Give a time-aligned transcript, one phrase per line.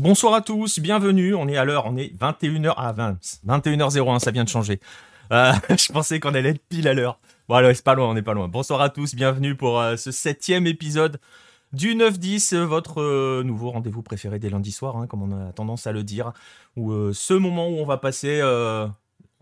[0.00, 1.34] Bonsoir à tous, bienvenue.
[1.34, 4.80] On est à l'heure, on est 21h à 20, 21h01, ça vient de changer.
[5.30, 7.20] Euh, je pensais qu'on allait être pile à l'heure.
[7.50, 8.48] Bon, alors, c'est pas loin, on n'est pas loin.
[8.48, 11.20] Bonsoir à tous, bienvenue pour euh, ce septième épisode
[11.74, 15.86] du 9-10, votre euh, nouveau rendez-vous préféré des lundis soirs, hein, comme on a tendance
[15.86, 16.32] à le dire.
[16.78, 18.40] Ou ce moment où on va passer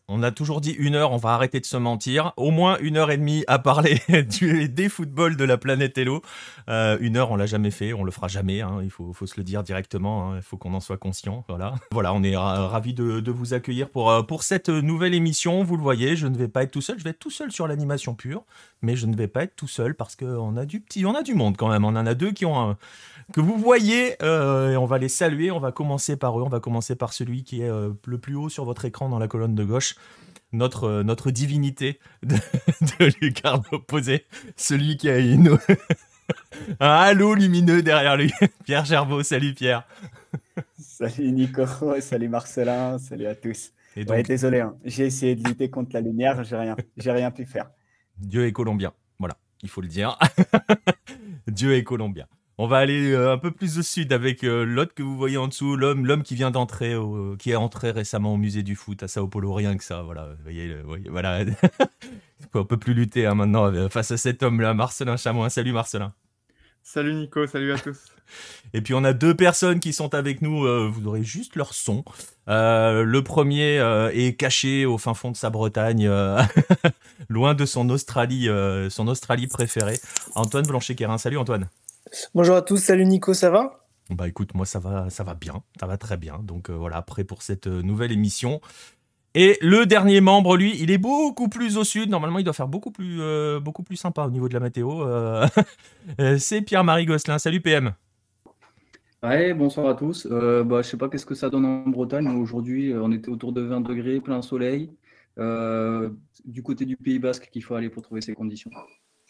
[0.08, 2.32] on a toujours dit une heure, on va arrêter de se mentir.
[2.38, 6.22] Au moins une heure et demie à parler des footballs de la planète Hello.
[6.70, 8.62] Euh, une heure, on l'a jamais fait, on le fera jamais.
[8.62, 8.80] Hein.
[8.82, 10.32] il faut, se le dire directement.
[10.32, 10.36] Hein.
[10.36, 11.44] il faut qu'on en soit conscient.
[11.48, 11.74] Voilà.
[11.92, 15.62] Voilà, on est ravi de, vous accueillir pour, euh, pour cette nouvelle émission.
[15.62, 16.98] Vous le voyez, je ne vais pas être tout seul.
[16.98, 18.44] Je vais être tout seul sur l'animation pure,
[18.80, 21.22] mais je ne vais pas être tout seul parce qu'on a du petit, on a
[21.22, 21.84] du monde quand même.
[21.84, 22.78] On en a deux qui ont un,
[23.32, 24.16] que vous voyez.
[24.22, 25.50] Euh, et on va les saluer.
[25.50, 26.42] On va commencer par eux.
[26.42, 29.18] On va commencer par celui qui est euh, le plus haut sur votre écran dans
[29.18, 29.96] la colonne de gauche.
[30.52, 32.36] Notre, euh, notre divinité de,
[32.98, 34.24] de lucarne opposée.
[34.56, 35.58] Celui qui a une,
[36.80, 38.32] un halo lumineux derrière lui.
[38.64, 39.22] Pierre Gerbeau.
[39.22, 39.86] Salut Pierre.
[40.78, 41.64] Salut Nico.
[42.00, 42.98] Salut Marcelin.
[42.98, 43.72] Salut à tous.
[43.96, 44.76] Et désolé, hein.
[44.84, 47.68] j'ai essayé de lutter contre la lumière, j'ai rien, j'ai rien pu faire.
[48.16, 50.16] Dieu est colombien, voilà, il faut le dire.
[51.48, 52.26] Dieu est colombien.
[52.60, 55.36] On va aller euh, un peu plus au sud avec euh, l'autre que vous voyez
[55.36, 56.96] en dessous, l'homme, l'homme qui vient d'entrer,
[57.38, 60.26] qui est entré récemment au musée du foot à Sao Paulo, rien que ça, voilà.
[60.26, 60.76] Vous voyez,
[61.08, 61.44] voilà.
[62.54, 65.50] On peut plus lutter hein, maintenant euh, face à cet homme-là, Marcelin Chamois.
[65.50, 66.12] Salut Marcelin.
[66.82, 68.06] Salut Nico, salut à tous.
[68.74, 72.04] Et puis on a deux personnes qui sont avec nous, vous aurez juste leur son.
[72.46, 73.76] le premier
[74.12, 76.10] est caché au fin fond de sa Bretagne,
[77.28, 78.48] loin de son Australie,
[78.90, 79.98] son Australie préférée.
[80.34, 81.16] Antoine Blanchet-Quérin.
[81.16, 81.68] Salut Antoine.
[82.34, 83.84] Bonjour à tous, salut Nico, ça va?
[84.10, 86.40] Bah écoute, moi ça va, ça va bien, ça va très bien.
[86.42, 88.60] Donc euh, voilà, prêt pour cette euh, nouvelle émission.
[89.34, 92.08] Et le dernier membre, lui, il est beaucoup plus au sud.
[92.08, 95.04] Normalement, il doit faire beaucoup plus, euh, beaucoup plus sympa au niveau de la météo.
[96.38, 97.38] c'est Pierre-Marie Gosselin.
[97.38, 97.92] Salut PM.
[99.22, 100.26] Ouais, bonsoir à tous.
[100.26, 102.26] bah, je sais pas qu'est-ce que ça donne en Bretagne?
[102.28, 104.90] Aujourd'hui, on était autour de 20 degrés, plein soleil.
[105.36, 108.70] du côté du Pays Basque qu'il faut aller pour trouver ces conditions.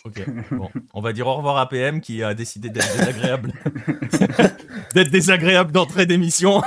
[0.05, 0.23] Ok,
[0.53, 0.71] bon.
[0.95, 3.53] On va dire au revoir à PM qui a décidé d'être désagréable.
[4.95, 6.63] d'être désagréable d'entrée d'émission.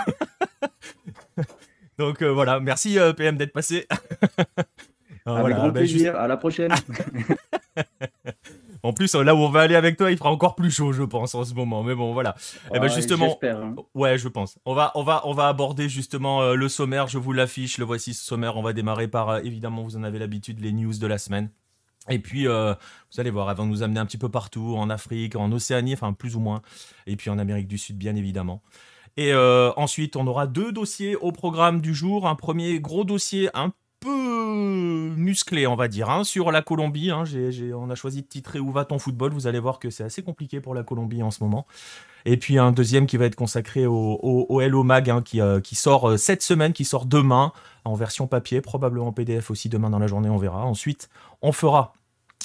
[1.98, 3.88] Donc euh, voilà, merci euh, PM d'être passé.
[5.26, 6.74] Avec grand ben, plaisir, à la prochaine.
[8.84, 11.04] en plus, là où on va aller avec toi, il fera encore plus chaud, je
[11.04, 11.84] pense, en ce moment.
[11.84, 12.36] Mais bon, voilà.
[12.66, 13.76] et eh ben justement, hein.
[13.94, 14.58] ouais, je pense.
[14.66, 17.08] On va, on va, on va aborder justement euh, le sommaire.
[17.08, 17.78] Je vous l'affiche.
[17.78, 18.58] Le voici ce sommaire.
[18.58, 21.52] On va démarrer par, évidemment, vous en avez l'habitude, les news de la semaine.
[22.10, 22.74] Et puis, euh,
[23.12, 25.94] vous allez voir, elle va nous amener un petit peu partout, en Afrique, en Océanie,
[25.94, 26.62] enfin plus ou moins,
[27.06, 28.62] et puis en Amérique du Sud, bien évidemment.
[29.18, 32.28] Et euh, ensuite, on aura deux dossiers au programme du jour.
[32.28, 37.12] Un premier gros dossier un peu musclé, on va dire, hein, sur la Colombie.
[37.12, 37.24] Hein.
[37.76, 39.32] on a choisi de titrer Où va ton football?
[39.32, 41.66] Vous allez voir que c'est assez compliqué pour la Colombie en ce moment.
[42.26, 45.60] Et puis un deuxième qui va être consacré au, au, Hello Mag, hein, qui, euh,
[45.60, 47.54] qui, sort cette semaine, qui sort demain,
[47.86, 50.66] en version papier, probablement PDF aussi demain dans la journée, on verra.
[50.66, 51.10] Ensuite,
[51.42, 51.94] on fera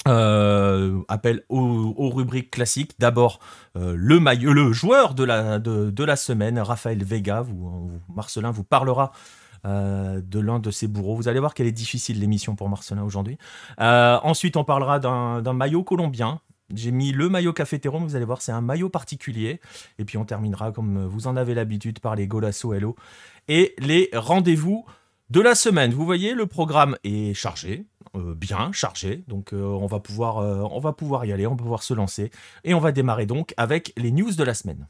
[0.07, 2.93] euh, appel aux, rubriques classiques.
[2.99, 3.39] D'abord,
[3.75, 7.41] euh, le, le joueur de la, de, la semaine, Raphaël Vega.
[7.41, 9.11] Vous, Marcelin vous parlera
[9.65, 11.15] euh, de l'un de ses bourreaux.
[11.15, 13.37] Vous allez voir qu'elle est difficile l'émission pour Marcelin aujourd'hui.
[13.79, 16.39] ensuite, on parlera d'un maillot colombien.
[16.73, 19.61] J'ai mis le maillot cafétéro, vous allez voir, c'est un maillot particulier.
[19.99, 22.95] Et puis on terminera, comme vous en avez l'habitude, par les Golasso Hello
[23.47, 24.85] et les rendez-vous
[25.29, 25.93] de la semaine.
[25.93, 27.85] Vous voyez, le programme est chargé.
[28.15, 29.23] Euh, bien chargé.
[29.27, 31.93] Donc euh, on, va pouvoir, euh, on va pouvoir y aller, on va pouvoir se
[31.93, 32.31] lancer.
[32.63, 34.87] Et on va démarrer donc avec les news de la semaine.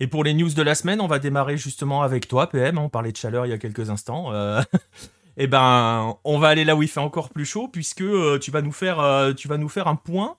[0.00, 2.78] Et pour les news de la semaine, on va démarrer justement avec toi, PM.
[2.78, 4.32] On parlait de chaleur il y a quelques instants.
[5.36, 8.04] eh ben, on va aller là où il fait encore plus chaud, puisque
[8.40, 10.36] tu, vas nous faire, tu vas nous faire un point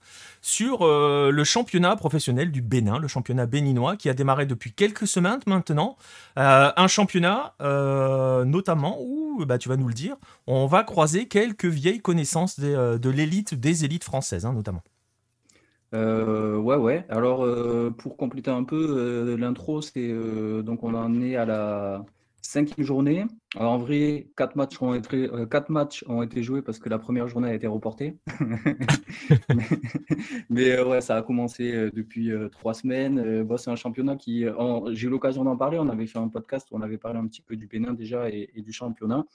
[0.47, 5.05] sur euh, le championnat professionnel du Bénin, le championnat béninois, qui a démarré depuis quelques
[5.05, 5.97] semaines maintenant.
[6.37, 10.15] Euh, un championnat euh, notamment où, bah, tu vas nous le dire,
[10.47, 14.83] on va croiser quelques vieilles connaissances de l'élite, des élites françaises hein, notamment.
[15.93, 17.05] Ouais, ouais.
[17.09, 17.45] Alors,
[17.97, 20.13] pour compléter un peu l'intro, c'est
[20.63, 22.05] donc on en est à la
[22.47, 23.25] cinquième journée.
[23.55, 26.97] en vrai, quatre matchs, ont été, euh, quatre matchs ont été joués parce que la
[26.97, 28.17] première journée a été reportée.
[30.49, 33.45] mais, euh, ouais, ça a commencé euh, depuis trois semaines.
[33.57, 34.45] C'est un championnat qui,
[34.91, 35.77] j'ai eu l'occasion d'en parler.
[35.77, 38.29] On avait fait un podcast où on avait parlé un petit peu du Bénin déjà
[38.29, 39.25] et, du championnat.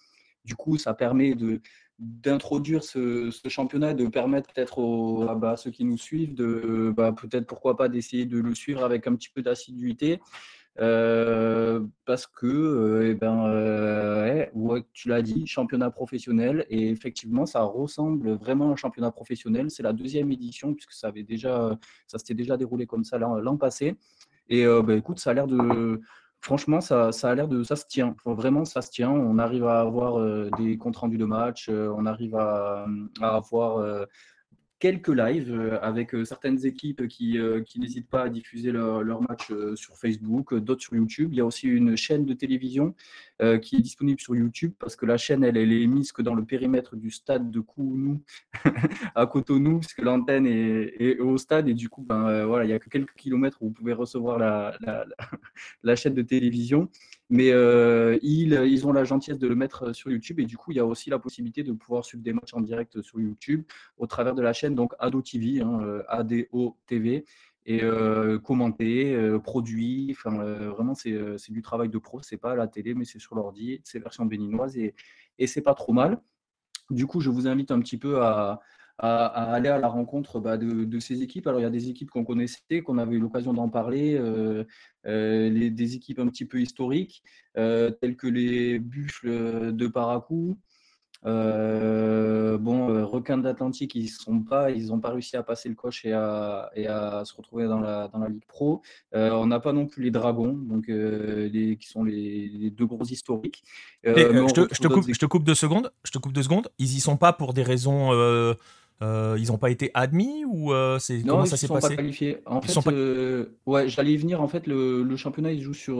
[0.44, 1.60] Du coup, ça permet de
[2.02, 7.46] d'introduire ce, championnat de permettre peut-être à bah, ceux qui nous suivent de bah, peut-être
[7.46, 10.20] pourquoi pas d'essayer de le suivre avec un petit peu d'assiduité
[10.74, 18.72] parce que, eh ben, tu l'as dit, championnat professionnel, et effectivement, ça ressemble vraiment à
[18.72, 19.70] un championnat professionnel.
[19.70, 23.56] C'est la deuxième édition, puisque ça avait déjà, ça s'était déjà déroulé comme ça l'an
[23.58, 23.96] passé.
[24.48, 26.00] Et bah, écoute, ça a l'air de,
[26.42, 28.14] franchement, ça, a l'air de, ça se tient.
[28.26, 29.10] Vraiment, ça se tient.
[29.10, 32.86] On arrive à avoir des comptes rendus de match, on arrive à,
[33.22, 34.06] avoir
[34.82, 39.22] quelques lives euh, avec euh, certaines équipes qui, euh, n'hésitent pas à diffuser leur, leur
[39.22, 41.28] match sur Facebook, d'autres sur YouTube.
[41.32, 42.96] Il y a aussi une chaîne de télévision
[43.60, 46.34] qui est disponible sur YouTube parce que la chaîne, elle, elle est mise que dans
[46.34, 48.22] le périmètre du stade de Kounou
[49.14, 52.78] à Cotonou, puisque l'antenne est, au stade et du coup, ben, voilà, il n'y a
[52.78, 54.76] que quelques kilomètres où vous pouvez recevoir la,
[55.82, 56.88] la, chaîne de télévision.
[57.30, 60.70] Mais euh, ils, ils, ont la gentillesse de le mettre sur YouTube et du coup,
[60.70, 63.62] il y a aussi la possibilité de pouvoir suivre des matchs en direct sur YouTube
[63.96, 67.24] au travers de la chaîne donc Ado TV, hein, euh, ADO TV
[67.66, 70.08] et euh, commenter, euh, produit.
[70.10, 70.36] Enfin,
[70.70, 72.20] vraiment, c'est du travail de pro.
[72.22, 73.80] C'est pas à la télé, mais c'est sur l'ordi.
[73.84, 74.94] C'est version béninoise et,
[75.38, 76.20] et c'est pas trop mal.
[76.90, 78.60] Du coup, je vous invite un petit peu à,
[78.98, 81.46] à, aller à la rencontre bah, de, ces équipes.
[81.46, 84.64] Alors, il y a des équipes qu'on connaissait, qu'on avait eu l'occasion d'en parler, euh,
[85.06, 87.22] euh, des équipes un petit peu historiques,
[87.56, 90.58] euh, telles que les Buffles de Paracou.
[91.24, 96.12] Bon, Requins d'Atlantique, ils sont pas, ils n'ont pas réussi à passer le coche et
[96.12, 98.82] à, et à se retrouver dans la, dans la Ligue Pro.
[99.12, 103.62] on n'a pas non plus les Dragons, donc les, qui sont les, deux gros historiques.
[104.04, 104.12] je,
[104.52, 105.92] te, je, te coupe, je, te, coupe, deux secondes.
[106.04, 106.68] Je te coupe deux secondes.
[106.78, 108.12] Ils y sont pas pour des raisons
[109.02, 112.38] euh, ils n'ont pas été admis ou euh, c'est comment ça s'est passé pas qualifiés.
[112.46, 114.40] En fait, euh, ouais, j'allais y venir.
[114.40, 115.98] En fait, le, championnat il joue sur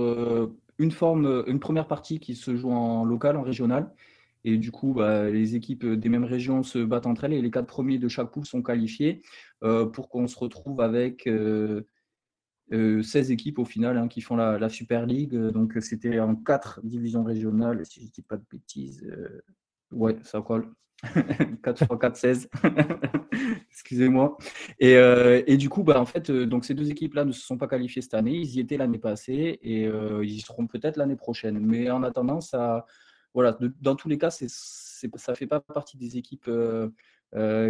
[0.78, 3.90] une forme, une première partie qui se joue en local, en régional,
[4.44, 7.50] et du coup, bah, les équipes des mêmes régions se battent entre elles et les
[7.50, 9.22] quatre premiers de chaque poule sont qualifiés
[9.60, 11.28] pour qu'on se retrouve avec
[12.72, 15.34] 16 équipes au final hein, qui font la, Super League.
[15.34, 19.06] Donc, c'était en quatre divisions régionales, si je ne dis pas de bêtises.
[19.92, 20.68] ouais, ça colle.
[21.62, 22.48] 4 x 4, 16.
[23.70, 24.36] Excusez-moi.
[24.78, 27.40] Et, euh, et, du coup, bah, en fait, euh, donc ces deux équipes-là ne se
[27.40, 28.36] sont pas qualifiées cette année.
[28.36, 31.58] Ils y étaient l'année passée et euh, ils y seront peut-être l'année prochaine.
[31.58, 32.86] Mais en attendant, ça,
[33.34, 36.50] voilà, dans tous les cas, ça ne fait pas partie des équipes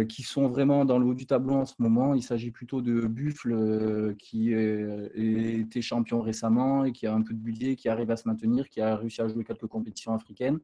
[0.09, 2.13] qui sont vraiment dans le haut du tableau en ce moment.
[2.13, 7.39] Il s'agit plutôt de Buffle qui était champion récemment et qui a un peu de
[7.39, 10.59] budget, qui arrive à se maintenir, qui a réussi à jouer quelques compétitions africaines.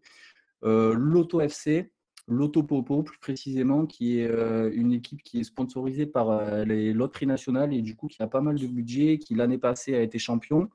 [0.63, 1.91] L'Auto FC,
[2.29, 7.25] l'Autopopo plus précisément, qui est euh, une équipe qui est sponsorisée par euh, les loteries
[7.25, 10.19] nationales et du coup qui a pas mal de budget, qui l'année passée a été
[10.19, 10.69] champion.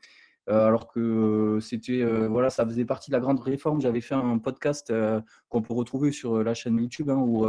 [0.51, 3.81] Euh, alors que c'était voilà, ça faisait partie de la grande réforme.
[3.81, 4.93] J'avais fait un podcast
[5.49, 7.47] qu'on peut retrouver sur la chaîne YouTube hein, où,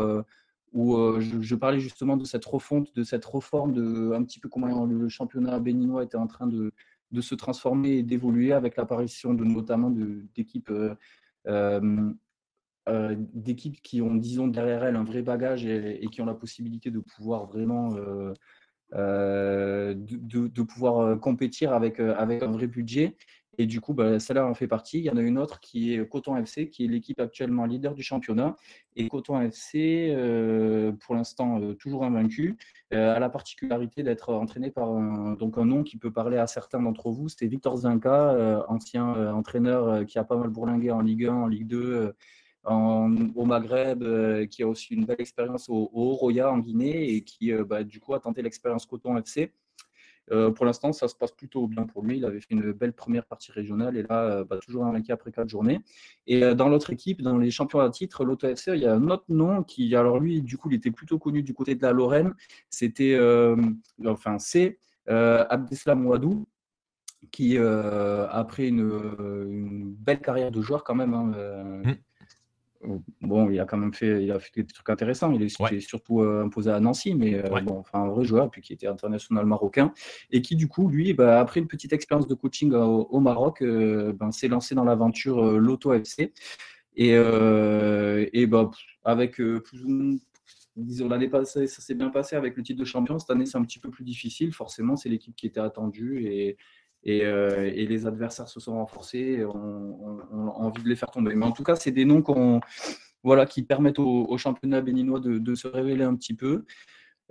[0.74, 4.86] où je, parlais justement de cette refonte, de cette réforme, de un petit peu comment
[4.86, 6.72] le championnat béninois était en train de,
[7.12, 9.92] de se transformer et d'évoluer avec l'apparition de notamment
[10.34, 10.72] d'équipes
[12.88, 16.92] euh, d'équipes qui ont, disons, derrière elles un vrai bagage et, qui ont la possibilité
[16.92, 17.96] de pouvoir vraiment
[18.94, 23.16] euh, euh, de, pouvoir compétir avec, avec un vrai budget.
[23.58, 25.00] Et du coup, bah, celle-là en fait partie.
[25.00, 27.94] Il y en a une autre qui est Coton FC, qui est l'équipe actuellement leader
[27.94, 28.56] du championnat.
[28.98, 30.14] Et Coton FC,
[31.00, 32.58] pour l'instant, toujours invaincu,
[32.92, 36.82] a la particularité d'être entraîné par un, donc un nom qui peut parler à certains
[36.82, 37.30] d'entre vous.
[37.30, 41.68] C'était Victor Zinka, ancien entraîneur qui a pas mal bourlingué en Ligue 1, en Ligue
[41.68, 42.14] 2
[42.68, 47.52] au Maghreb, euh, qui a aussi une belle expérience au, Roya en Guinée et qui,
[47.52, 49.52] euh, bah, du coup, a tenté l'expérience Coton FC.
[50.32, 52.18] Euh, pour l'instant, ça se passe plutôt bien pour lui.
[52.18, 55.50] Il avait fait une belle première partie régionale et là, bah, toujours invaincu après quatre
[55.50, 55.82] journées.
[56.26, 59.10] Et dans l'autre équipe, dans les champions à titre, l'Auto FC, il y a un
[59.10, 61.92] autre nom qui, alors lui, du coup, il était plutôt connu du côté de la
[61.92, 62.34] Lorraine.
[62.72, 63.20] C'était,
[64.04, 66.48] enfin, c'est Abdeslam Ouadou,
[67.32, 68.80] qui, après une,
[69.20, 71.94] une, belle carrière de joueur quand même, hein, mmh.
[73.22, 75.32] Bon, il a quand même fait, il a fait des trucs intéressants.
[75.32, 78.62] Il est, surtout euh, imposé à Nancy, mais euh, bon, enfin un vrai joueur, puis
[78.62, 79.94] qui était international marocain
[80.32, 84.14] et qui du coup, lui, bah, après une petite expérience de coaching au, Maroc, euh,
[84.14, 86.34] ben, s'est lancé dans l'aventure Loto FC
[86.96, 88.72] et, et bah,
[89.04, 90.20] avec plus
[90.76, 93.18] disons l'année passée, ça s'est bien passé avec le titre de champion.
[93.18, 94.54] Cette année, c'est un petit peu plus difficile.
[94.54, 96.58] Forcément, c'est l'équipe qui était attendue et
[97.08, 101.36] euh, et, les adversaires se sont renforcés, on, a envie de les faire tomber.
[101.36, 102.24] Mais en tout cas, c'est des noms
[103.50, 106.66] qui permettent au, championnat béninois de, se révéler un petit peu.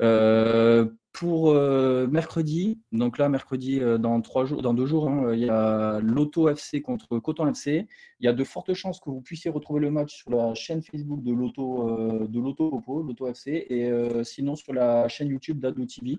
[0.01, 6.49] Euh, pour euh, mercredi, donc là, mercredi, dans, deux jours, hein, il y a l'Auto
[6.49, 7.87] FC contre Coton FC.
[8.21, 10.83] Il y a de fortes chances que vous puissiez retrouver le match sur la chaîne
[10.83, 13.91] Facebook de l'Auto de l'Auto l'Auto FC, et
[14.25, 16.19] sinon sur la chaîne YouTube d'Ado TV.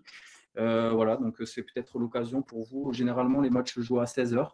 [0.58, 2.94] Voilà, donc c'est peut-être l'occasion pour vous.
[2.94, 4.50] Généralement, les matchs se jouent à 16h.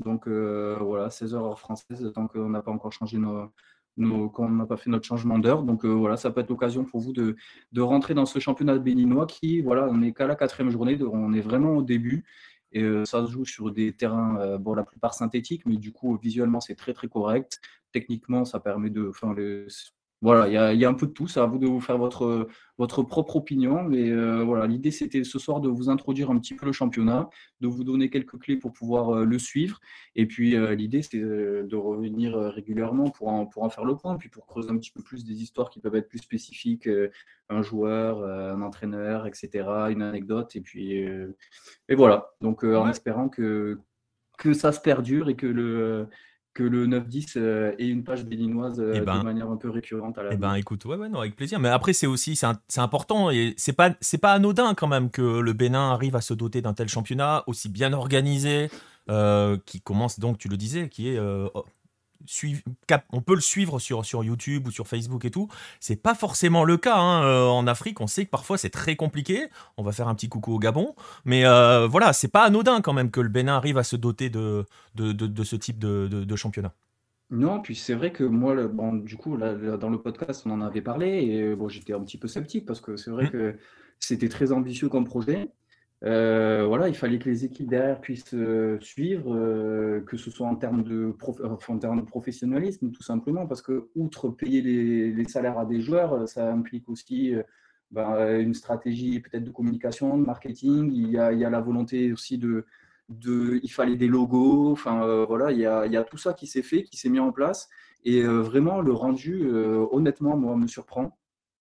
[0.00, 3.50] Donc voilà, 16h heure française, tant qu'on n'a pas encore changé nos,
[3.96, 5.62] nos quand on n'a pas fait notre changement d'heure.
[5.62, 7.36] Donc voilà, ça peut être l'occasion pour vous de,
[7.72, 11.32] de, rentrer dans ce championnat béninois qui, voilà, on n'est qu'à la quatrième journée, on
[11.32, 12.24] est vraiment au début.
[12.72, 16.60] Et ça se joue sur des terrains, bon, la plupart synthétiques, mais du coup, visuellement,
[16.60, 17.60] c'est très, très correct.
[17.92, 19.08] Techniquement, ça permet de.
[19.08, 19.34] Enfin,
[20.20, 21.28] voilà, il y a, un peu de tout.
[21.28, 23.84] C'est à vous de vous faire votre, votre propre opinion.
[23.84, 27.28] Mais euh, voilà, l'idée, c'était ce soir de vous introduire un petit peu le championnat,
[27.60, 29.78] de vous donner quelques clés pour pouvoir euh, le suivre.
[30.16, 34.16] Et puis, euh, l'idée, c'est de revenir régulièrement pour en, pour en faire le point,
[34.16, 36.88] puis pour creuser un petit peu plus des histoires qui peuvent être plus spécifiques,
[37.48, 39.48] un joueur, un entraîneur, etc.,
[39.90, 40.56] une anecdote.
[40.56, 42.32] Et puis, et voilà.
[42.40, 43.78] Donc, en espérant que,
[44.36, 46.08] que ça se perdure et que le
[46.58, 49.70] que le 9-10 euh, ait une page béninoise euh, eh ben, de manière un peu
[49.70, 51.60] récurrente à la Eh ben écoute, ouais, ouais, non, avec plaisir.
[51.60, 55.38] Mais après, c'est aussi, c'est important et c'est pas, c'est pas anodin quand même que
[55.38, 58.70] le Bénin arrive à se doter d'un tel championnat aussi bien organisé,
[59.08, 61.20] euh, qui commence donc, tu le disais, qui est
[63.12, 65.48] on peut le suivre sur, sur YouTube ou sur Facebook et tout.
[65.80, 67.22] C'est pas forcément le cas hein.
[67.24, 68.00] euh, en Afrique.
[68.00, 69.48] On sait que parfois c'est très compliqué.
[69.76, 70.94] On va faire un petit coucou au Gabon,
[71.24, 74.30] mais euh, voilà, c'est pas anodin quand même que le Bénin arrive à se doter
[74.30, 76.74] de, de, ce type de, championnat.
[77.30, 80.80] Non, puis c'est vrai que moi, bon, du coup, dans le podcast, on en avait
[80.80, 83.30] parlé et bon, j'étais un petit peu sceptique parce que c'est vrai mmh.
[83.30, 83.56] que
[83.98, 85.50] c'était très ambitieux comme projet.
[86.04, 90.46] Euh, voilà, il fallait que les équipes derrière puissent euh, suivre, euh, que ce soit
[90.46, 91.12] en termes, de
[91.68, 96.28] en termes de professionnalisme, tout simplement, parce que, outre payer les, salaires à des joueurs,
[96.28, 97.34] ça implique aussi
[97.90, 100.92] ben, une stratégie peut-être de communication, de marketing.
[100.92, 102.64] Il y a, il y a la volonté aussi de,
[103.08, 106.32] de, Il fallait des logos, enfin voilà, il y, a, il y a tout ça
[106.34, 107.68] qui s'est fait, qui s'est mis en place.
[108.04, 109.50] Et vraiment, le rendu,
[109.90, 111.18] honnêtement, moi, me surprend.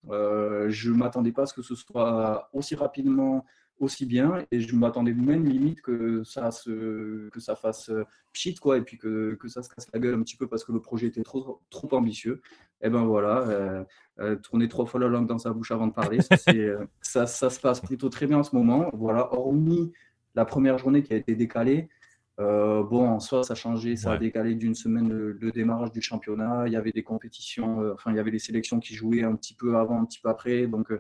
[0.09, 3.45] je m'attendais pas à ce que ce soit aussi rapidement
[3.79, 8.55] aussi bien et je m'attendais même limite que ça se que ça fasse euh, pchit
[8.55, 10.71] quoi et puis que, que, ça se casse la gueule un petit peu parce que
[10.71, 12.41] le projet était trop trop ambitieux
[12.81, 13.83] et ben voilà euh,
[14.19, 16.35] euh, tourner trois fois la langue dans sa bouche avant de parler ça,
[17.01, 19.91] ça, ça, se passe plutôt très bien en ce moment voilà hormis
[20.35, 21.89] la première journée qui a été décalée
[22.39, 26.65] bon, en soi, ça a changé, ça a décalé d'une semaine le, démarrage du championnat.
[26.67, 29.55] Il y avait des compétitions, enfin, il y avait les sélections qui jouaient un petit
[29.55, 30.67] peu avant, un petit peu après.
[30.67, 30.91] Donc,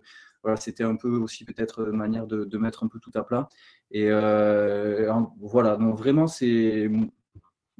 [0.43, 3.49] voilà, c'était un peu aussi peut-être manière de, mettre un peu tout à plat.
[3.91, 6.89] Et euh, voilà, donc vraiment, c'est.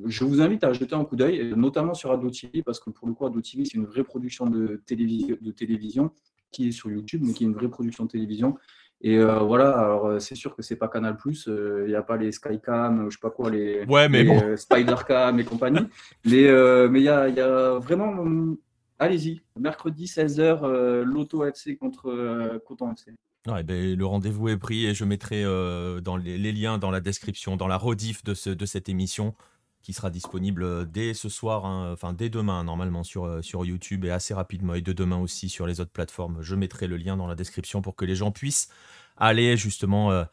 [0.06, 3.08] Je vous invite à jeter un coup d'œil, notamment sur Ado TV, parce que pour
[3.08, 6.12] le coup, Ado TV, c'est une vraie production de, télévision, de télévision
[6.52, 8.58] qui est sur YouTube, mais qui est une vraie production de télévision.
[9.02, 12.04] Et euh, voilà, alors euh, c'est sûr que c'est pas Canal Plus, il n'y a
[12.04, 15.88] pas les Skycam, je sais pas quoi, les, ouais, mais Spidercam et compagnie.
[16.26, 16.48] mais
[16.90, 18.56] mais il y a, y a, vraiment
[19.00, 23.14] Allez-y, mercredi 16h, euh, l'Auto FC contre euh, Coton FC.
[23.46, 27.68] Ben, le rendez-vous est pris et je mettrai euh, les, liens dans la description, dans
[27.68, 29.36] la rediff de, ce, de cette émission
[29.84, 34.10] qui sera disponible dès ce soir, hein, enfin dès demain normalement sur, sur YouTube et
[34.10, 36.42] assez rapidement et de demain aussi sur les autres plateformes.
[36.42, 38.68] Je mettrai le lien dans la description pour que les gens puissent
[39.16, 40.26] aller justement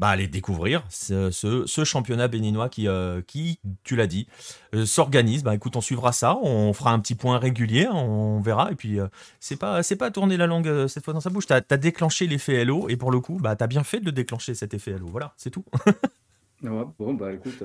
[0.00, 4.26] bah, aller découvrir ce, championnat béninois qui, euh, qui tu l'as dit,
[4.74, 5.44] euh, s'organise.
[5.44, 8.72] Bah, écoute, on suivra ça, on fera un petit point régulier, on verra.
[8.72, 9.08] Et puis, euh,
[9.40, 11.46] c'est pas, c'est pas tourner la langue cette fois dans sa bouche.
[11.46, 14.06] Tu as, déclenché l'effet LO et pour le coup, bah, tu as bien fait de
[14.06, 15.06] le déclencher cet effet LO.
[15.06, 15.66] Voilà, c'est tout.
[16.62, 17.62] bon, bah écoute.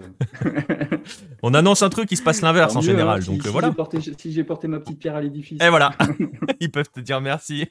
[1.41, 3.21] on annonce un truc qui se passe l'inverse en général.
[3.21, 3.73] Hein, donc voilà.
[4.17, 5.61] si j'ai porté ma petite pierre à l'édifice.
[5.63, 5.93] Et voilà,
[6.59, 7.69] ils peuvent te dire merci.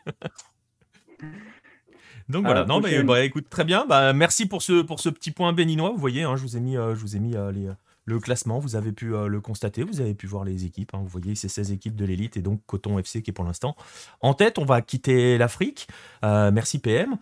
[2.28, 3.84] Donc voilà, non, mais bah, écoute, très bien.
[3.86, 5.90] Bah, merci pour ce, pour ce petit point béninois.
[5.90, 7.68] Vous voyez, hein, je vous ai mis, euh, je vous ai mis euh, les,
[8.06, 10.94] le classement, vous avez pu euh, le constater, vous avez pu voir les équipes.
[10.94, 11.00] Hein.
[11.02, 13.76] vous voyez, c'est 16 équipes de l'élite et donc Coton FC qui est pour l'instant
[14.20, 14.58] en tête.
[14.58, 15.88] On va quitter l'Afrique.
[16.22, 17.16] merci PM.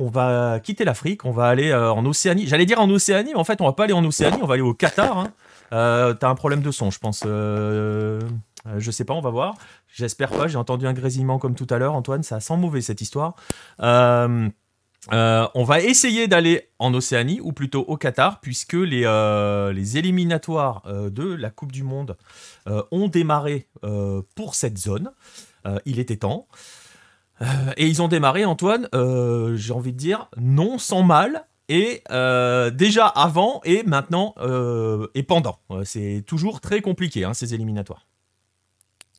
[0.00, 2.46] On va quitter l'Afrique, on va aller en Océanie.
[2.46, 4.54] J'allais dire en Océanie, mais en fait, on va pas aller en Océanie, on va
[4.54, 5.18] aller au Qatar.
[5.18, 5.32] Hein.
[5.70, 7.24] T'as un problème de son, je pense.
[8.76, 9.56] Je sais pas, on va voir.
[9.88, 10.48] J'espère pas.
[10.48, 12.22] J'ai entendu un grésillement comme tout à l'heure, Antoine.
[12.22, 13.34] Ça sent mauvais cette histoire.
[13.80, 14.48] Euh,
[15.12, 19.96] euh, on va essayer d'aller en Océanie, ou plutôt au Qatar, puisque les, euh, les
[19.96, 22.16] éliminatoires de la Coupe du Monde
[22.90, 23.68] ont démarré
[24.34, 25.10] pour cette zone.
[25.86, 26.48] il était temps.
[27.76, 28.88] et ils ont démarré, Antoine,
[29.56, 32.02] j'ai envie de dire, non sans mal, et
[32.72, 34.34] déjà avant et maintenant
[35.14, 35.60] et pendant.
[35.84, 38.08] C'est toujours très compliqué, hein, ces éliminatoires.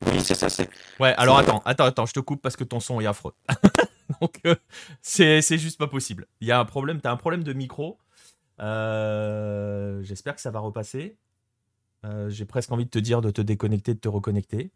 [0.06, 0.50] Oui, c'est ça.
[0.50, 0.70] C'est...
[1.00, 3.34] Ouais, alors attends, attends, attends, je te coupe parce que ton son est affreux.
[4.22, 4.56] Donc, euh,
[5.02, 6.28] c'est, juste pas possible.
[6.42, 8.00] Il y a un problème, t'as un problème de micro.
[8.60, 11.18] Euh, j'espère que ça va repasser.
[12.06, 14.72] Euh, j'ai presque envie de te dire de te déconnecter, de te reconnecter.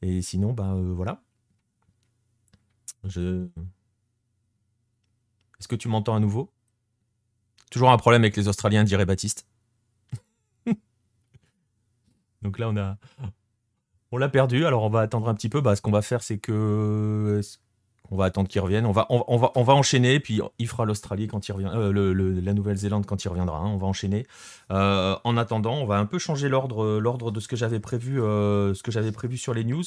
[0.00, 1.22] Et sinon, ben voilà.
[3.04, 3.46] Je.
[5.58, 6.52] Est-ce que tu m'entends à nouveau?
[7.70, 9.46] Toujours un problème avec les Australiens, dirait Baptiste.
[12.42, 12.98] Donc là, on a,
[14.12, 14.64] on l'a perdu.
[14.66, 15.60] Alors on va attendre un petit peu.
[15.60, 17.40] Bah, ce qu'on va faire, c'est que
[18.12, 18.84] on va attendre qu'il revienne.
[18.84, 22.52] On va, on, on va enchaîner, puis il fera l'Australie quand il revient, euh, la
[22.52, 23.58] Nouvelle-Zélande quand il reviendra.
[23.58, 23.68] Hein.
[23.68, 24.26] on va enchaîner.
[24.70, 28.20] Euh, en attendant, on va un peu changer l'ordre, l'ordre de ce que j'avais prévu,
[28.20, 29.84] euh, sur les news.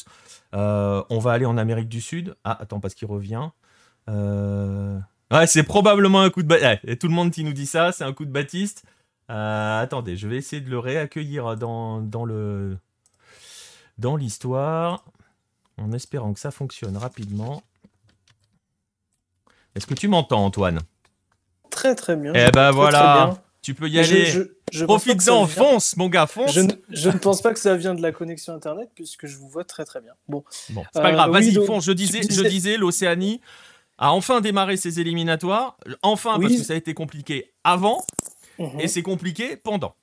[0.53, 2.35] on va aller en Amérique du Sud.
[2.43, 3.49] Ah, attends, parce qu'il revient.
[4.07, 6.99] Ouais, c'est probablement un coup de Baptiste.
[6.99, 8.85] tout le monde qui nous dit ça, c'est un coup de Baptiste.
[9.27, 12.77] attendez, je vais essayer de le réaccueillir dans le
[13.97, 15.05] dans l'histoire,
[15.77, 17.63] en espérant que ça fonctionne rapidement.
[19.75, 20.79] Est-ce que tu m'entends, Antoine?
[21.69, 22.31] Très très bien.
[22.33, 24.31] Eh ben voilà, tu peux y aller.
[24.83, 26.53] Profites-en, fonce, mon gars, fonce.
[26.53, 29.63] Je ne, pense pas que ça vient de la connexion internet puisque je vous vois
[29.63, 30.13] très très bien.
[30.27, 31.29] Bon, bon c'est pas grave.
[31.29, 31.85] Euh, Vas-y, fonce.
[31.85, 33.41] Je disais, je disais, l'Océanie
[33.97, 35.77] a enfin démarré ses éliminatoires.
[36.01, 38.05] Enfin, parce que ça a été compliqué avant
[38.59, 38.79] mhm.
[38.79, 39.95] et c'est compliqué pendant.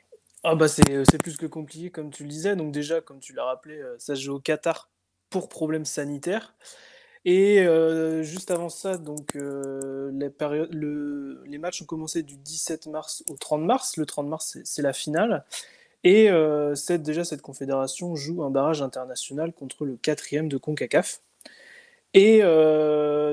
[0.45, 2.57] Ah bah c'est plus que compliqué comme tu le disais.
[2.57, 4.91] Donc déjà, comme tu l'as rappelé, euh, ça se joue au Qatar
[5.31, 6.55] pour problèmes sanitaires.
[7.25, 10.11] Et euh, juste avant ça, donc, euh,
[11.47, 13.97] les, matchs ont commencé du 17 mars au 30 mars.
[13.97, 15.45] Le 30 mars, c'est la finale.
[16.05, 21.21] Et euh, déjà, cette confédération joue un barrage international contre le quatrième de CONCACAF.
[22.15, 22.39] Et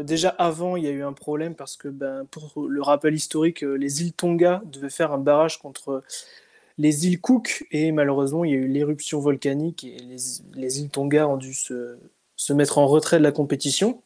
[0.06, 3.62] déjà avant, il y a eu un problème parce que, ben, pour le rappel historique,
[3.62, 6.04] les îles Tonga devaient faire un barrage contre
[6.80, 7.68] les îles Cook.
[7.70, 10.18] Et malheureusement, il y a eu l'éruption volcanique et les,
[10.56, 12.00] les îles Tonga ont dû se
[12.40, 14.02] se mettre en retrait de la compétition.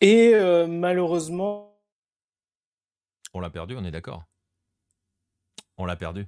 [0.00, 1.78] Et euh, malheureusement.
[3.32, 4.24] On l'a perdu, on est d'accord.
[5.78, 6.26] On l'a perdu.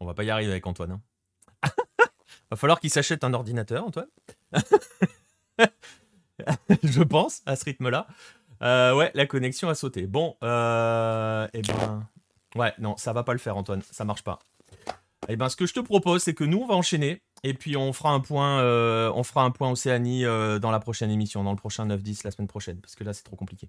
[0.00, 0.90] On va pas y arriver avec Antoine.
[0.90, 1.00] Hein.
[2.50, 4.08] va falloir qu'il s'achète un ordinateur, Antoine.
[6.82, 8.08] Je pense, à ce rythme-là.
[8.62, 10.08] Euh, ouais, la connexion a sauté.
[10.08, 12.08] Bon, euh, eh ben.
[12.54, 13.82] Ouais, non, ça va pas le faire, Antoine.
[13.90, 14.38] Ça marche pas.
[15.28, 17.22] Eh ben, ce que je te propose, c'est que nous, on va enchaîner.
[17.44, 20.80] Et puis on fera un point, euh, on fera un point Océanie euh, dans la
[20.80, 23.68] prochaine émission, dans le prochain 9-10 la semaine prochaine, parce que là c'est trop compliqué.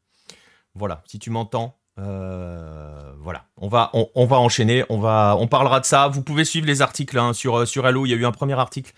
[0.74, 5.80] Voilà, si tu m'entends, euh, voilà, on va, on, va enchaîner, on va, on parlera
[5.80, 6.08] de ça.
[6.08, 8.06] Vous pouvez suivre les articles hein, sur sur Hello.
[8.06, 8.94] Il y a eu un premier article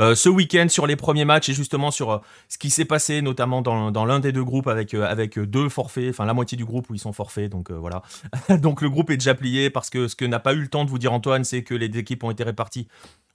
[0.00, 4.04] ce week-end sur les premiers matchs et justement sur ce qui s'est passé, notamment dans,
[4.04, 7.00] l'un des deux groupes avec avec deux forfaits, enfin la moitié du groupe où ils
[7.00, 7.50] sont forfaits.
[7.50, 8.02] Donc voilà,
[8.58, 10.84] donc le groupe est déjà plié parce que ce que n'a pas eu le temps
[10.84, 12.88] de vous dire Antoine, c'est que les équipes ont été réparties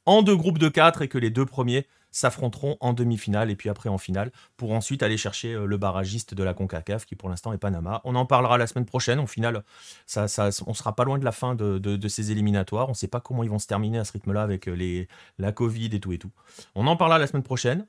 [0.05, 3.67] en deux groupes de quatre et que les deux premiers s'affronteront en demi-finale et puis
[3.67, 7.27] après en finale pour ensuite aller chercher euh, le barragiste de la CONCACAF qui pour
[7.27, 8.01] l'instant est Panama.
[8.05, 9.19] On en parlera la semaine prochaine.
[9.19, 9.63] Au final,
[10.05, 12.87] ça, ça, on sera pas loin de la fin de, ces éliminatoires.
[12.87, 15.05] On ne sait pas comment ils vont se terminer à ce rythme-là avec euh,
[15.39, 16.31] la Covid et tout et tout.
[16.73, 17.85] On en parlera la semaine prochaine.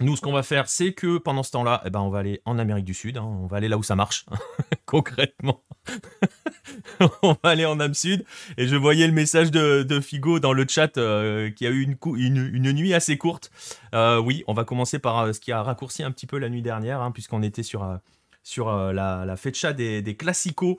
[0.00, 2.40] Nous, ce qu'on va faire, c'est que pendant ce temps-là, eh ben, on va aller
[2.44, 3.16] en Amérique du Sud.
[3.16, 3.24] Hein.
[3.24, 4.26] on va aller là où ça marche,
[4.86, 5.64] concrètement.
[7.22, 8.24] on va aller en Am Sud.
[8.56, 12.72] Et je voyais le message de, Figo dans le chat euh, qui a eu une,
[12.72, 13.50] nuit assez courte.
[13.92, 16.48] Euh, oui, on va commencer par euh, ce qui a raccourci un petit peu la
[16.48, 17.98] nuit dernière, hein, puisqu'on était sur,
[18.44, 20.76] sur la, la fecha des, des classicos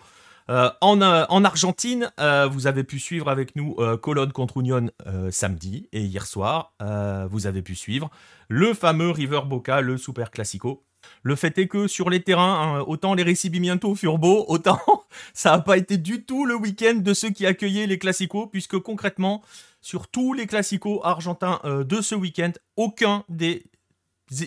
[0.49, 4.89] euh, en, euh, en, Argentine, euh, vous avez pu suivre avec nous Colonne contre Union
[5.31, 6.73] samedi et hier soir,
[7.29, 8.09] vous avez pu suivre
[8.47, 10.83] le fameux River Boca, le Super Classico.
[11.23, 14.79] Le fait est que sur les terrains, hein, autant les Recibimientos furent beaux, autant
[15.33, 18.77] ça n'a pas été du tout le week-end de ceux qui accueillaient les Classicos, puisque
[18.79, 19.41] concrètement,
[19.81, 23.63] sur tous les Classicos argentins de ce week-end, aucun des,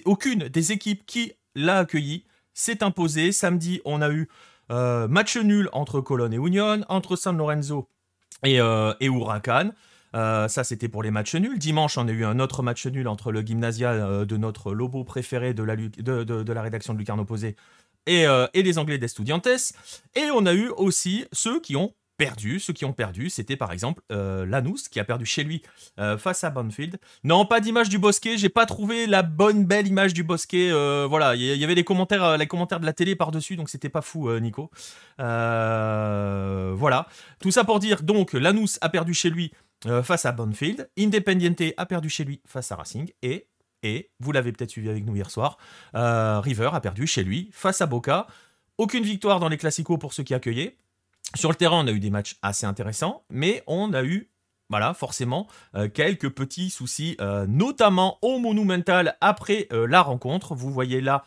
[0.05, 3.33] aucune des équipes qui l'a accueilli s'est imposée.
[3.33, 4.29] Samedi, on a eu
[4.73, 7.89] euh, match nul entre Colonne et Union, entre San Lorenzo
[8.45, 9.71] et, euh, Huracan.
[10.15, 11.59] Euh, ça, c'était pour les matchs nuls.
[11.59, 15.55] Dimanche, on a eu un autre match nul entre le Gymnasia de notre lobo préféré
[15.55, 17.57] de la, rédaction de Lucarno Posé
[18.07, 19.47] et, et les Anglais d'Estudiantes.
[20.15, 21.95] Et on a eu aussi ceux qui ont
[22.59, 25.63] Ceux qui ont perdu, c'était par exemple euh, Lanous qui a perdu chez lui
[25.99, 26.99] euh, face à Banfield.
[27.25, 28.37] Non, pas d'image du Bosquet.
[28.39, 30.71] J'ai pas trouvé la bonne belle image du Bosquet.
[30.71, 33.69] Euh, voilà, il y, avait les commentaires, les commentaires de la télé par dessus, donc
[33.69, 34.71] c'était pas fou, Nico.
[35.19, 37.07] voilà.
[37.41, 39.53] Tout ça pour dire donc Lanous a perdu chez lui
[40.03, 40.89] face à Banfield.
[40.99, 43.47] Independiente a perdu chez lui face à Racing et
[43.85, 45.57] et vous l'avez peut-être suivi avec nous hier soir.
[45.95, 48.27] River a perdu chez lui face à Boca.
[48.79, 50.77] Aucune victoire dans les classicos pour ceux qui accueillaient.
[51.35, 54.33] Sur le terrain, on a eu des matchs assez intéressants, mais on a eu
[54.73, 60.55] voilà, forcément, euh, quelques petits soucis, euh, notamment au Monumental après euh, la rencontre.
[60.55, 61.25] Vous voyez là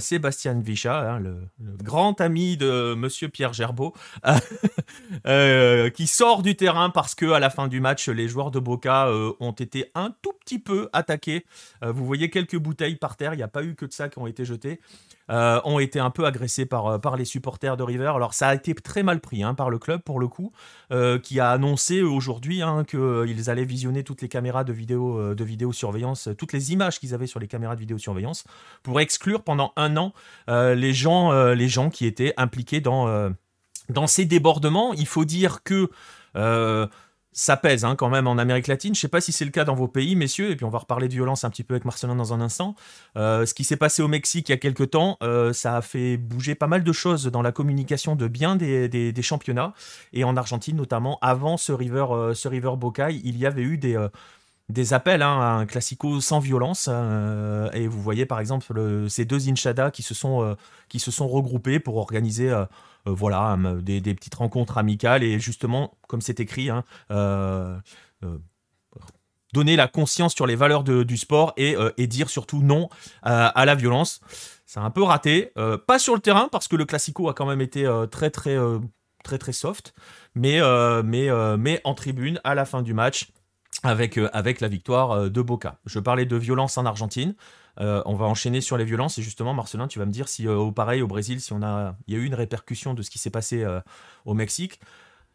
[0.00, 1.36] Sébastien Vicha, hein, le,
[1.82, 3.92] grand ami de Monsieur Pierre Gerbeau,
[5.94, 9.10] qui sort du terrain parce que à la fin du match, les joueurs de Boca
[9.40, 11.44] ont été un tout petit peu attaqué.
[11.82, 14.18] vous voyez quelques bouteilles par terre, il n'y a pas eu que de ça qui
[14.18, 14.80] ont été jetées.
[15.28, 18.12] ont été un peu agressés par, par les supporters de River.
[18.14, 20.52] Alors ça a été très mal pris hein, par le club pour le coup,
[21.22, 26.28] qui a annoncé aujourd'hui hein, qu'ils allaient visionner toutes les caméras de, vidéo, de vidéosurveillance,
[26.38, 28.44] toutes les images qu'ils avaient sur les caméras de vidéosurveillance,
[28.82, 30.12] pour exclure pendant un an
[30.48, 33.32] les, gens, les gens qui étaient impliqués dans,
[33.88, 34.92] dans ces débordements.
[34.94, 35.90] Il faut dire que
[36.36, 36.86] euh,
[37.32, 38.94] ça pèse hein, quand même en Amérique latine.
[38.94, 40.70] Je ne sais pas si c'est le cas dans vos pays, messieurs, et puis on
[40.70, 42.74] va reparler de violence un petit peu avec Marcelin dans un instant.
[43.16, 45.82] Euh, ce qui s'est passé au Mexique il y a quelques temps, euh, ça a
[45.82, 49.72] fait bouger pas mal de choses dans la communication de bien des, championnats.
[50.12, 53.98] Et en Argentine, notamment, avant ce River, ce River Bocaï, il y avait eu des
[54.68, 56.88] des appels hein, à un classico sans violence.
[56.88, 58.72] et vous voyez par exemple
[59.08, 60.56] ces deux inchadas qui se sont,
[60.92, 62.66] qui se sont regroupés pour organiser euh,
[63.06, 67.76] voilà, des, petites rencontres amicales et justement, comme c'est écrit, hein, euh,
[68.24, 68.38] euh,
[69.52, 72.88] donner la conscience sur les valeurs du sport et, dire surtout non
[73.22, 74.20] à la violence.
[74.64, 75.52] C'est un peu raté,
[75.86, 78.56] pas sur le terrain parce que le classico a quand même été très très
[79.22, 79.92] très très soft,
[80.34, 80.60] mais
[81.04, 83.28] mais mais en tribune à la fin du match
[83.82, 85.76] avec avec la victoire de Boca.
[85.84, 87.34] Je parlais de violence en Argentine.
[87.80, 90.46] Euh, on va enchaîner sur les violences et justement, Marcelin, tu vas me dire si
[90.46, 93.02] euh, au pareil au Brésil, si on a, il y a eu une répercussion de
[93.02, 93.80] ce qui s'est passé euh,
[94.24, 94.80] au Mexique.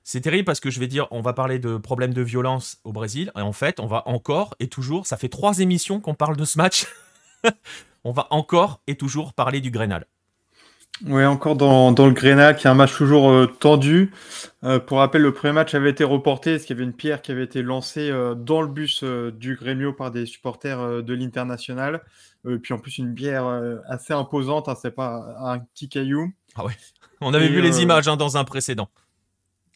[0.03, 2.93] C'est terrible parce que je vais dire, on va parler de problèmes de violence au
[2.93, 6.37] Brésil et en fait, on va encore et toujours, ça fait trois émissions qu'on parle
[6.37, 6.87] de ce match,
[8.03, 10.05] on va encore et toujours parler du Grenal.
[11.05, 14.11] Oui, encore dans, le Grenal, qui est un match toujours tendu.
[14.87, 17.31] pour rappel, le premier match avait été reporté parce qu'il y avait une pierre qui
[17.31, 22.01] avait été lancée dans le bus du Grêmio par des supporters de l'International.
[22.47, 26.31] Euh, puis en plus, une bière euh, assez imposante, hein, c'est pas un petit caillou.
[26.55, 26.73] Ah ouais.
[27.21, 28.89] On avait vu les euh, images hein, dans un précédent.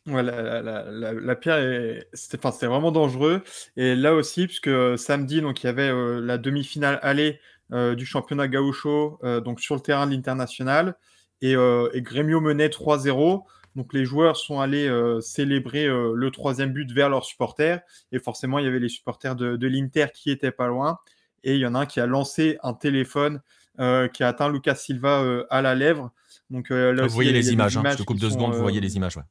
[0.08, 3.44] Ouais, la, pierre, c'était vraiment dangereux.
[3.78, 9.20] Et là aussi, puisque samedi, donc il y avait la demi-finale aller du championnat gaucho,
[9.46, 10.96] donc sur le terrain de l'international,
[11.42, 13.44] et, et Grêmio menait 3-0.
[13.76, 14.90] Donc les joueurs sont allés
[15.22, 17.82] célébrer le troisième but vers leurs supporters.
[18.12, 21.00] Et forcément, il y avait les supporters de, de l'Inter qui étaient pas loin
[21.44, 23.42] et il y en a un qui a lancé un téléphone
[23.80, 26.12] euh, qui a atteint Lucas Silva euh, à la lèvre.
[26.50, 27.84] Donc, euh, là vous voyez les images, hein.
[27.92, 29.18] je te coupe deux secondes, vous voyez les images.
[29.18, 29.24] Ouais.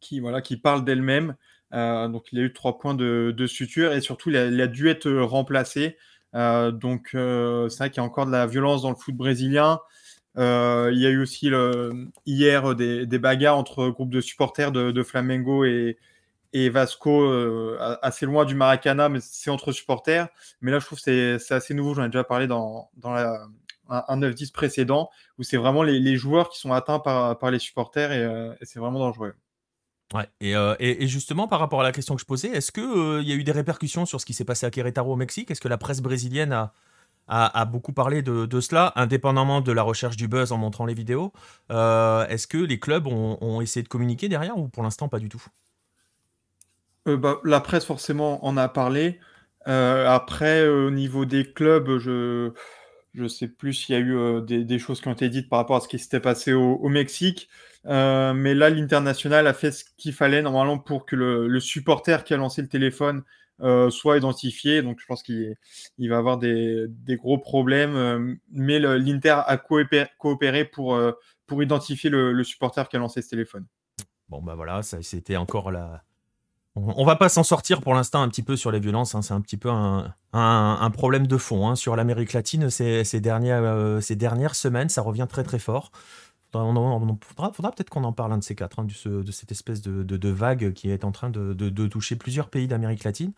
[0.00, 1.34] Qui, voilà, qui parlent d'elle-même.
[1.72, 5.96] donc il a eu trois points de, suture et surtout il a, dû être remplacé.
[6.32, 9.80] donc c'est vrai qu'il y a encore de la violence dans le foot brésilien.
[10.38, 11.50] Il y a eu aussi
[12.26, 15.96] hier des, bagarres entre groupes de supporters de, Flamengo et,
[16.70, 20.28] Vasco euh, assez loin du Maracana, mais c'est entre supporters.
[20.60, 21.94] Mais là, je trouve que c'est assez nouveau.
[21.94, 26.72] J'en ai déjà parlé dans, un, 9-10 précédent, où c'est vraiment les, joueurs qui sont
[26.72, 29.34] atteints par, les supporters euh, et, c'est vraiment dangereux.
[30.14, 32.82] Ouais, euh, et, et, justement, par rapport à la question que je posais, est-ce qu'il
[33.22, 35.50] il y a eu des répercussions sur ce qui s'est passé à Querétaro au Mexique?
[35.50, 36.72] Est-ce que la presse brésilienne a,
[37.28, 41.32] a, beaucoup parlé de, cela, indépendamment de la recherche du buzz en montrant les vidéos
[41.70, 45.42] Est-ce que les clubs ont, essayé de communiquer derrière ou pour l'instant pas du tout?
[47.08, 49.18] Euh, bah, la presse, forcément, en a parlé.
[49.66, 52.52] Euh, après, au niveau des clubs, je
[53.28, 55.76] sais plus s'il y a eu euh, des, choses qui ont été dites par rapport
[55.76, 57.48] à ce qui s'était passé au, Mexique.
[57.84, 62.36] mais là, l'international a fait ce qu'il fallait normalement pour que le, supporter qui a
[62.36, 63.24] lancé le téléphone
[63.90, 64.82] soit identifié.
[64.82, 65.56] Donc, je pense qu'il
[65.98, 68.38] va avoir des, gros problèmes.
[68.50, 71.00] mais l'Inter a coopéré, pour,
[71.46, 73.66] pour identifier le, supporter qui a lancé ce téléphone.
[74.28, 76.02] Bon, bah voilà, c'était encore la,
[76.96, 79.14] on va pas s'en sortir pour l'instant un petit peu sur les violences.
[79.14, 79.22] Hein.
[79.22, 81.76] c'est un petit peu un, problème de fond hein.
[81.76, 84.88] sur l'Amérique latine ces, dernières, euh, ces dernières semaines.
[84.88, 85.90] Ça revient très très fort.
[86.54, 90.28] Il faudra, peut-être qu'on en parle un de ces quatre, hein, de, cette espèce de,
[90.28, 93.32] vague qui est en train de, toucher plusieurs pays d'Amérique latine.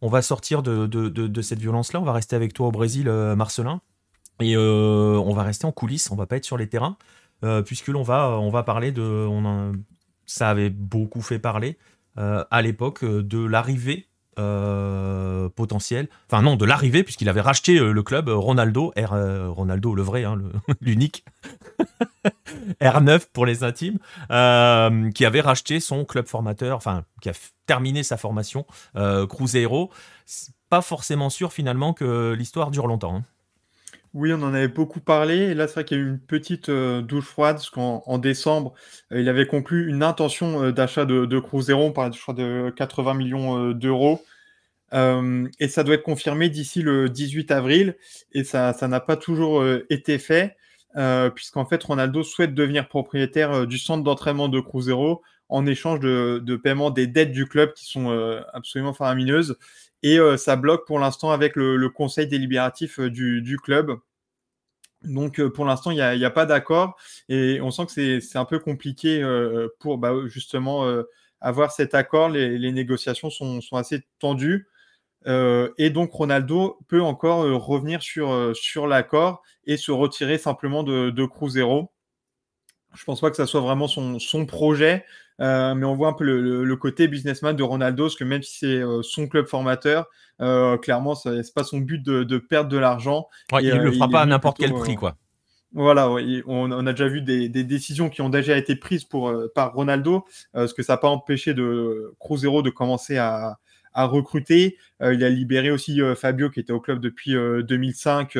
[0.00, 2.00] On va sortir de, cette violence-là.
[2.00, 3.80] On va rester avec toi au Brésil, euh, Marcelin.
[4.40, 6.10] Et euh, on va rester en coulisses.
[6.10, 6.96] On va pas être sur les terrains.
[7.64, 9.28] puisque l'on va, on va parler de.
[10.26, 11.78] ça avait beaucoup fait parler
[12.16, 14.06] euh, à l'époque euh, de l'arrivée
[14.38, 20.02] euh, potentielle, enfin non, de l'arrivée, puisqu'il avait racheté le club Ronaldo, R, Ronaldo le
[20.02, 20.38] vrai, hein,
[20.80, 21.24] l'unique,
[22.80, 23.98] R9 pour les intimes,
[25.12, 27.32] qui avait racheté son club formateur, enfin, qui a
[27.66, 28.66] terminé sa formation,
[29.28, 29.90] Cruzeiro.
[30.70, 33.16] Pas forcément sûr finalement que l'histoire dure longtemps.
[33.16, 33.24] Hein.
[34.14, 35.38] Oui, on en avait beaucoup parlé.
[35.38, 38.18] Et là, c'est vrai qu'il y a eu une petite euh, douche froide, parce qu'en
[38.18, 38.72] décembre,
[39.12, 43.14] euh, il avait conclu une intention euh, d'achat de, de Cruzeiro, on crois, de 80
[43.14, 44.24] millions d'euros.
[44.92, 47.96] et ça doit être confirmé d'ici le 18 avril.
[48.32, 50.56] Et ça ça n'a pas toujours été fait,
[51.34, 56.56] puisqu'en fait, Ronaldo souhaite devenir propriétaire du centre d'entraînement de Cruzeiro en échange de, de,
[56.56, 58.10] paiement des dettes du club qui sont
[58.52, 59.56] absolument faramineuses.
[60.04, 63.96] Et ça bloque pour l'instant avec le, conseil délibératif du, club.
[65.02, 66.96] Donc pour l'instant, il n'y a, pas d'accord
[67.30, 69.24] et on sent que c'est un peu compliqué
[69.80, 70.86] pour bah, justement
[71.40, 72.28] avoir cet accord.
[72.28, 74.68] Les, négociations sont, assez tendues.
[75.26, 81.24] et donc Ronaldo peut encore revenir sur, sur l'accord et se retirer simplement de, de
[81.24, 81.90] Cruzeiro.
[82.94, 85.06] Je pense pas que ça soit vraiment son projet,
[85.40, 88.42] euh, mais on voit un peu le, le, côté businessman de Ronaldo, parce que même
[88.42, 90.06] si c'est euh, son club formateur,
[90.40, 93.28] euh, clairement, ce n'est pas son but de, de perdre de l'argent.
[93.60, 95.16] il ne le fera pas à n'importe quel prix, quoi.
[95.76, 99.34] Voilà, on, on, a déjà vu des, des, décisions qui ont déjà été prises pour,
[99.56, 103.58] par Ronaldo, parce que ça n'a pas empêché de Cruzeiro de commencer à,
[103.92, 104.78] à recruter.
[105.00, 108.36] il a libéré aussi Fabio qui était au club depuis 2005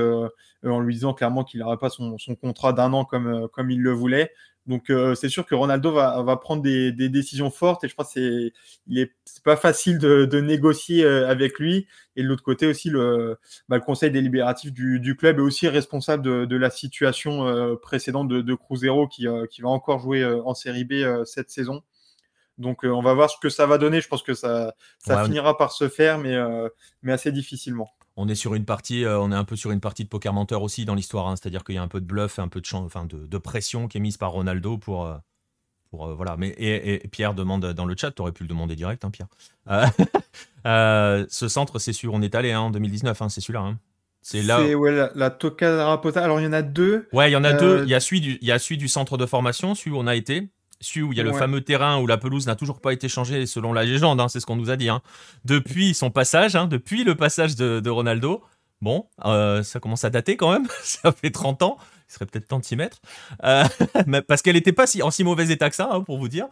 [0.64, 3.82] en lui disant clairement qu'il n'aurait pas son, son contrat d'un an comme, comme il
[3.82, 4.30] le voulait.
[4.66, 7.94] Donc euh, c'est sûr que Ronaldo va, va prendre des, des, décisions fortes et je
[7.94, 8.52] pense que c'est
[8.86, 9.12] il est
[9.44, 11.86] pas facile de, de négocier euh, avec lui.
[12.16, 13.36] Et de l'autre côté aussi le,
[13.68, 17.76] bah, le conseil délibératif du, du, club est aussi responsable de, de la situation euh,
[17.76, 21.82] précédente de, de Cruzeiro qui, qui va encore jouer en Série B cette saison.
[22.56, 24.00] Donc on va voir ce que ça va donner.
[24.00, 26.36] Je pense que ça, ça finira par se faire, mais,
[27.02, 29.80] mais assez difficilement on est sur une partie, euh, on est un peu sur une
[29.80, 31.28] partie de poker menteur aussi dans l'histoire.
[31.28, 31.36] Hein.
[31.36, 33.98] C'est-à-dire qu'il y a un peu de bluff, un peu de, enfin de, pression qui
[33.98, 35.16] est mise par Ronaldo pour, euh,
[35.90, 36.36] pour euh, voilà.
[36.36, 39.28] Mais et, Pierre demande dans le chat, tu aurais pu le demander direct, hein, Pierre.
[41.28, 43.74] ce centre, c'est sûr, on est allé hein, en 2019, c'est celui-là.
[44.22, 44.62] C'est là.
[44.74, 46.24] Ouais, la, la Toca Rapota.
[46.24, 47.06] Alors il y en a deux.
[47.12, 47.82] Ouais, il y en a deux.
[47.82, 49.98] Il y a celui du, il y a celui du centre de formation, celui où
[49.98, 50.48] on a été
[51.02, 53.46] où il y a le fameux terrain où la pelouse n'a toujours pas été changée
[53.46, 54.88] selon la légende, hein, c'est ce qu'on nous a dit.
[54.88, 55.00] Hein.
[55.44, 58.42] Depuis son passage, hein, depuis le passage de, Ronaldo,
[58.80, 61.76] bon, euh, ça commence à dater quand même, ça fait 30 ans,
[62.08, 62.98] il serait peut-être temps de s'y mettre,
[63.44, 63.64] euh,
[64.28, 66.46] parce qu'elle n'était pas si, en si mauvais état que ça, pour vous dire.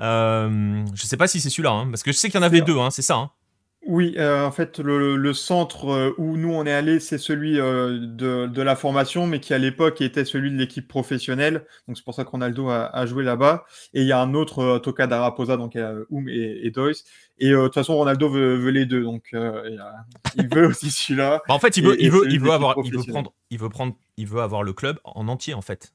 [0.00, 2.60] Euh, je sais pas si c'est celui-là, parce que je sais qu'il y en avait
[2.60, 3.30] deux, c'est ça.
[3.88, 7.98] Oui, euh, en fait, le, centre euh, où nous on est allé, c'est celui euh,
[7.98, 11.64] de, la formation, mais qui à l'époque était celui de l'équipe professionnelle.
[11.86, 13.64] Donc c'est pour ça que Ronaldo a, joué là-bas.
[13.94, 16.70] Et il y a un autre Toka d'Araposa, donc il y a Oum et, et
[16.70, 17.04] Doyce.
[17.38, 21.40] Et de toute façon, Ronaldo veut, les deux, donc il veut aussi celui-là.
[21.48, 23.70] Bah, en fait, il veut, il veut, il veut avoir, il veut prendre, il veut
[23.70, 25.94] prendre, il veut avoir le club en entier, en fait.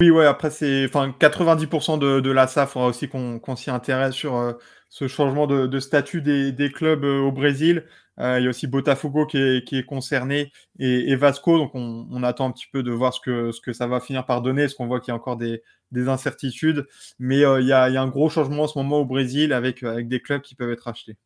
[0.00, 0.26] Oui, ouais.
[0.26, 4.56] Après, c'est, enfin, 90% de, de la SAF, faudra aussi qu'on s'y intéresse sur
[4.90, 7.86] ce changement de, statut des, clubs euh, au Brésil.
[8.18, 11.56] Euh, il y a aussi Botafogo qui est, concerné et, Vasco.
[11.58, 14.26] Donc, on, attend un petit peu de voir ce que, ce que ça va finir
[14.26, 15.62] par donner, parce qu'on voit qu'il y a encore des,
[15.94, 16.86] incertitudes?
[17.18, 20.08] Mais euh, il, y a, un gros changement en ce moment au Brésil avec, avec
[20.08, 21.16] des clubs qui peuvent être achetés.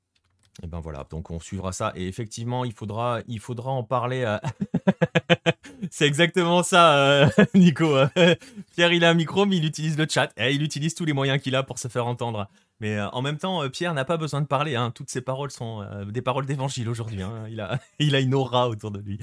[0.62, 1.92] Et ben voilà, donc on suivra ça.
[1.96, 4.24] Et effectivement, il faudra, il faudra en parler.
[5.90, 7.96] C'est exactement ça, Nico.
[8.74, 10.30] Pierre, il a un micro, mais il utilise le chat.
[10.36, 12.48] Et il utilise tous les moyens qu'il a pour se faire entendre.
[12.80, 14.74] Mais euh, en même temps, euh, Pierre n'a pas besoin de parler.
[14.74, 14.90] Hein.
[14.92, 17.22] Toutes ses paroles sont euh, des paroles d'évangile aujourd'hui.
[17.22, 17.46] Hein.
[17.48, 17.80] Il, a,
[18.20, 19.18] une aura autour de lui.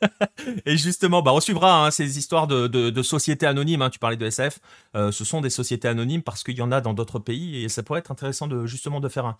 [0.66, 3.88] et justement, bah, on suivra hein, ces histoires de, sociétés anonymes.
[3.92, 4.58] Tu parlais de SF.
[4.94, 7.62] ce sont des sociétés anonymes parce qu'il y en a dans d'autres pays.
[7.62, 9.36] Et ça pourrait être intéressant de, justement de faire un,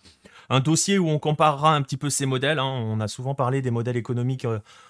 [0.49, 2.59] un dossier où on comparera un petit peu ces modèles.
[2.59, 4.45] On a souvent parlé des modèles économiques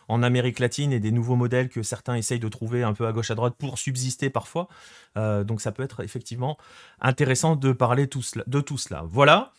[0.09, 3.13] en Amérique latine et des nouveaux modèles que certains essayent de trouver un peu à
[3.13, 4.67] gauche à droite pour subsister parfois.
[5.15, 6.57] donc ça peut être effectivement
[6.99, 9.03] intéressant de parler de tout cela.
[9.05, 9.53] Voilà.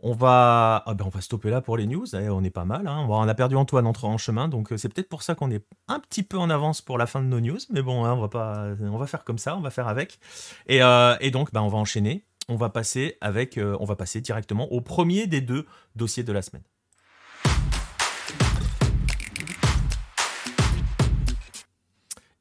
[0.00, 2.04] On va, ah ben on va stopper là pour les news.
[2.14, 2.86] Eh, on est pas mal.
[2.86, 3.06] Hein.
[3.08, 6.00] On a perdu Antoine en chemin, donc euh, c'est peut-être pour ça qu'on est un
[6.00, 7.58] petit peu en avance pour la fin de nos news.
[7.70, 10.18] Mais bon, hein, on va pas, on va faire comme ça, on va faire avec.
[10.66, 12.24] Et, euh, donc, ben, on va enchaîner.
[12.48, 15.66] On va passer avec, euh, on va passer directement au premier des deux
[15.96, 16.62] dossiers de la semaine.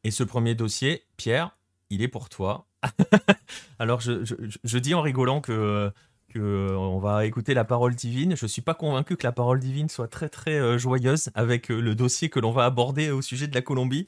[0.06, 1.58] Et ce premier dossier, Pierre,
[1.90, 2.68] il est pour toi.
[3.80, 5.92] Alors, je, dis en rigolant que,
[6.30, 8.36] que on va écouter la parole divine.
[8.36, 11.72] Je ne suis pas convaincu que la parole divine soit très très euh, joyeuse avec
[11.72, 14.06] euh, le dossier que l'on va aborder au sujet de la Colombie.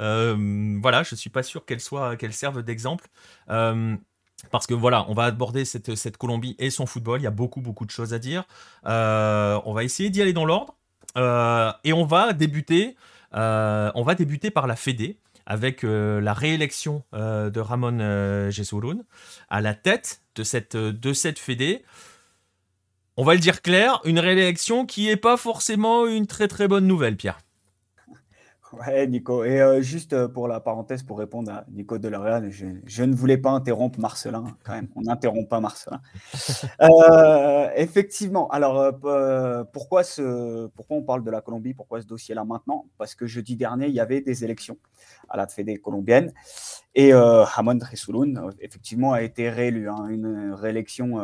[0.00, 3.08] Euh, voilà, je ne suis pas sûr qu'elle serve d'exemple.
[3.46, 7.22] parce que voilà, on va aborder cette, cette Colombie et son football.
[7.22, 8.44] Il y a beaucoup beaucoup de choses à dire.
[8.84, 10.76] on va essayer d'y aller dans l'ordre
[11.16, 12.96] et on va débuter.
[13.32, 18.98] on va débuter par la Fédé avec euh, la réélection euh, de Ramon euh, Jesurun
[19.48, 21.82] à la tête de cette, de cette fédé.
[23.16, 26.86] On va le dire clair, une réélection qui n'est pas forcément une très très bonne
[26.86, 27.38] nouvelle, Pierre.
[28.72, 29.44] Ouais, Nico.
[29.44, 33.14] Et euh, juste euh, pour la parenthèse, pour répondre à Nico Delorian, je, je ne
[33.14, 34.88] voulais pas interrompre Marcelin, quand même.
[34.94, 36.00] On n'interrompt pas Marcelin.
[36.80, 38.48] Euh, effectivement.
[38.50, 38.92] Alors,
[39.72, 41.74] pourquoi, ce, pourquoi on parle de la Colombie?
[41.74, 42.86] Pourquoi ce dossier-là maintenant?
[42.98, 44.78] Parce que jeudi dernier, il y avait des élections
[45.28, 46.32] à la Fédé colombienne.
[46.94, 49.88] Et Hamon Resulun, effectivement, a été réélu.
[49.88, 51.18] Hein, une réélection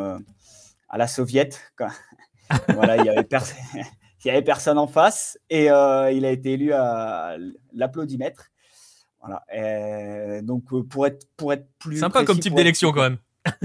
[0.88, 1.72] à la soviète.
[2.74, 3.56] voilà, il y avait personne
[4.24, 7.36] qu'il n'y avait personne en face et euh, il a été élu à
[7.74, 8.46] l'applaudimètre.
[9.20, 9.42] Voilà.
[10.40, 11.98] donc pour être, pour être plus.
[11.98, 13.18] Sympa comme type d'élection quand même.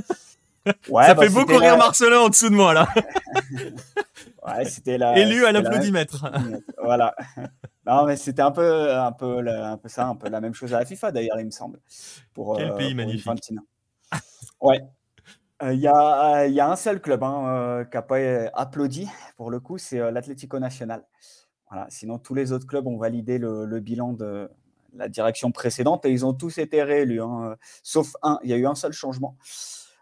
[0.89, 2.87] Ouais, ça bah, fait beaucoup rire la- Marcelin en dessous de moi là.
[4.45, 5.17] Ouais, c'était la.
[5.17, 6.29] Élu à la- l'applaudimètre.
[6.83, 7.15] Voilà.
[7.85, 10.53] Non, mais c'était un peu, un, peu, la- un peu ça, un peu la même
[10.53, 11.79] chose à la FIFA d'ailleurs, il me semble.
[12.35, 13.31] Pour, Quel pays pour magnifique.
[14.61, 14.81] Ouais.
[15.61, 18.19] Euh, Il y, a, il y a un seul club hein, euh, qui n'a pas
[18.19, 21.05] euh, applaudi, pour le coup, c'est euh, l'Atlético Nacional.
[21.69, 21.87] Voilà.
[21.89, 24.49] Sinon, tous les autres clubs ont validé le, bilan de
[24.95, 28.39] la direction précédente et ils ont tous été réélus, hein, sauf un.
[28.43, 29.37] Il y a eu un seul changement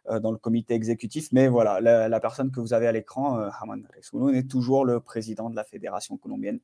[0.10, 3.50] euh, dans le comité exécutif, mais voilà, la, personne que vous avez à l'écran, euh,
[3.60, 6.60] Haman Resouloun, est toujours le président de la Fédération colombienne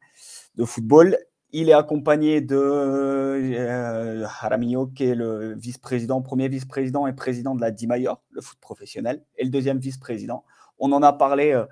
[0.56, 1.18] de football.
[1.56, 7.62] Il est accompagné de euh, Jaramillo, qui est le vice-président, premier vice-président et président de
[7.62, 10.44] la DIMAYOR, le foot professionnel, et le deuxième vice-président.
[10.80, 11.66] On en a parlé euh,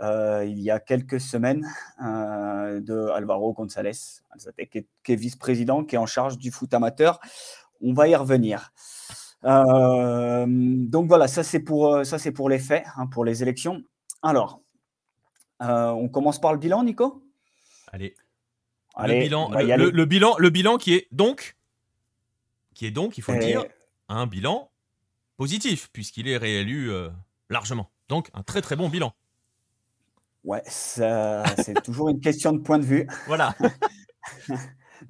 [0.00, 1.66] euh, il y a quelques semaines
[2.00, 3.90] euh, de Alvaro González,
[4.70, 7.18] qui est, vice-président, qui est en charge du foot amateur.
[7.80, 8.72] On va y revenir.
[9.42, 12.00] Donc voilà, ça c'est pour,
[12.34, 13.82] pour les faits, hein, pour les élections.
[14.22, 14.62] Alors,
[15.60, 17.24] on commence par le bilan, Nico?
[17.92, 18.14] Allez,
[18.98, 19.76] Allez, le bilan, le, aller.
[19.76, 21.56] le- le bilan, le bilan qui est donc,
[22.74, 23.64] qui est donc, il faut le Et- dire,
[24.08, 24.70] un bilan
[25.36, 27.08] positif puisqu'il est réélu euh,
[27.48, 27.90] largement.
[28.08, 29.14] Donc un très très bon bilan.
[30.44, 31.12] Ouais, c'est
[31.84, 33.06] toujours une question de point de vue.
[33.26, 33.54] Voilà.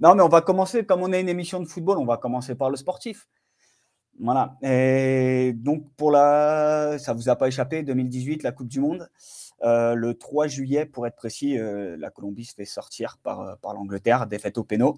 [0.01, 2.55] Non, mais on va commencer, comme on est une émission de football, on va commencer
[2.55, 3.27] par le sportif.
[4.21, 4.55] Voilà.
[4.63, 6.99] Et donc, pour la.
[6.99, 9.09] Ça vous a pas échappé, 2018, la Coupe du Monde.
[9.63, 13.55] Euh, le 3 juillet, pour être précis, euh, la Colombie se fait sortir par, euh,
[13.57, 14.97] par l'Angleterre, défaite au péno,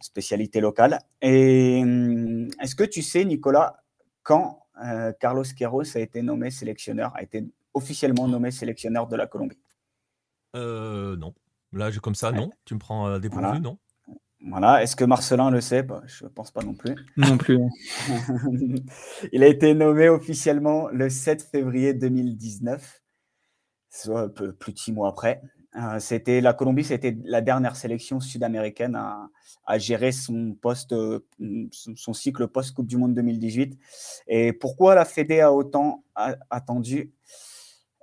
[0.00, 0.98] spécialité locale.
[1.22, 3.82] Et hum, est-ce que tu sais, Nicolas,
[4.22, 9.26] quand euh, Carlos Queiroz a été nommé sélectionneur, a été officiellement nommé sélectionneur de la
[9.26, 9.58] Colombie?
[10.56, 11.32] Euh, non.
[11.72, 12.50] Là, je, comme ça, non.
[12.64, 13.60] Tu me prends dépourvu, Voilà.
[13.60, 13.78] non
[14.46, 14.82] Voilà.
[14.82, 15.82] Est-ce que Marcelin le sait?
[15.82, 16.94] Bah, Je ne pense pas non plus.
[17.16, 17.58] Non plus.
[19.32, 23.05] Il a été nommé officiellement le 7 février 2019, soit un
[24.34, 25.40] peu plus de six mois après.
[25.76, 30.56] Euh, c'était la Colombie, c'était la dernière sélection sud-américaine à, gérer son
[30.92, 31.20] euh,
[32.12, 33.78] cycle post Coupe du Monde 2018.
[34.28, 36.04] Et pourquoi la Fédé a autant
[36.50, 37.12] attendu?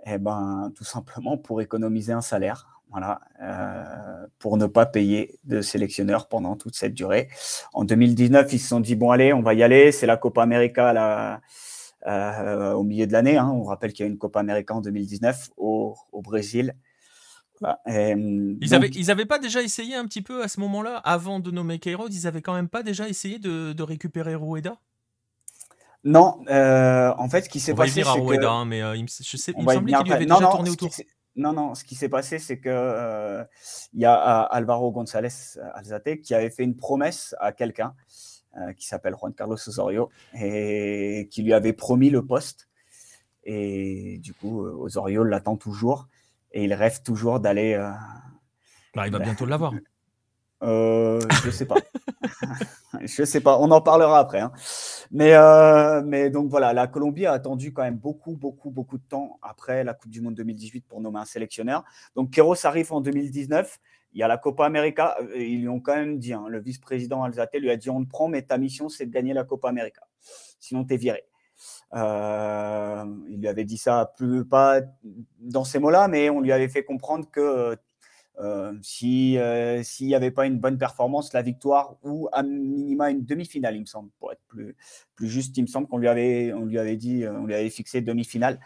[0.05, 2.69] Eh ben, tout simplement pour économiser un salaire.
[2.91, 7.27] Voilà, euh, pour ne pas payer de sélectionneur pendant toute cette durée.
[7.73, 9.91] En 2019, ils se sont dit bon allez, on va y aller.
[9.91, 11.41] C'est la Copa América là,
[12.07, 13.37] euh, au milieu de l'année.
[13.37, 13.49] hein.
[13.49, 16.73] On rappelle qu'il y a une Copa América en 2019 au, au Brésil.
[17.59, 17.79] Voilà.
[17.87, 20.97] Et, Ils donc, avaient, ils avaient pas déjà essayé un petit peu à ce moment-là,
[20.97, 24.75] avant de nommer Queiroz, ils avaient quand même pas déjà essayé de, de récupérer Rueda
[26.03, 28.81] Non, euh, en fait, ce qui s'est On va passé, à que Rueda, hein, mais
[28.81, 30.89] euh, il me, je sais, il me semblait qu'il avait Non, déjà non, tourné autour.
[31.35, 33.43] non, non, ce qui s'est passé, c'est que euh,
[33.93, 35.29] il y a Alvaro González
[35.73, 37.95] Alzate qui avait fait une promesse à quelqu'un
[38.77, 42.69] qui s'appelle Juan Carlos Osorio et qui lui avait promis le poste.
[43.43, 46.07] Et du coup, euh, Osorio l'attend toujours
[46.51, 47.73] et il rêve toujours d'aller.
[47.73, 47.91] euh,
[48.95, 49.73] Bah, il va bientôt l'avoir.
[50.63, 51.75] euh, je sais pas.
[53.01, 53.57] je sais pas.
[53.59, 54.39] On en parlera après.
[54.39, 54.51] hein.
[55.11, 59.03] Mais, euh, mais donc voilà, la Colombie a attendu quand même beaucoup, beaucoup, beaucoup de
[59.03, 61.83] temps après la Coupe du Monde 2018 pour nommer un sélectionneur.
[62.15, 63.79] Donc Queiroz arrive en 2019.
[64.13, 65.17] Il y a la Copa América.
[65.21, 68.03] Euh, Ils lui ont quand même dit, hein, le vice-président Alzate lui a dit on
[68.03, 70.01] te prend, mais ta mission c'est de gagner la Copa América.
[70.59, 71.23] Sinon, tu es viré.
[71.93, 74.13] Euh, il lui avait dit ça
[74.49, 74.81] pas
[75.39, 77.77] dans ces mots-là, mais on lui avait fait comprendre que
[78.39, 79.37] euh, si
[79.83, 83.81] s'il n'y avait pas une bonne performance, la victoire ou à minima une demi-finale, il
[83.81, 84.75] me semble, pour être plus,
[85.29, 88.59] juste, il me semble qu'on lui avait dit, on lui avait fixé demi-finale.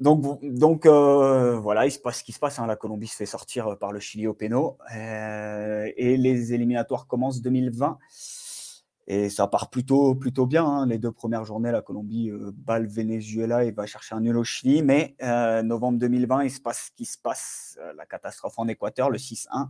[0.00, 2.58] Donc, donc euh, voilà, il se passe ce qui se passe.
[2.60, 2.66] hein.
[2.66, 7.06] La Colombie se fait sortir euh, par le Chili au péno euh, et les éliminatoires
[7.08, 7.98] commencent 2020
[9.10, 10.64] et ça part plutôt plutôt bien.
[10.64, 10.86] hein.
[10.86, 14.36] Les deux premières journées, la Colombie euh, bat le Venezuela et va chercher un nul
[14.36, 14.82] au Chili.
[14.82, 19.10] Mais euh, novembre 2020, il se passe ce qui se passe, la catastrophe en Équateur,
[19.10, 19.66] le 6-1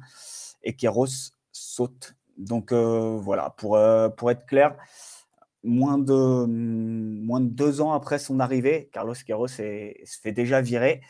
[0.62, 2.14] et Queiroz saute.
[2.36, 3.78] Donc voilà, pour
[4.16, 4.76] pour être clair,
[5.64, 11.00] moins de, moins de deux ans après son arrivée, Carlos Queiroz se fait déjà virer.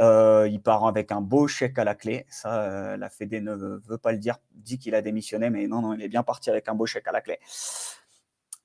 [0.00, 2.26] Euh, il part avec un beau chèque à la clé.
[2.28, 5.82] Ça, euh, la Fédé ne veut, pas le dire, dit qu'il a démissionné, mais non,
[5.82, 7.38] non, il est bien parti avec un beau chèque à la clé.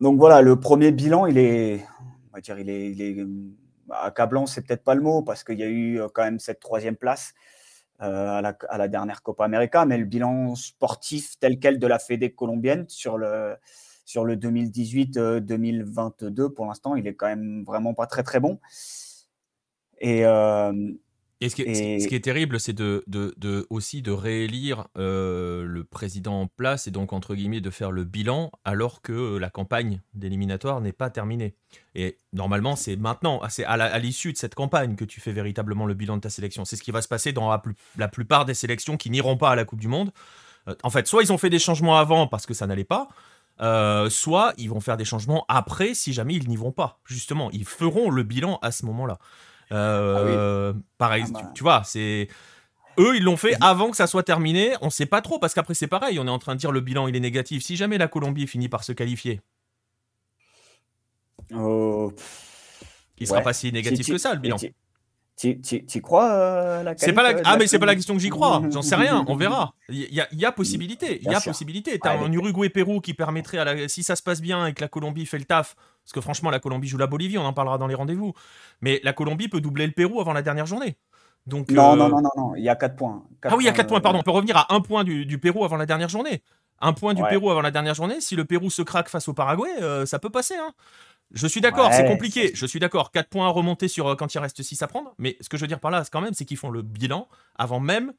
[0.02, 1.86] Donc voilà, le premier bilan, il est,
[2.30, 3.26] on va dire, il est,
[3.86, 6.40] bah, accablant, c'est peut-être pas le mot, parce qu'il y a eu euh, quand même
[6.40, 7.34] cette troisième place
[8.00, 12.00] à, la, à la dernière Copa América, mais le bilan sportif tel quel de la
[12.00, 13.58] Fédé colombienne sur le,
[14.10, 18.60] sur le 2018-2022, pour l'instant, il est quand même vraiment pas très très bon.
[20.02, 20.74] Et, euh,
[21.42, 24.88] Et ce qui est, ce qui est terrible, c'est de, de, de, aussi de réélire
[24.98, 29.38] euh, le président en place et donc, entre guillemets, de faire le bilan alors que
[29.38, 31.54] la campagne d'éliminatoire n'est pas terminée.
[31.94, 35.94] Et normalement, c'est maintenant, c'est à l'issue de cette campagne que tu fais véritablement le
[35.94, 36.66] bilan de ta sélection.
[36.66, 37.62] C'est ce qui va se passer dans la,
[37.96, 40.12] la plupart des sélections qui n'iront pas à la Coupe du Monde.
[40.68, 43.10] Euh, en fait, soit ils ont fait des changements avant parce que ça n'allait pas,
[43.62, 47.00] euh, soit ils vont faire des changements après si jamais ils n'y vont pas.
[47.06, 49.18] Justement, ils feront le bilan à ce moment-là.
[49.72, 51.52] Euh, ah pareil, ah bah.
[51.54, 52.28] tu, vois, c'est
[52.98, 54.74] eux, ils l'ont fait avant que ça soit terminé.
[54.82, 56.20] On sait pas trop parce qu'après c'est pareil.
[56.20, 57.64] On est en train de dire le bilan il est négatif.
[57.64, 59.42] Si jamais la Colombie finit par se qualifier,
[61.54, 62.14] oh,
[63.18, 64.58] il sera pas si négatif que ça le bilan.
[65.40, 67.42] Tu crois euh, la C'est pas la...
[67.46, 68.62] Ah, mais c'est pas la question que j'y crois.
[68.72, 69.24] J'en sais rien.
[69.28, 69.74] On verra.
[69.90, 71.20] Il y a, y a possibilité.
[71.22, 71.98] Il y a possibilité.
[71.98, 73.88] T'as un Uruguay-Pérou qui permettrait, à la...
[73.88, 76.50] si ça se passe bien et que la Colombie fait le taf, parce que franchement,
[76.50, 78.34] la Colombie joue la Bolivie, on en parlera dans les rendez-vous.
[78.82, 80.98] Mais la Colombie peut doubler le Pérou avant la dernière journée.
[81.48, 83.24] Donc, non, non, non, non, non, il y a 4 points.
[83.44, 84.20] ah oui, il y a 4 points, pardon.
[84.20, 86.44] On peut revenir à un point du, Pérou avant la dernière journée.
[86.82, 88.20] Un point du Pérou avant la dernière journée.
[88.20, 90.56] Si le Pérou se craque face au Paraguay, euh, ça peut passer.
[90.56, 90.74] Hein.
[91.32, 92.52] Je suis d'accord, c'est compliqué.
[92.54, 93.12] Je suis d'accord.
[93.12, 95.14] 4 points à remonter sur euh, quand il reste 6 à prendre.
[95.18, 97.28] Mais ce que je veux dire par là, quand même, c'est qu'ils font le bilan
[97.56, 98.14] avant même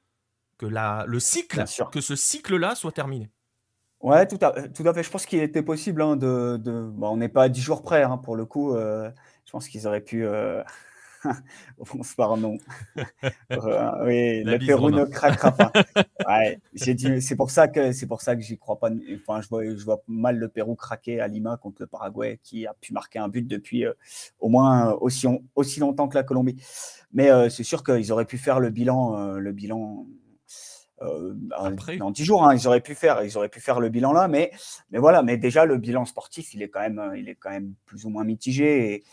[0.58, 3.30] que la, le cycle, que ce cycle-là soit terminé.
[4.00, 5.02] Ouais, tout à, tout à fait.
[5.02, 8.02] Je pense qu'il était possible hein, de, de on n'est pas à 10 jours près
[8.02, 8.74] hein, pour le coup.
[8.74, 9.10] Euh,
[9.44, 10.24] je pense qu'ils auraient pu.
[10.24, 10.62] Euh...
[11.94, 12.58] Bonsoir, non.
[13.52, 15.72] Euh, oui, le Pérou ne craquera pas.
[16.28, 18.90] Ouais, c'est pour ça que c'est pour ça que j'y crois pas.
[19.20, 22.66] Enfin, je vois, je vois mal le Pérou craquer à Lima contre le Paraguay, qui
[22.66, 23.92] a pu marquer un but depuis euh,
[24.38, 26.62] au moins aussi, aussi longtemps que la Colombie.
[27.12, 30.06] Mais euh, c'est sûr qu'ils auraient pu faire le bilan, le bilan
[31.02, 31.34] euh,
[31.98, 34.28] dans 10 jours, hein, ils auraient pu faire, ils auraient pu faire le bilan là,
[34.28, 34.52] mais,
[34.90, 37.74] mais voilà, mais déjà le bilan sportif, il est quand même, il est quand même
[37.86, 38.94] plus ou moins mitigé.
[38.94, 39.04] Et,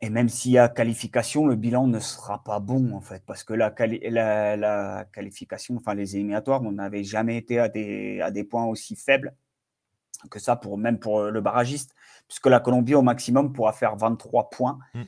[0.00, 3.44] et même s'il y a qualification, le bilan ne sera pas bon en fait, parce
[3.44, 3.74] que la,
[4.10, 8.66] la, la qualification, enfin les éliminatoires, on n'avait jamais été à des, à des points
[8.66, 9.34] aussi faibles
[10.30, 11.94] que ça, pour, même pour le barragiste,
[12.28, 14.78] puisque la Colombie au maximum pourra faire 23 points.
[14.94, 15.02] Mm.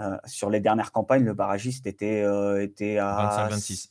[0.00, 3.90] Euh, sur les dernières campagnes, le barragiste était, euh, était à 25-26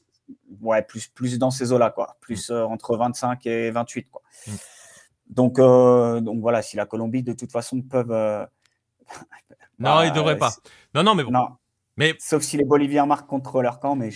[0.62, 2.18] ouais, plus, plus dans ces eaux-là, quoi.
[2.22, 2.54] Plus mm.
[2.54, 4.22] euh, entre 25 et 28, quoi.
[4.48, 4.52] Mm.
[5.30, 8.48] Donc, euh, donc voilà, si la Colombie, de toute façon, peuvent.
[9.12, 10.54] Euh, non, ils ne devraient pas.
[10.94, 11.32] Non, non, mais bon.
[11.32, 11.50] Non.
[11.98, 12.16] Mais...
[12.20, 14.10] Sauf si les Boliviens marquent contre leur camp, mais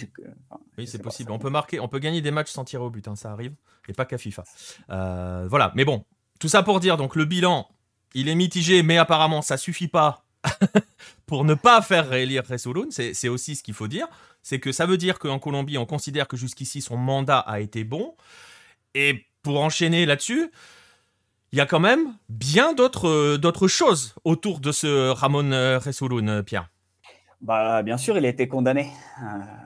[0.77, 1.31] oui, c'est possible.
[1.31, 3.55] On peut marquer, on peut gagner des matchs sans tirer au but, hein, ça arrive,
[3.87, 4.43] et pas qu'à FIFA.
[4.87, 6.05] voilà, mais bon,
[6.39, 7.67] tout ça pour dire donc le bilan,
[8.13, 10.25] il est mitigé, mais apparemment ça suffit pas
[11.25, 14.07] pour ne pas faire réélire Resoloun, c'est aussi ce qu'il faut dire.
[14.43, 17.83] C'est que ça veut dire qu'en Colombie, on considère que jusqu'ici, son mandat a été
[17.83, 18.15] bon.
[18.95, 20.51] Et pour enchaîner là-dessus,
[21.51, 26.43] il y a quand même bien d'autres choses autour de ce Ramon euh, Resoloun, euh,
[26.43, 26.69] Pierre.
[27.41, 28.91] Bah, bien sûr, il a été condamné.
[29.21, 29.25] Euh,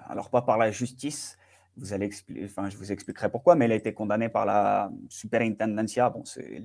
[0.09, 1.37] alors, pas par la justice,
[1.77, 2.09] vous allez
[2.43, 6.09] enfin, je vous expliquerai pourquoi, mais il a été condamné par la superintendencia.
[6.09, 6.61] Bon, c'est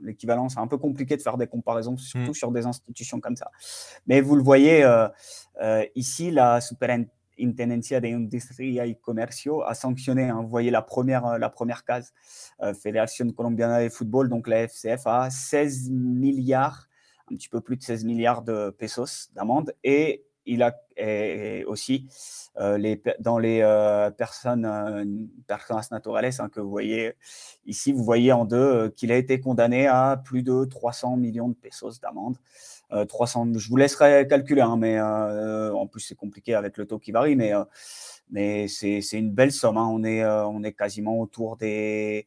[0.00, 2.34] l'équivalent, c'est un peu compliqué de faire des comparaisons, surtout mm.
[2.34, 3.50] sur des institutions comme ça.
[4.06, 5.08] Mais vous le voyez euh,
[5.60, 11.38] euh, ici, la superintendencia de Industria y Comercio a sanctionné, vous voyez la première, euh,
[11.38, 12.12] la première case,
[12.80, 16.88] Fédération Colombiana de Football, donc la FCF, à 16 milliards,
[17.30, 20.74] un petit peu plus de 16 milliards de pesos d'amende, et il a
[21.66, 22.06] aussi
[22.60, 25.04] euh, les, dans les euh, personnes, euh,
[25.48, 27.14] personnes naturales hein, que vous voyez
[27.66, 31.54] ici, vous voyez en deux qu'il a été condamné à plus de 300 millions de
[31.54, 32.36] pesos d'amende.
[33.08, 37.12] 300, je vous laisserai calculer, hein, mais en plus c'est compliqué avec le taux qui
[37.12, 37.52] varie, mais,
[38.30, 39.76] mais c'est une belle somme.
[39.76, 39.88] Hein.
[39.90, 42.26] on, est, on est quasiment autour des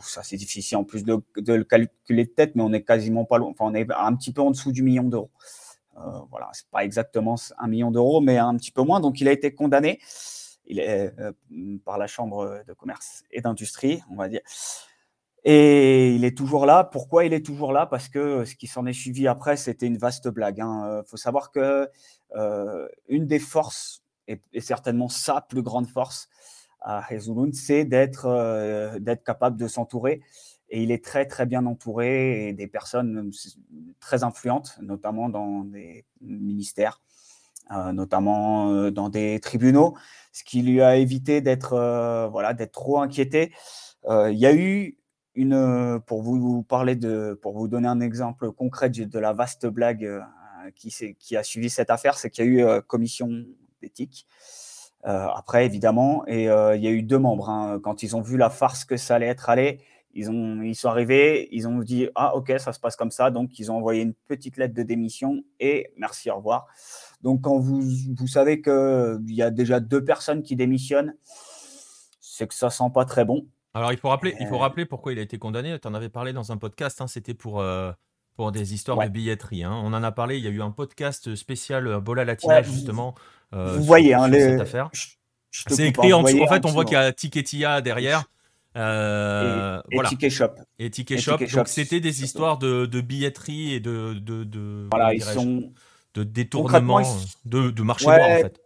[0.00, 3.38] ça, c'est difficile en plus de, le calculer de tête, mais on est quasiment pas
[3.38, 3.50] loin.
[3.50, 5.30] Enfin, on est un petit peu en dessous du million d'euros.
[5.96, 9.00] Euh, voilà, c'est pas exactement un million d'euros, mais un petit peu moins.
[9.00, 10.00] Donc, il a été condamné
[10.66, 11.32] il est, euh,
[11.84, 14.40] par la Chambre de commerce et d'industrie, on va dire.
[15.44, 16.84] Et il est toujours là.
[16.84, 17.86] Pourquoi il est toujours là?
[17.86, 20.58] Parce que ce qui s'en est suivi après, c'était une vaste blague.
[20.58, 21.02] Il hein.
[21.06, 21.88] faut savoir que
[22.34, 26.28] euh, une des forces, et, certainement sa plus grande force
[26.80, 30.22] à Hezulun, c'est d'être d'être capable de s'entourer
[30.70, 33.30] et il est très, très bien entouré des personnes
[34.00, 37.00] très influentes, notamment dans des ministères,
[37.70, 39.94] euh, notamment euh, dans des tribunaux,
[40.32, 43.52] ce qui lui a évité d'être euh, voilà, d'être trop inquiété.
[44.08, 44.98] il y a eu
[45.34, 50.22] une, pour vous parler de, pour vous donner un exemple concret de la vaste blague
[50.74, 53.44] qui, qui a suivi cette affaire, c'est qu'il y a eu commission
[53.82, 54.26] d'éthique.
[55.02, 57.50] après, évidemment, et il y a eu deux membres.
[57.50, 57.80] Hein.
[57.82, 59.80] quand ils ont vu la farce que ça allait être allé,
[60.16, 63.30] Ils, ont, ils sont arrivés, ils ont dit Ah, ok, ça se passe comme ça.
[63.30, 66.66] Donc, ils ont envoyé une petite lettre de démission et merci, au revoir.
[67.20, 67.82] Donc, quand vous,
[68.16, 71.16] vous savez qu'il y a déjà deux personnes qui démissionnent,
[72.20, 73.46] c'est que ça sent pas très bon.
[73.74, 74.58] Alors, il faut rappeler, il faut Euh.
[74.58, 75.78] rappeler pourquoi il a été condamné.
[75.80, 77.00] Tu en avais parlé dans un podcast.
[77.00, 77.90] hein, C'était pour, euh,
[78.36, 79.06] pour des histoires Ouais.
[79.08, 79.64] de billetterie.
[79.64, 79.72] hein.
[79.84, 80.38] On en a parlé.
[80.38, 83.14] Il y a eu un podcast spécial euh, Bola Latina, Ouais, justement.
[83.52, 84.90] euh, vous sur- voyez, hein, sur les- cette affaire.
[85.50, 86.40] C'est écrit en dessous.
[86.42, 88.24] En fait, on voit qu'il y a Tiketia derrière.
[88.76, 90.08] Euh, et, et voilà.
[90.08, 90.48] Ticket Shop.
[90.78, 91.38] Et Ticket et Shop.
[91.38, 95.72] Ticket Donc, c'était des histoires de, de billetterie et de, de, de, Voilà, ils sont.
[96.14, 97.06] de détournement, ils-
[97.44, 98.16] de, de marché Ouais.
[98.18, 98.60] noir, en fait.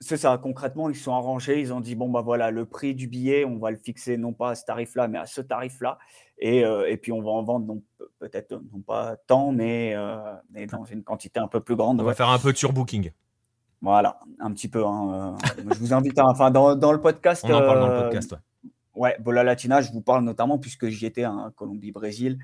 [0.00, 2.94] C'est ça, concrètement, ils se sont arrangés, ils ont dit, bon, bah voilà, le prix
[2.94, 5.98] du billet, on va le fixer non pas à ce tarif-là, mais à ce tarif-là.
[6.38, 9.94] Et, euh, et puis, on va en vendre, non, pe- peut-être non pas tant, mais,
[9.96, 10.18] euh,
[10.50, 11.98] mais dans une quantité un peu plus grande.
[12.00, 12.10] On ouais.
[12.10, 13.10] va faire un peu de surbooking.
[13.80, 14.84] Voilà, un petit peu.
[14.84, 17.88] hein, euh, je vous invite, à, enfin, dans, dans le podcast, On en parle dans
[17.88, 18.32] le euh, podcast.
[18.32, 18.38] ouais.
[18.94, 22.38] Ouais, Bola Latina, je vous parle notamment puisque j'y étais à Colombie-Brésil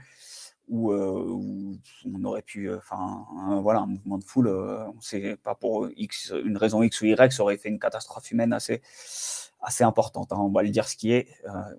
[0.72, 3.26] où, euh, où on aurait pu, euh, enfin,
[3.60, 7.04] voilà, un mouvement de foule, euh, on sait pas pour X, une raison X ou
[7.04, 8.80] Y, ça aurait fait une catastrophe humaine assez,
[9.80, 10.32] importante.
[10.32, 11.28] hein, on va le dire ce qui est.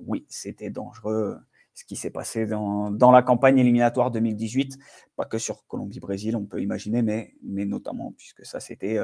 [0.06, 1.38] Oui, c'était dangereux
[1.74, 4.78] ce qui s'est passé dans, la campagne éliminatoire 2018,
[5.16, 9.00] pas que sur Colombie-Brésil, on peut imaginer, mais, notamment puisque ça, c'était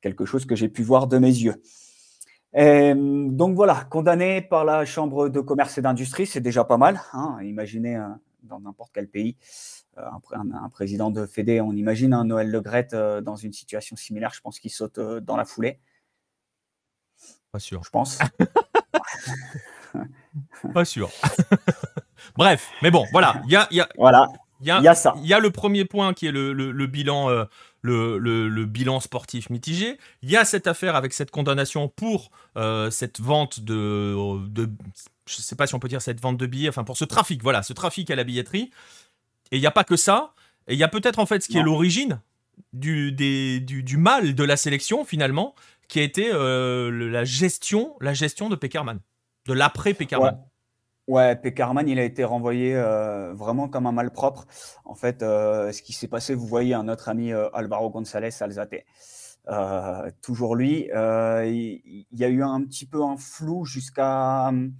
[0.00, 1.62] quelque chose que j'ai pu voir de mes yeux.
[2.52, 7.00] Donc voilà, condamné par la Chambre de commerce et d'industrie, c'est déjà pas mal.
[7.12, 7.38] hein.
[7.42, 7.96] Imaginez
[8.42, 9.36] dans n'importe quel pays
[9.98, 13.36] euh, un, un- un président de Fédé, on imagine un Noël Le Graët euh, dans
[13.36, 15.80] une situation similaire, je pense qu'il saute euh, dans la foulée,
[17.52, 17.82] Pas sûr.
[17.84, 18.18] je pense.
[20.72, 21.10] Pas sûr.
[22.36, 23.40] Bref, mais bon, voilà.
[23.46, 24.28] Il y a, il y a- voilà,
[24.60, 25.14] il y a- il y a ça.
[25.16, 27.44] il y a le premier point qui est le, le- le bilan, euh,
[27.80, 29.98] le, le- le bilan sportif mitigé.
[30.22, 34.14] Il y a cette affaire avec cette condamnation pour euh, cette vente de,
[34.48, 34.68] de,
[35.28, 37.42] je sais pas si on peut dire cette vente de billets, enfin pour ce trafic,
[37.42, 38.70] voilà, ce trafic à la billetterie.
[39.50, 40.32] Et il n'y a pas que ça.
[40.66, 42.20] Et il y a peut-être en fait ce qui est l'origine
[42.72, 45.54] du, des- du, du mal de la sélection finalement,
[45.88, 49.00] qui a été euh, la gestion, la gestion de Peckerman,
[49.46, 50.34] de l'après Peckerman.
[50.34, 50.40] Ouais.
[51.06, 54.44] Ouais, Peckerman, il a été renvoyé euh, vraiment comme un malpropre.
[54.84, 58.28] En fait, euh, ce qui s'est passé, vous voyez, un autre ami, euh, Alvaro González
[58.42, 58.84] Alzate,
[60.20, 64.74] toujours lui, il, il y a eu un petit peu un flou jusqu'à, hum,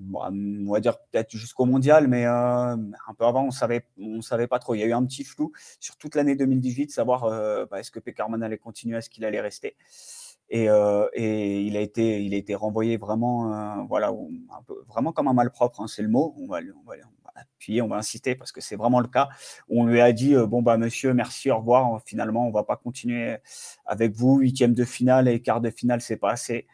[0.00, 0.20] bon,
[0.68, 2.30] on va dire peut-être jusqu'au mondial, mais euh,
[2.74, 4.74] un peu avant, on savait, on savait pas trop.
[4.74, 7.90] Il y a eu un petit flou sur toute l'année 2018, savoir euh, bah, est-ce
[7.90, 9.76] que Peckerman allait continuer, est-ce qu'il allait rester.
[10.48, 14.82] Et, euh, et il, a été, il a été renvoyé vraiment, voilà, au- un peu,
[14.88, 16.34] vraiment comme un malpropre, hein, c'est le mot.
[16.38, 19.06] On va, on, va, on va appuyer, on va insister parce que c'est vraiment le
[19.06, 19.28] cas.
[19.68, 22.00] On lui a dit Bon, bah, monsieur, merci, au revoir.
[22.04, 23.36] Finalement, on va pas continuer
[23.86, 24.38] avec vous.
[24.38, 26.66] Huitième de finale et quart de finale, c'est pas assez.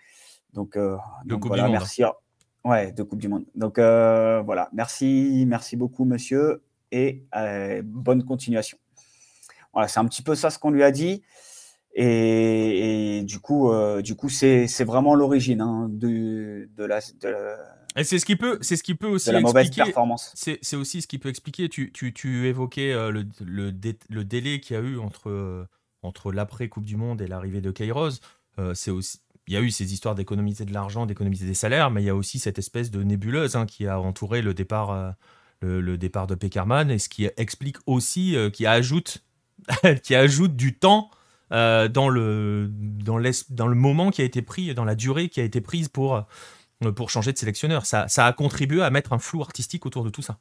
[0.55, 0.79] Donc,
[1.27, 1.87] donc voilà, Monde.
[2.67, 3.45] Ouais, de Coupe du Monde.
[3.55, 8.77] Donc euh, voilà, merci, merci beaucoup, monsieur, et euh, bonne continuation.
[9.73, 11.23] Voilà, c'est un petit peu ça ce qu'on lui a dit.
[11.95, 16.99] Et, et du coup, euh, du coup, c'est c'est vraiment l'origine hein, de, de la
[17.21, 17.57] de, la-
[17.97, 19.85] Et c'est ce qui peut, c'est ce qui peut aussi de la mauvaise expliquer.
[19.85, 20.33] performance.
[20.35, 21.69] C'est aussi ce qui peut expliquer.
[21.69, 25.69] Tu, tu, tu évoquais le, le, dé- le délai qu'il y a eu entre,
[26.03, 28.21] entre l'après Coupe du Monde et l'arrivée de Kairos.
[28.75, 32.03] C'est aussi, il y a eu ces histoires d'économiser de l'argent, d'économiser des salaires, mais
[32.03, 35.15] il y a aussi cette espèce de nébuleuse hein, qui a entouré le départ,
[35.63, 39.23] euh, de Peckerman et ce qui explique aussi, euh, qui ajoute,
[40.49, 41.11] du temps
[41.53, 42.69] euh, dans, le,
[43.75, 46.27] moment qui a été pris, dans la durée qui a été prise pour,
[47.09, 47.87] changer de sélectionneur.
[47.87, 50.39] Ça a contribué à mettre un flou artistique autour de tout ça.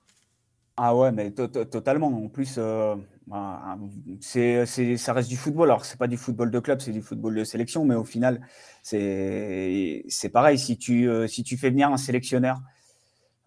[0.78, 2.08] Ah ouais, mais to- to- totalement.
[2.08, 2.96] En plus, euh,
[3.28, 3.78] bah,
[4.20, 5.70] c'est, c'est, ça reste du football.
[5.70, 7.86] Alors, c'est pas du football de club, c'est du football de sélection.
[7.86, 8.42] Mais au final,
[8.84, 10.60] c'est, c'est pareil.
[10.60, 12.60] Si tu, euh, si tu fais venir un sélectionneur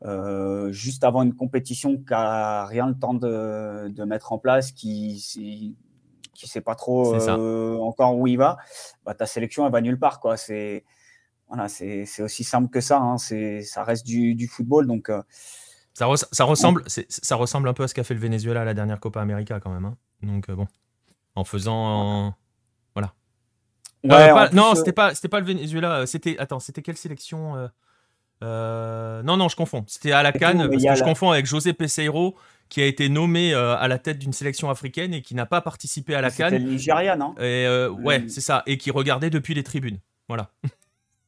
[0.04, 4.72] euh, juste avant une compétition qui a rien le temps de, de mettre en place,
[4.72, 5.76] qui qui,
[6.34, 7.36] qui sait pas trop C'est ça.
[7.36, 8.56] euh, encore où il va,
[9.04, 10.20] bah, ta sélection elle va nulle part.
[10.20, 10.36] Quoi.
[10.38, 10.84] C'est,
[11.48, 12.98] voilà, c'est, c'est aussi simple que ça.
[13.00, 13.18] Hein.
[13.18, 14.86] C'est, ça reste du, du football.
[14.86, 15.22] Donc, euh,
[15.94, 18.64] Ça, res- ça, ressemble, ça ressemble un peu à ce qu'a fait le Venezuela à
[18.64, 19.84] la dernière Copa América quand même.
[19.84, 19.96] hein.
[20.22, 20.66] Donc euh, bon,
[21.34, 22.34] en faisant...
[22.94, 23.12] Voilà.
[24.06, 26.06] Euh, ouais, pas- non, euh, c'était pas, c'était pas le Venezuela.
[26.06, 27.54] C'était, attends, c'était quelle sélection
[28.42, 29.84] Non, non, je confonds.
[29.88, 32.36] C'était à la Cannes parce que je confonds avec José Peseiro
[32.68, 35.62] qui a été nommé euh, à la tête d'une sélection africaine et qui n'a pas
[35.62, 36.64] participé à la C'était Cannes.
[36.64, 37.34] le Nigeria, non?
[37.38, 38.62] Et euh, ouais, c'est ça.
[38.66, 39.98] Et qui regardait depuis les tribunes.
[40.28, 40.50] Voilà.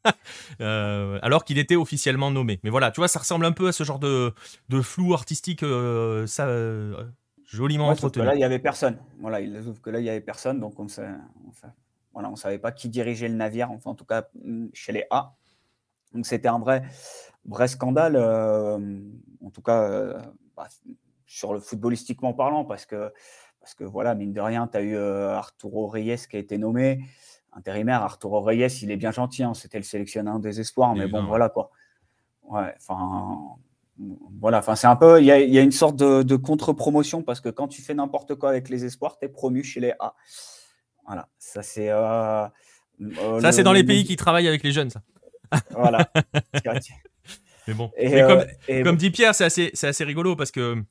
[0.60, 2.60] Euh, alors qu'il était officiellement nommé.
[2.64, 4.34] Mais voilà, tu vois, ça ressemble un peu à ce genre de,
[4.68, 7.04] de flou artistique, euh, ça, euh,
[7.46, 8.24] joliment Ouais, entretenu.
[8.24, 8.98] là, il n'y avait personne.
[9.20, 10.88] Voilà, il sauf que là, il n'y avait personne, donc on ne
[12.12, 15.06] voilà, on savait pas qui dirigeait le navire, enfin, en tout cas mm, chez les
[15.10, 15.34] A.
[16.12, 16.82] Donc c'était un vrai,
[17.46, 20.20] vrai scandale, en tout cas
[20.56, 20.66] bah,
[21.26, 23.12] sur le footballistiquement parlant, parce que,
[23.60, 27.00] parce que voilà, mine de rien, tu as eu Arturo Reyes qui a été nommé
[27.52, 28.02] intérimaire.
[28.02, 31.48] Arturo Reyes, il est bien gentil, hein, c'était le sélectionneur des espoirs, mais bon, voilà
[31.48, 31.70] quoi.
[32.42, 33.56] Ouais, enfin,
[34.40, 37.68] voilà, enfin, c'est un peu, il y a, une sorte de, contre-promotion parce que quand
[37.68, 40.14] tu fais n'importe quoi avec les espoirs, tu es promu chez les A.
[41.06, 41.90] Voilà, ça c'est.
[41.90, 42.46] Euh,
[43.00, 45.02] euh, ça, c'est dans les pays qui travaillent avec les jeunes, ça.
[45.70, 46.08] Voilà.
[47.66, 47.90] mais bon.
[48.00, 48.44] Euh,
[48.84, 50.82] comme, dit Pierre, c'est assez, assez rigolo parce que.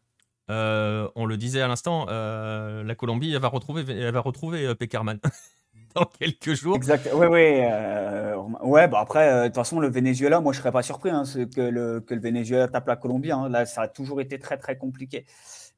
[0.49, 5.19] on le disait à l'instant, la Colombie, elle va retrouver, elle va retrouver Peckerman.
[5.95, 6.75] dans quelques jours.
[6.75, 7.09] Exact.
[7.13, 7.59] Oui, oui.
[7.61, 11.09] Euh, ouais, bah après, euh, de toute façon, le Venezuela, moi, je serais pas surpris
[11.09, 11.23] hein,
[11.55, 13.31] que, le, que le Venezuela tape la Colombie.
[13.31, 13.49] Hein.
[13.49, 15.25] Là, ça a toujours été très, très compliqué.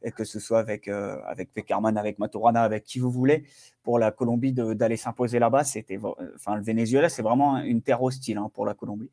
[0.04, 3.46] Et que ce soit avec, euh, avec Peckerman, avec Maturana, avec qui vous voulez,
[3.84, 6.00] pour la Colombie d'aller s'imposer là-bas, c'était.
[6.36, 9.12] Enfin, le Venezuela, c'est vraiment une terre hostile hein, pour la Colombie,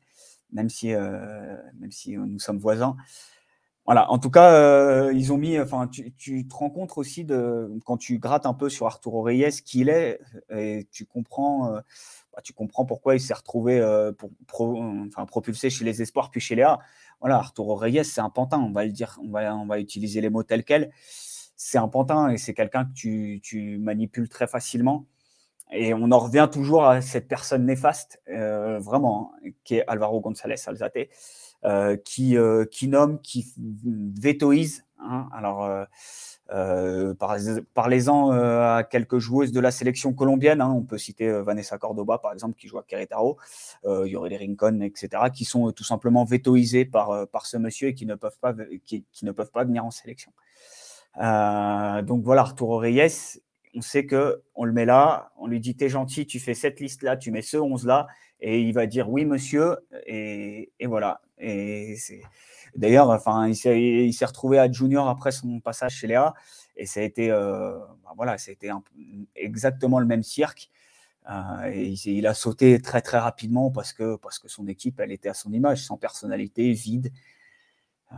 [0.51, 2.95] même si, même si nous sommes voisins.
[3.89, 7.71] Voilà, en tout cas, euh, ils ont mis, enfin, tu, te rends compte aussi de,
[7.85, 10.19] quand tu grattes un peu sur Arturo Reyes, qui il est,
[10.51, 11.79] et tu comprends, euh,
[12.31, 14.11] bah, tu comprends pourquoi il s'est retrouvé euh,
[14.51, 16.71] enfin, propulsé chez les Espoirs puis chez les.
[17.19, 20.21] Voilà, Arturo Reyes, c'est un pantin, on va le dire, on va, on va utiliser
[20.21, 20.91] les mots tels quels.
[21.55, 25.07] C'est un pantin et c'est quelqu'un que tu, tu, manipules très facilement.
[25.71, 30.57] Et on en revient toujours à cette personne néfaste, vraiment, hein, qui est Alvaro González
[30.67, 31.05] Alzate euh,
[32.05, 33.53] qui, euh, qui nomme, qui
[34.19, 34.83] vétoise.
[34.99, 35.29] Hein.
[35.33, 35.69] Alors,
[36.51, 37.13] euh,
[37.73, 40.61] parlez-en à quelques joueuses de la sélection colombienne.
[40.61, 40.73] Hein.
[40.75, 43.37] On peut citer Vanessa Cordoba, par exemple, qui joue à Querétaro.
[43.85, 47.89] il y aurait les Rincon, etc., qui sont tout simplement vétoisés par, par ce monsieur
[47.89, 48.53] et qui ne peuvent pas,
[48.85, 50.31] qui, ne peuvent pas venir en sélection.
[51.15, 53.41] donc voilà, Arturo Reyes,
[53.75, 56.79] on sait que on le met là, on lui dit t'es gentil, tu fais cette
[56.79, 58.07] liste là, tu mets ce 11 là,
[58.41, 61.21] et il va dire oui monsieur, et, et voilà.
[61.37, 62.21] Et c'est
[62.75, 63.55] d'ailleurs, enfin, il
[64.13, 66.33] s'est retrouvé à junior après son passage chez Léa,
[66.75, 68.71] et ça a été, euh, bah, voilà, été
[69.35, 70.69] exactement le même cirque.
[71.29, 75.11] Euh, et il, a sauté très très rapidement parce que parce que son équipe, elle
[75.11, 77.11] était à son image, sans personnalité, vide.
[78.11, 78.15] Euh,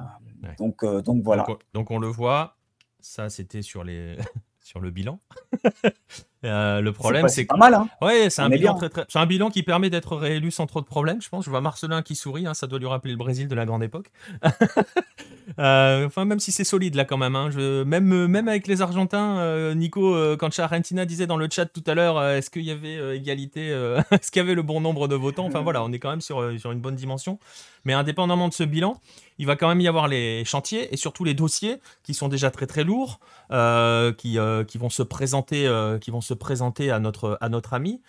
[0.58, 1.46] donc donc voilà.
[1.74, 2.58] donc on le voit.
[3.02, 4.18] Ça, c'était sur les
[4.62, 5.20] sur le bilan.
[6.44, 7.74] Euh, le problème, c'est pas mal.
[7.74, 9.06] Hein ouais, c'est un bilan très, très...
[9.08, 11.22] c'est un bilan qui permet d'être réélu sans trop de problèmes.
[11.22, 11.46] Je pense.
[11.46, 12.48] Je vois Marcelin qui sourit.
[12.48, 14.12] Hein, ça doit lui rappeler le Brésil de la grande époque.
[15.60, 17.36] Euh, enfin, même si c'est solide là quand même.
[17.36, 21.94] Hein, euh, même avec les Argentins, Nico, quand Charentina disait dans le chat tout à
[21.94, 23.70] l'heure, est-ce qu'il y avait égalité,
[24.12, 25.46] est-ce qu'il y avait le bon nombre de votants?
[25.46, 27.40] Enfin voilà, on est quand même sur une bonne dimension.
[27.84, 29.02] Mais indépendamment de ce bilan,
[29.40, 32.52] il va quand même y avoir les chantiers et surtout les dossiers qui sont déjà
[32.52, 38.02] très très lourds, qui, vont se présenter, qui vont se présenter à notre, ami.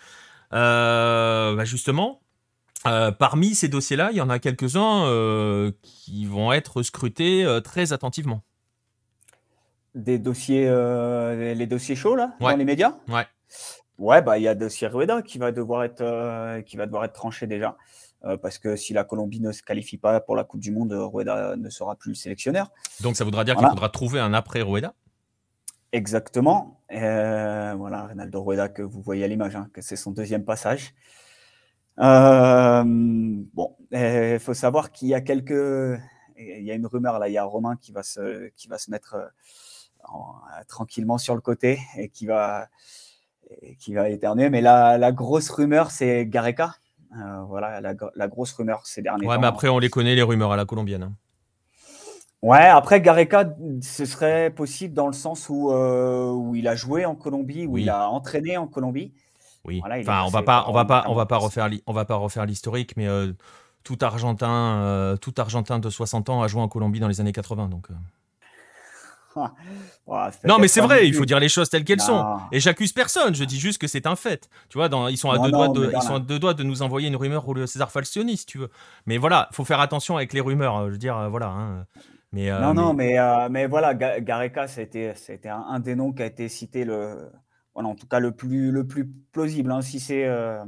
[0.53, 2.21] Euh, bah, justement,
[2.87, 7.93] euh, parmi ces dossiers-là, il y en a quelques-uns euh, qui vont être scrutés très
[7.93, 8.41] attentivement.
[9.95, 10.65] Des dossiers,
[11.55, 12.95] les dossiers chauds là, dans les médias?
[13.07, 13.27] Ouais.
[13.99, 17.05] Ouais, bah il y a le dossier Rueda qui va devoir être, qui va devoir
[17.05, 17.77] être tranché déjà.
[18.41, 21.55] parce que si la Colombie ne se qualifie pas pour la Coupe du Monde, Rueda
[21.55, 22.71] ne sera plus le sélectionneur.
[23.01, 24.95] Donc ça voudra dire qu'il faudra trouver un après Rueda?
[25.93, 26.81] Exactement.
[26.91, 30.95] Euh, voilà, Ronaldo Rueda que vous voyez à l'image, hein, que c'est son deuxième passage.
[31.99, 35.99] Euh, bon, il faut savoir qu'il y a quelques,
[36.37, 38.77] il y a une rumeur là, il y a Romain qui va se, qui va
[38.77, 42.67] se mettre euh, tranquillement sur le côté et qui va,
[43.79, 44.49] qui va éternuer.
[44.49, 46.75] Mais la, la grosse rumeur, c'est Gareca.
[47.47, 49.31] voilà, la, grosse rumeur ces derniers temps.
[49.31, 51.03] Ouais, mais après, on les connaît les rumeurs à la colombienne.
[51.03, 51.13] Hein.
[52.43, 57.05] Ouais, après Gareca, ce serait possible dans le sens où, euh, où il a joué
[57.05, 59.13] en Colombie, où il a entraîné en Colombie.
[59.65, 59.81] Oui.
[59.85, 62.45] enfin, on va pas, on va pas, on va pas refaire, on va pas refaire
[62.45, 63.31] l'historique, mais euh,
[63.83, 67.31] tout Argentin, euh, tout Argentin de 60 ans a joué en Colombie dans les années
[67.31, 67.87] 80, donc.
[70.45, 72.37] non, mais c'est vrai, il faut dire les choses telles qu'elles sont.
[72.51, 74.49] Et j'accuse personne, je dis juste que c'est un fait.
[74.69, 76.63] Tu vois, dans, ils sont à deux doigts de, ils sont à deux doigts de
[76.63, 78.69] nous envoyer une rumeur ou le César Falcioni, si tu veux.
[79.07, 80.85] Mais voilà, faut faire attention avec les rumeurs.
[80.87, 81.47] Je veux dire, voilà.
[81.47, 81.85] Hein.
[82.35, 85.13] Euh, non, non, mais, euh, mais voilà, Gareca, c'était
[85.45, 87.29] un, un, des noms qui a été cité, le,
[87.73, 89.71] voilà, en tout cas le plus, le plus plausible.
[89.71, 89.81] Hein.
[89.81, 90.63] Si c'est euh,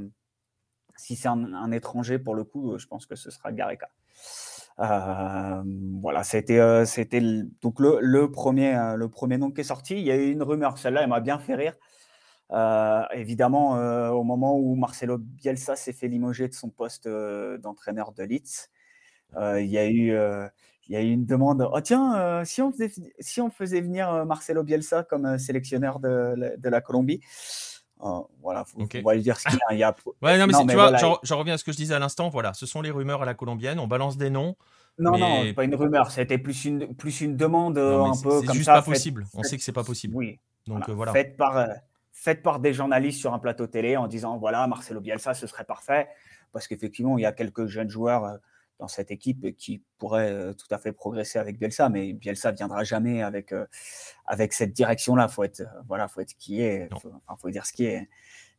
[0.98, 3.90] si c'est un, étranger, pour le coup, je pense que ce sera Gareca.
[4.78, 7.22] voilà, c'était c'était
[7.62, 9.96] donc le, le, premier, le premier nom qui est sorti.
[9.96, 11.76] Il y a eu une rumeur, celle-là, elle m'a bien fait rire.
[13.14, 13.72] évidemment,
[14.12, 18.70] au moment où Marcelo Bielsa s'est fait limoger de son poste d'entraîneur de Leeds,
[19.38, 20.18] il y a eu
[20.88, 21.68] il y a eu une demande.
[21.72, 25.38] Oh tiens, euh, si, on faisait, si on faisait venir euh, Marcelo Bielsa comme euh,
[25.38, 27.22] sélectionneur de, de, la Colombie.
[28.42, 29.96] voilà, faut, on va dire ce qu'il y a.
[30.22, 32.30] Ouais, non, mais, tu vois, j'en reviens à ce que je disais à l'instant.
[32.30, 33.80] Voilà, ce sont les rumeurs à la colombienne.
[33.80, 34.56] On balance des noms.
[34.98, 36.12] Non, non, pas une rumeur.
[36.12, 38.48] C'était plus une, plus une demande un peu comme ça.
[38.48, 39.26] C'est juste pas possible.
[39.34, 40.16] On sait que c'est pas possible.
[40.16, 40.40] Oui.
[40.68, 41.12] Donc voilà.
[41.12, 41.68] Faites par,
[42.12, 45.66] faites par des journalistes sur un plateau télé en disant voilà, Marcelo Bielsa, ce serait
[45.66, 46.08] parfait.
[46.54, 48.40] Parce qu'effectivement, il y a quelques jeunes joueurs
[48.80, 52.84] dans cette équipe qui pourrait euh, tout à fait progresser avec Bielsa, mais Bielsa viendra
[52.84, 53.66] jamais avec, euh,
[54.26, 55.28] avec cette direction-là.
[55.28, 56.90] Faut être, euh, voilà, faut être qui est.
[57.02, 58.10] Faut, faut dire ce qui est.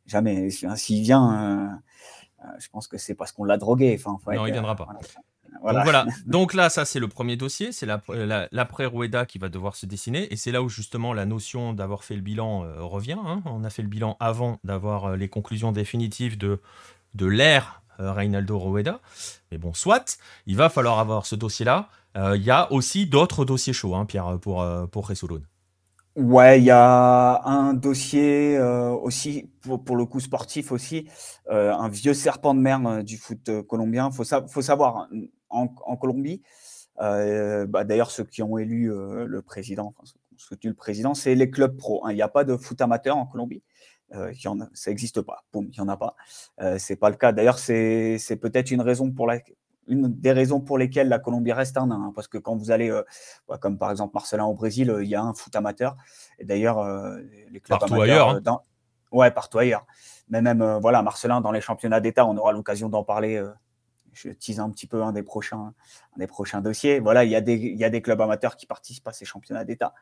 [0.05, 0.49] Jamais.
[0.49, 1.81] S'il vient,
[2.59, 3.99] je pense que c'est parce qu'on l'a drogué.
[3.99, 4.87] Enfin, non, il viendra pas.
[5.61, 5.79] Voilà.
[5.79, 6.05] Donc, voilà.
[6.25, 10.31] Donc là, ça c'est le premier dossier, c'est l'après Rueda qui va devoir se dessiner,
[10.31, 13.17] et c'est là où justement la notion d'avoir fait le bilan revient.
[13.21, 13.41] Hein.
[13.43, 16.61] On a fait le bilan avant d'avoir les conclusions définitives de,
[17.15, 18.99] de l'ère Reinaldo Rueda.
[19.51, 21.89] Mais bon, soit, il va falloir avoir ce dossier-là.
[22.17, 25.43] Euh, il y a aussi d'autres dossiers chauds, hein, Pierre, pour, euh, pour Resoloun.
[26.15, 31.07] Ouais, il y a un dossier aussi, pour, le coup sportif aussi,
[31.47, 34.09] un vieux serpent de mer du foot colombien.
[34.09, 35.07] Faut, faut, savoir,
[35.49, 36.41] en, Colombie,
[36.97, 41.77] bah, d'ailleurs ceux qui ont élu le président, enfin, soutenu le président, c'est les clubs
[41.77, 42.03] pro.
[42.09, 43.61] Il n'y a pas de foot amateur en Colombie.
[44.15, 45.43] Euh, y en a, ça n'existe pas.
[45.51, 46.15] Boum, il n'y en a pas.
[46.61, 47.31] Euh, c'est pas le cas.
[47.31, 49.39] D'ailleurs, c'est, peut-être une raison pour la,
[49.87, 52.89] une des raisons pour lesquelles la Colombie reste un hein, parce que quand vous allez,
[52.89, 53.03] euh,
[53.47, 55.97] bah, comme par exemple Marcelin au Brésil, il y a un foot amateur.
[56.39, 56.85] Et d'ailleurs,
[57.51, 58.29] les clubs partout ailleurs.
[58.29, 58.41] Hein.
[58.41, 58.63] Dans...
[59.11, 59.85] Ouais, partout ailleurs.
[60.29, 63.41] Mais même, voilà, Marcelin, dans les championnats d'État, on aura l'occasion d'en parler.
[64.13, 65.73] je tease un petit peu un des prochains,
[66.15, 66.99] un des prochains dossiers.
[66.99, 69.25] Voilà, il y, a des, il y a des clubs amateurs qui participent à ces
[69.25, 69.93] championnats d'État.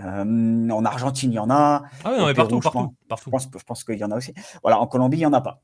[0.00, 1.82] Euh, en Argentine, il y en a.
[2.04, 2.90] Ah oui, partout, partout,
[3.24, 4.32] Je pense, je pense qu'il y en a aussi.
[4.62, 5.60] Voilà, en Colombie, il n'y en a pas.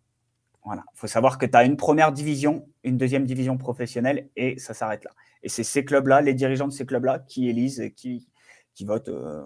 [0.65, 0.83] Voilà.
[0.95, 4.75] Il faut savoir que tu as une première division, une deuxième division professionnelle et ça
[4.75, 5.11] s'arrête là.
[5.43, 8.27] Et c'est ces clubs-là, les dirigeants de ces clubs-là, qui élisent et qui,
[8.75, 9.45] qui votent euh,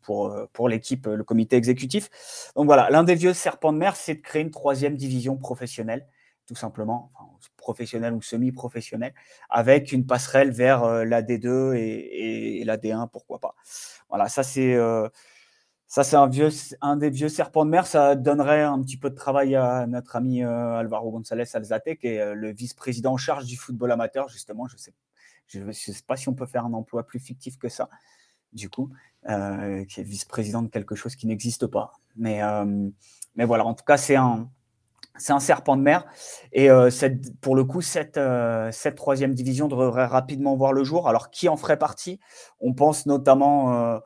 [0.00, 2.08] pour, euh, pour l'équipe, le comité exécutif.
[2.54, 6.06] Donc voilà, l'un des vieux serpents de mer, c'est de créer une troisième division professionnelle,
[6.46, 9.14] tout simplement, enfin, professionnelle ou semi-professionnelle,
[9.48, 13.54] avec une passerelle vers la D2 et, la D1, pourquoi pas.
[14.08, 15.08] Voilà, ça c'est euh,
[16.12, 16.30] un
[16.80, 17.86] un des vieux serpents de mer.
[17.86, 22.08] Ça donnerait un petit peu de travail à notre ami euh, Alvaro González Alzate, qui
[22.08, 24.28] est euh, le vice-président en charge du football amateur.
[24.28, 24.92] Justement, je sais
[25.46, 27.90] je sais pas si on peut faire un emploi plus fictif que ça.
[28.52, 28.90] Du coup,
[29.24, 29.30] qui
[30.00, 31.92] est vice-président de quelque chose qui n'existe pas.
[32.16, 32.40] Mais
[33.34, 34.48] mais voilà, en tout cas, c'est un
[35.16, 36.06] c'est un serpent de mer.
[36.52, 38.20] Et cette, pour le coup, cette,
[38.72, 41.08] cette, troisième division devrait rapidement voir le jour.
[41.08, 42.20] Alors, qui en ferait partie?
[42.60, 44.00] On pense notamment,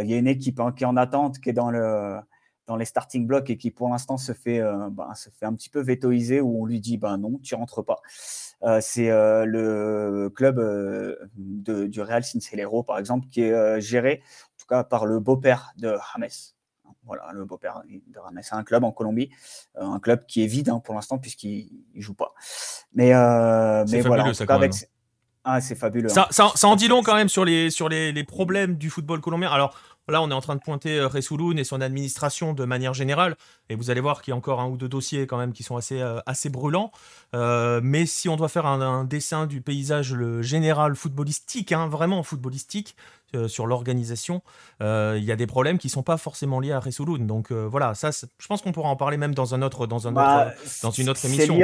[0.00, 2.18] il y a une équipe hein, qui est en attente, qui est dans, le,
[2.66, 6.40] dans les starting blocks et qui pour l'instant se, fait ben, un petit peu vétoiser,
[6.40, 8.00] où on lui dit ben non, tu rentres pas.
[8.80, 10.60] c'est le club
[11.36, 15.96] du Real Cincellero, par exemple, qui est géré, en tout cas, par le beau-père de
[16.18, 16.59] James.
[17.10, 18.38] Voilà, le beau-père de Rames.
[18.40, 19.30] C'est un club en Colombie,
[19.76, 22.34] euh, un club qui est vide hein, pour l'instant puisqu'il ne joue pas.
[22.94, 24.72] Mais, euh, mais voilà, en tout cas, avec...
[25.42, 26.08] Ah, c'est fabuleux.
[26.08, 26.52] Ça, hein.
[26.54, 29.50] ça, en dit long quand même sur les, sur les, les problèmes du football colombien.
[29.50, 29.74] Alors,
[30.10, 33.36] Là, on est en train de pointer euh, Resouloun et son administration de manière générale.
[33.68, 35.62] Et vous allez voir qu'il y a encore un ou deux dossiers quand même qui
[35.62, 36.90] sont assez, euh, assez brûlants.
[37.34, 42.22] Euh, mais si on doit faire un, dessin du paysage le général footballistique, hein, vraiment
[42.22, 42.96] footballistique,
[43.48, 44.42] sur l'organisation,
[44.80, 47.26] il y a des problèmes qui ne sont pas forcément liés à Resouloun.
[47.26, 50.12] Donc voilà, ça, je pense qu'on pourra en parler même dans, un autre, dans, un
[50.12, 51.58] bah, autre, dans une autre émission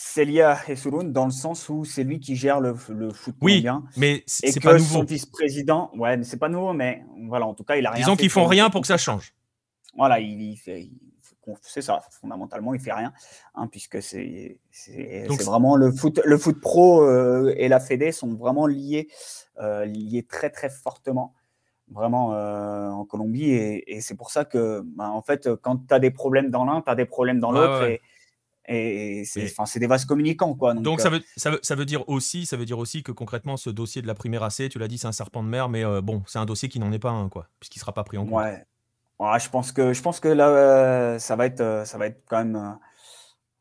[0.00, 3.34] c'est lié à Jesurun dans le sens où c'est lui qui gère le, le foot
[3.40, 3.66] oui,
[3.96, 5.00] mais c'est pas nouveau.
[5.00, 8.02] son vice-président, ouais, mais c'est pas nouveau, mais voilà, en tout cas, il a rien.
[8.02, 9.34] Disons qu'ils font rien pour que ça change.
[9.96, 10.88] Voilà, il, fait,
[11.62, 13.12] c'est ça, fondamentalement, il fait rien,
[13.54, 14.58] hein, puisque c'est
[15.44, 19.08] vraiment le foot, le foot pro euh, et la Fédé sont vraiment liés,
[19.60, 21.34] euh, liés très très fortement,
[21.90, 25.98] vraiment euh, en Colombie, et, c'est pour ça que, bah, en fait, quand tu as
[25.98, 28.00] des problèmes dans l'un, tu as des problèmes dans l'autre, et
[28.70, 30.52] et c'est des vases communicants.
[30.52, 30.74] Quoi.
[30.74, 33.56] Donc, ça, veut, ça, veut, ça, veut, dire aussi, ça veut dire aussi que concrètement,
[33.56, 35.84] ce dossier de la première AC, tu l'as dit, c'est un serpent de mer, mais
[36.02, 38.18] bon, c'est un dossier qui n'en est pas un, quoi, puisqu'il ne sera pas pris
[38.18, 38.42] en compte.
[38.42, 38.62] Ouais.
[39.18, 39.38] Ouais.
[39.38, 42.38] je, pense que, je pense que là, euh, ça, va être, ça va être quand
[42.38, 42.78] même.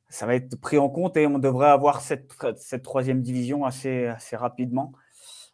[0.09, 4.07] ça va être pris en compte et on devrait avoir cette, cette troisième division assez,
[4.07, 4.93] assez rapidement.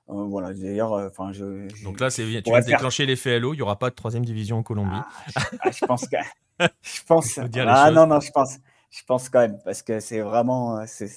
[0.08, 3.78] voilà, d'ailleurs, enfin, je, Donc là, c'est tu vas déclencher l'effet LO, il n'y aura
[3.80, 5.02] pas de troisième division en Colombie.
[5.36, 6.18] Ah, je, pense que.
[6.82, 7.38] je pense.
[7.38, 8.58] ah non, non, je pense
[8.94, 11.10] je pense quand même, parce que c'est vraiment, euh, c'est,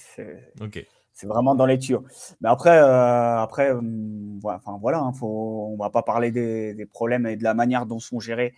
[1.17, 2.05] c'est vraiment dans les tuyaux.
[2.43, 7.27] Mais après, euh, après, hum, enfin voilà, hein, faut, on va pas parler des, problèmes
[7.27, 8.55] et de la manière dont sont gérés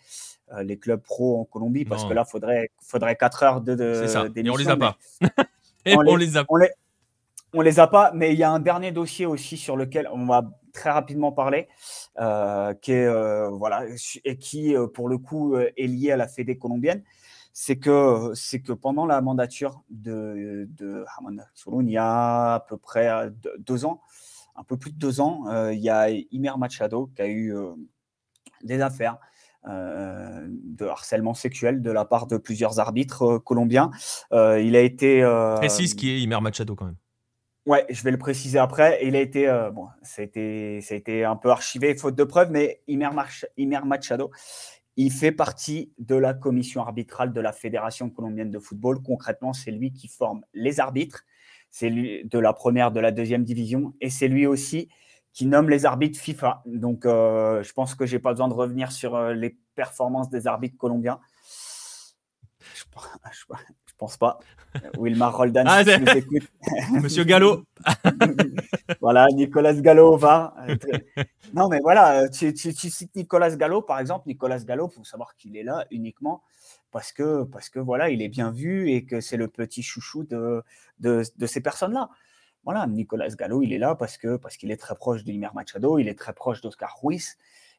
[0.52, 4.06] euh, les clubs pro en Colombie, parce que là, faudrait, faudrait 4 heures de, de
[4.08, 4.26] ça.
[4.34, 4.98] Et on les a pas.
[5.86, 6.44] Et on, les, a.
[6.48, 6.68] On les,
[7.54, 10.26] on les a pas, mais il y a un dernier dossier aussi sur lequel on
[10.26, 10.42] va
[10.72, 11.68] très rapidement parler,
[12.82, 13.84] qui est voilà
[14.24, 17.02] et qui pour le coup est lié à la Fédé colombienne
[17.52, 21.04] c'est que, c'est que pendant la mandature de, de
[21.54, 24.00] Solon, il y a à peu près euh, deux ans,
[24.54, 27.54] un peu plus de deux ans, euh, il y a Imer Machado qui a eu
[27.54, 27.72] euh,
[28.62, 29.18] des affaires
[29.66, 33.90] de harcèlement sexuel de la part de plusieurs arbitres colombiens.
[34.32, 35.20] il a été.
[35.56, 36.96] Précise qui est Imer Machado quand même.
[37.66, 38.98] Ouais, je vais le préciser après.
[39.04, 42.24] Il a été, bon, ça a été, ça a été un peu archivé, faute de
[42.24, 43.10] preuves, mais Imer,
[43.58, 44.30] Imer Machado,
[44.98, 49.00] il fait partie de la commission arbitrale de la Fédération colombienne de football.
[49.00, 51.24] Concrètement, c'est lui qui forme les arbitres.
[51.70, 53.94] C'est lui de la première, de la deuxième division.
[54.00, 54.88] Et c'est lui aussi
[55.32, 56.62] qui nomme les arbitres FIFA.
[56.66, 60.30] Donc, euh, je pense que je n'ai pas besoin de revenir sur euh, les performances
[60.30, 61.20] des arbitres colombiens.
[63.98, 64.38] Pense pas.
[64.98, 65.82] Wilmar Roldan, ah,
[67.02, 67.64] Monsieur Gallo.
[69.00, 70.54] voilà, Nicolas Gallo va.
[71.54, 74.28] Non, mais voilà, tu, cites Nicolas Gallo, par exemple.
[74.28, 76.42] Nicolas Gallo, il faut savoir qu'il est là uniquement
[76.90, 80.24] parce que, parce que voilà, il est bien vu et que c'est le petit chouchou
[80.24, 80.62] de,
[81.00, 82.08] de, ces personnes-là.
[82.64, 85.48] Voilà, Nicolas Gallo, il est là parce que parce qu'il est très proche de Limer
[85.54, 87.38] Machado, il est très proche d'Oscar Ruiz,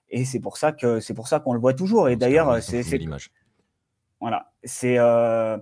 [0.10, 2.10] et c'est pour ça que c'est pour ça qu'on le voit toujours.
[2.10, 3.32] Et d'ailleurs, c'est l'image.
[4.20, 5.58] Voilà, c'est euh,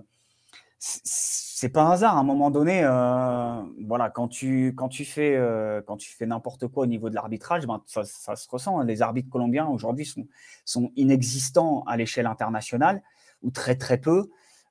[0.78, 2.16] c'est pas un hasard.
[2.16, 6.26] À un moment donné, euh, voilà, quand tu, quand tu fais, euh, quand tu fais
[6.26, 8.80] n'importe quoi au niveau de l'arbitrage, ben, ça, se ressent.
[8.82, 10.26] Les arbitres colombiens aujourd'hui sont,
[10.64, 13.02] sont inexistants à l'échelle internationale
[13.42, 14.30] ou très très peu.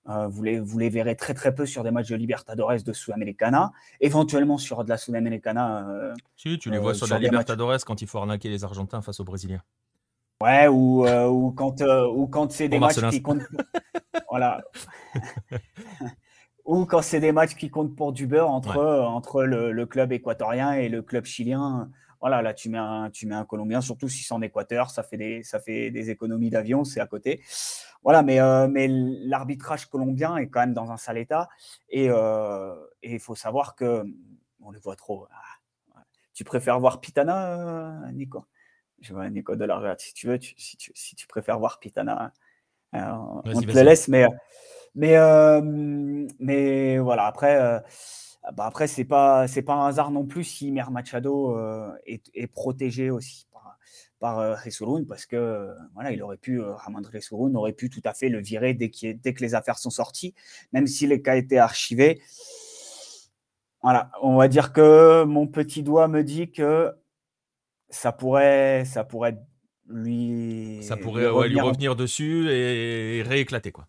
[0.10, 2.94] Euh, vous, les, vous les verrez très très peu sur des matchs de Libertadores de
[2.94, 6.14] Sudamericana, éventuellement sur de la Sudamericana.
[6.38, 9.26] si, tu les vois sur, la Libertadores quand il faut arnaquer les Argentins face aux
[9.26, 9.62] Brésiliens.
[10.42, 13.48] Ouais, ou, ou quand, ou quand c'est des matchs qui comptent.
[14.30, 14.62] voilà.
[16.68, 20.74] Ou quand c'est des matchs qui comptent pour du beurre entre, entre le, club équatorien
[20.74, 21.90] et le club chilien.
[22.20, 25.04] Voilà, là, tu mets un, tu mets un Colombien, surtout si c'est en Équateur, ça
[25.04, 27.42] fait des, ça fait des économies d'avion, c'est à côté.
[28.04, 31.48] Voilà, mais, euh, mais l'arbitrage colombien est quand même dans un sale état.
[31.90, 34.04] Et euh, il faut savoir que,
[34.62, 35.28] on le voit trop.
[35.32, 38.46] Ah, tu préfères voir Pitana, euh, Nico?
[39.02, 42.34] Je vois Nico de la si tu veux, si, tu, si tu préfères voir Pitana,
[42.94, 44.26] on te le laisse, mais
[44.98, 45.62] mais, euh,
[46.40, 47.80] mais voilà, après, euh,
[48.54, 52.48] bah après c'est pas, c'est pas un hasard non plus si Mer Machado euh, est,
[52.48, 53.78] protégé aussi par,
[54.20, 54.58] par
[55.08, 58.74] parce que voilà, il aurait pu, Ramon Resurun aurait pu tout à fait le virer
[58.74, 60.34] dès, dès que les affaires sont sorties,
[60.74, 62.20] même si les cas étaient archivés.
[63.84, 66.92] Voilà, on va dire que mon petit doigt me dit que
[67.90, 69.38] ça pourrait, ça pourrait
[69.88, 70.80] lui.
[70.82, 73.88] Ça pourrait lui revenir, dessus et rééclater, quoi.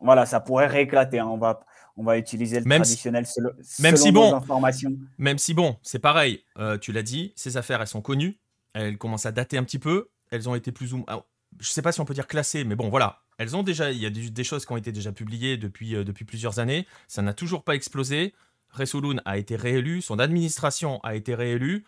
[0.00, 1.18] Voilà, ça pourrait rééclater.
[1.18, 1.26] Hein.
[1.26, 1.60] On, va,
[1.96, 4.92] on va utiliser le même traditionnel si, même si bon, informations.
[5.18, 6.42] Même si bon, c'est pareil.
[6.58, 8.40] Euh, tu l'as dit, ces affaires, elles sont connues.
[8.72, 10.08] Elles commencent à dater un petit peu.
[10.30, 11.22] Elles ont été plus ou moins.
[11.58, 13.20] Je sais pas si on peut dire classées, mais bon, voilà.
[13.38, 13.90] Elles ont déjà.
[13.90, 16.86] Il y a des, choses qui ont été déjà publiées depuis, euh, depuis plusieurs années.
[17.08, 18.34] Ça n'a toujours pas explosé.
[18.70, 20.00] Resouloun a été réélu.
[20.00, 21.84] Son administration a été réélue.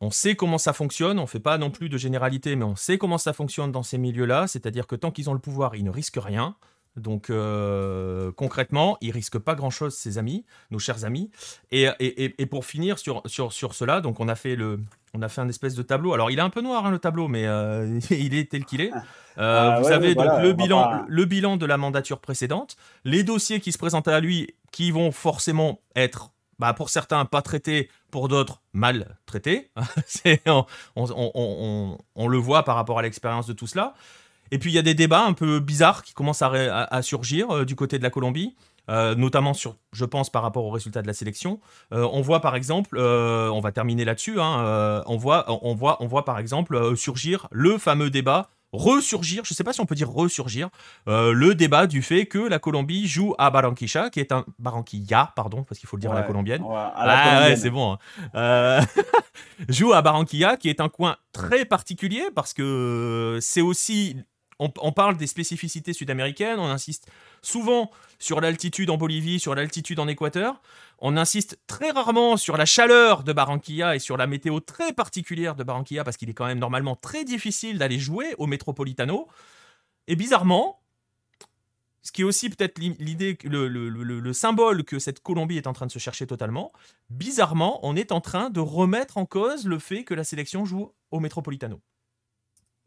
[0.00, 2.76] On sait comment ça fonctionne, on ne fait pas non plus de généralité, mais on
[2.76, 5.84] sait comment ça fonctionne dans ces milieux-là, c'est-à-dire que tant qu'ils ont le pouvoir, ils
[5.84, 6.54] ne risquent rien.
[6.96, 11.30] Donc euh, concrètement, il risque pas grand-chose, ses amis, nos chers amis.
[11.70, 14.80] Et, et, et, pour finir sur, sur, sur cela, donc on a fait le,
[15.14, 16.12] on a fait un espèce de tableau.
[16.12, 18.80] Alors il est un peu noir hein, le tableau, mais euh, il est tel qu'il
[18.80, 18.92] est.
[18.92, 23.60] Euh, ah vous avez donc le bilan, le bilan de la mandature précédente, les dossiers
[23.60, 28.28] qui se présentent à lui, qui vont forcément être, bah, pour certains pas traités, pour
[28.28, 29.70] d'autres mal traités.
[30.46, 30.64] on,
[30.96, 33.94] on, on, on, le voit par rapport à l'expérience de tout cela.
[34.50, 37.64] Et puis il y a des débats un peu bizarres qui commencent à, surgir euh,
[37.64, 38.56] du côté de la Colombie.
[38.90, 41.60] Euh, notamment sur, je pense, par rapport aux résultats de la sélection.
[41.92, 46.06] Euh, on voit par exemple, on va terminer là-dessus, hein, on, voit, on, voit, on
[46.06, 49.94] voit par exemple surgir le fameux débat, ressurgir, je ne sais pas si on peut
[49.94, 50.68] dire ressurgir,
[51.06, 55.64] le débat du fait que la Colombie joue à Barranquilla, qui est un Barranquilla, pardon,
[55.64, 56.62] parce qu'il faut le dire à la colombienne.
[56.96, 57.98] ah ouais, c'est bon.
[58.34, 58.80] Hein.
[59.68, 64.16] joue à Barranquilla, qui est un coin très particulier parce que c'est aussi
[64.58, 67.08] on, parle des spécificités sud-américaines, on insiste
[67.42, 70.60] souvent sur l'altitude en Bolivie, sur l'altitude en Équateur,
[70.98, 75.54] on insiste très rarement sur la chaleur de Barranquilla et sur la météo très particulière
[75.54, 79.28] de Barranquilla, parce qu'il est quand même normalement très difficile d'aller jouer au Metropolitano.
[80.08, 80.80] Et bizarrement,
[82.02, 85.86] ce qui est aussi peut-être l'idée, le, le, symbole que cette Colombie est en train
[85.86, 86.72] de se chercher totalement,
[87.10, 90.92] bizarrement, on est en train de remettre en cause le fait que la sélection joue
[91.10, 91.80] au Metropolitano.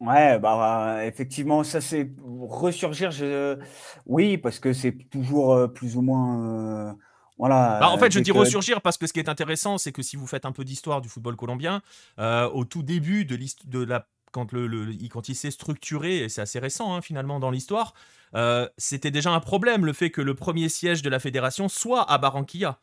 [0.02, 2.10] Ouais, bah, effectivement, ça c'est
[2.48, 3.10] ressurgir.
[3.12, 3.58] Je...
[4.06, 6.96] Oui, parce que c'est toujours plus ou moins,
[7.38, 7.78] Voilà.
[7.80, 10.16] Bah, en fait, je dis ressurgir parce que ce qui est intéressant, c'est que si
[10.16, 11.82] vous faites un peu d'histoire du football colombien,
[12.18, 15.50] euh, au tout début de, l'hist- de la quand, le, le- il- quand il s'est
[15.50, 17.92] structuré, et c'est assez récent hein, finalement dans l'histoire,
[18.34, 22.10] euh, c'était déjà un problème le fait que le premier siège de la fédération soit
[22.10, 22.78] à Barranquilla.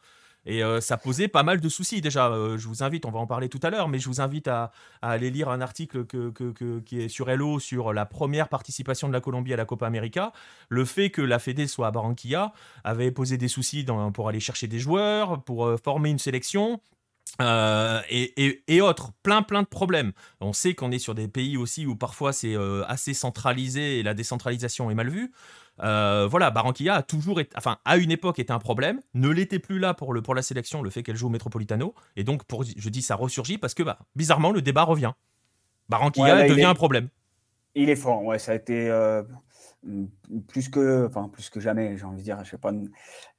[0.45, 2.29] Et euh, ça posait pas mal de soucis déjà.
[2.29, 4.47] Euh, je vous invite, on va en parler tout à l'heure, mais je vous invite
[4.47, 4.71] à,
[5.01, 9.53] aller lire un article qui est sur Hello sur la première participation de la Colombie
[9.53, 10.31] à la Copa América.
[10.69, 14.67] Le fait que la Fédé soit à Barranquilla avait posé des soucis pour aller chercher
[14.67, 16.81] des joueurs, pour euh, former une sélection.
[17.39, 20.13] et, autres, plein plein de problèmes.
[20.39, 22.55] On sait qu'on est sur des pays aussi où parfois c'est
[22.87, 25.31] assez centralisé et la décentralisation est mal vue.
[25.81, 29.59] Euh, voilà, Barranquilla a toujours été, enfin, à une époque était un problème, ne l'était
[29.59, 32.43] plus là pour, le, pour la sélection, le fait qu'elle joue au Metropolitano, et donc
[32.45, 35.13] pour, je dis ça ressurgit parce que bah, bizarrement le débat revient.
[35.89, 37.09] Barranquilla Ouais, devient est- un problème.
[37.75, 39.23] Il est fort, ouais, ça a été euh,
[40.47, 42.43] plus que, enfin plus que jamais, j'ai envie de dire.
[42.43, 42.71] Je sais pas,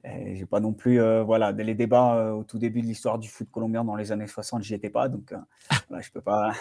[0.03, 3.29] j'ai pas non plus, euh, voilà, les débats euh, au tout début de l'histoire du
[3.29, 5.37] foot colombien dans les années 60, j'y étais pas, donc euh,
[5.89, 6.53] voilà, je peux pas.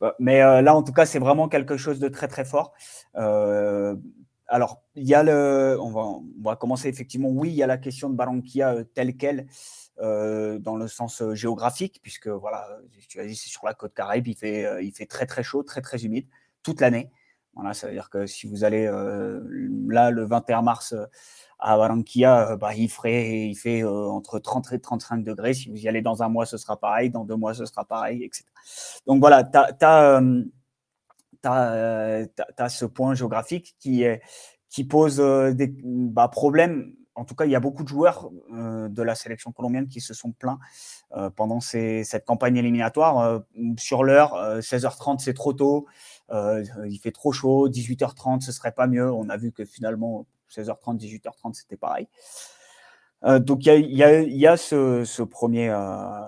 [0.18, 2.72] Mais là, en tout cas, c'est vraiment quelque chose de très très fort.
[4.50, 7.28] Alors, il y a le, on va, on va commencer effectivement.
[7.28, 9.46] Oui, il y a la question de Barranquilla euh, telle quelle.
[10.00, 12.66] euh, dans le sens euh, géographique, puisque voilà,
[13.08, 15.62] tu as dit c'est sur la côte Caraïbe, il fait, il fait très très chaud,
[15.62, 16.26] très très humide
[16.62, 17.10] toute l'année.
[17.54, 18.86] Voilà, ça veut dire que si vous allez
[19.88, 20.94] là le 21 mars
[21.58, 25.52] à Barranquilla, bah, il, il fait entre 30 et 35 degrés.
[25.54, 27.10] Si vous y allez dans un mois, ce sera pareil.
[27.10, 28.44] Dans deux mois, ce sera pareil, etc.
[29.06, 30.22] Donc voilà, tu as,
[31.44, 34.22] ce point géographique qui, est,
[34.68, 36.94] qui pose euh, des bah, problèmes.
[37.16, 40.00] En tout cas, il y a beaucoup de joueurs euh, de la sélection colombienne qui
[40.00, 40.58] se sont plaints
[41.16, 43.18] euh, pendant cette campagne éliminatoire.
[43.18, 43.38] Euh,
[43.78, 45.86] sur l'heure, 16h30, c'est trop tôt.
[46.30, 49.10] Euh, il fait trop chaud, 18h30, ce serait pas mieux.
[49.12, 52.08] On a vu que finalement, 16h30, 18h30, c'était pareil.
[53.24, 56.20] Euh, donc, il y y a, ce, premier, euh,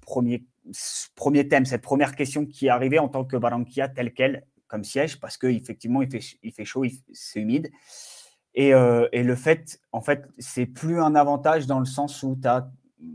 [0.00, 4.12] premier, ce premier thème, cette première question qui est arrivée en tant que Barranquilla tel
[4.14, 7.70] quel, comme siège, parce qu'effectivement, il fait, il fait chaud, c'est humide.
[8.54, 12.38] Et, euh, et, le fait, en fait, c'est plus un avantage dans le sens où
[12.40, 12.70] tu as,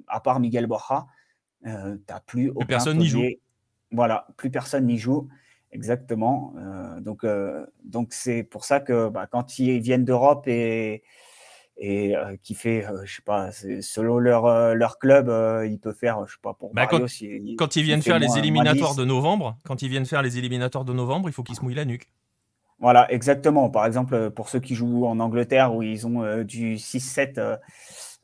[0.07, 1.07] à part Miguel Borja,
[1.65, 3.23] euh, tu n'as plus, plus personne n'y joue.
[3.91, 5.29] Voilà, plus personne n'y joue.
[5.71, 6.53] Exactement.
[6.57, 11.03] Euh, donc, euh, donc c'est pour ça que bah, quand ils viennent d'Europe et,
[11.77, 15.29] et euh, qui fait, je sais pas, selon leur, leur club,
[15.69, 18.19] il peut faire, je sais pas, pour bah, Barrios, quand, il, quand, ils viennent faire
[18.19, 21.55] les éliminatoires de novembre, quand ils viennent faire les éliminatoires de novembre, il faut qu'ils
[21.55, 22.09] se mouillent la nuque.
[22.79, 23.69] Voilà, exactement.
[23.69, 27.39] Par exemple, pour ceux qui jouent en Angleterre où ils ont euh, du 6-7.
[27.39, 27.55] Euh,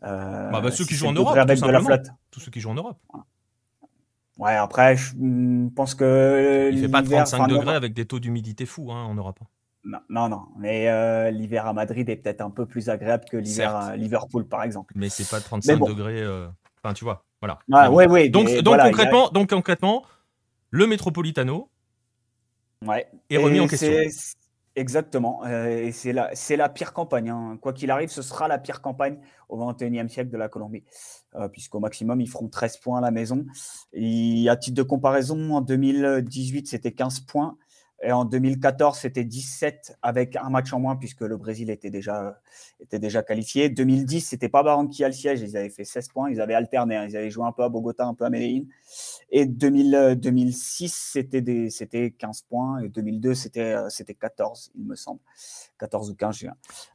[0.02, 2.08] bah, bah, ceux qui jouent en Europe, tout de la flotte.
[2.32, 2.98] Tous ceux qui jouent en Europe.
[4.38, 5.14] Ouais, après, je
[5.70, 6.70] pense que.
[6.74, 9.40] Il fait pas 35 degrés avec des taux d'humidité fous hein, en Europe.
[9.84, 10.44] Non, non.
[10.58, 14.48] Mais euh, l'hiver à Madrid est peut-être un peu plus agréable que l'hiver à Liverpool,
[14.48, 14.94] par exemple.
[14.96, 15.90] Mais c'est pas 35 bon.
[15.90, 16.22] degrés.
[16.22, 16.48] Euh...
[16.84, 17.60] Enfin, tu vois, voilà.
[17.72, 19.32] Ah, ouais, ouais, donc, donc, voilà, concrètement, a...
[19.32, 20.04] donc, concrètement,
[20.70, 21.70] le Metropolitano
[22.86, 23.08] ouais.
[23.30, 23.92] est remis en question.
[24.76, 25.42] Exactement.
[25.46, 27.30] Euh, et c'est la, la pire campagne.
[27.30, 27.58] Hein.
[27.62, 29.20] Quoi qu'il arrive, ce sera la pire campagne
[29.50, 30.84] au XXIe siècle de la Colombie,
[31.36, 33.46] euh, puisqu'au maximum, ils feront 13 points à la maison.
[33.92, 37.58] Et à titre de comparaison, en 2018, c'était 15 points.
[38.04, 42.40] Et en 2014, c'était 17 avec un match en moins, puisque le Brésil était déjà,
[42.80, 43.70] était déjà qualifié.
[43.70, 46.96] 2010, c'était pas Barranquilla le siège, ils avaient fait 16 points, ils avaient alterné.
[46.96, 47.06] Hein.
[47.08, 48.66] Ils avaient joué un peu à Bogota, un peu à Medellín.
[49.30, 52.80] Et 2000, 2006, c'était, des, c'était 15 points.
[52.80, 55.20] Et 2002, c'était, c'était 14, il me semble.
[55.80, 56.46] 14 ou 15,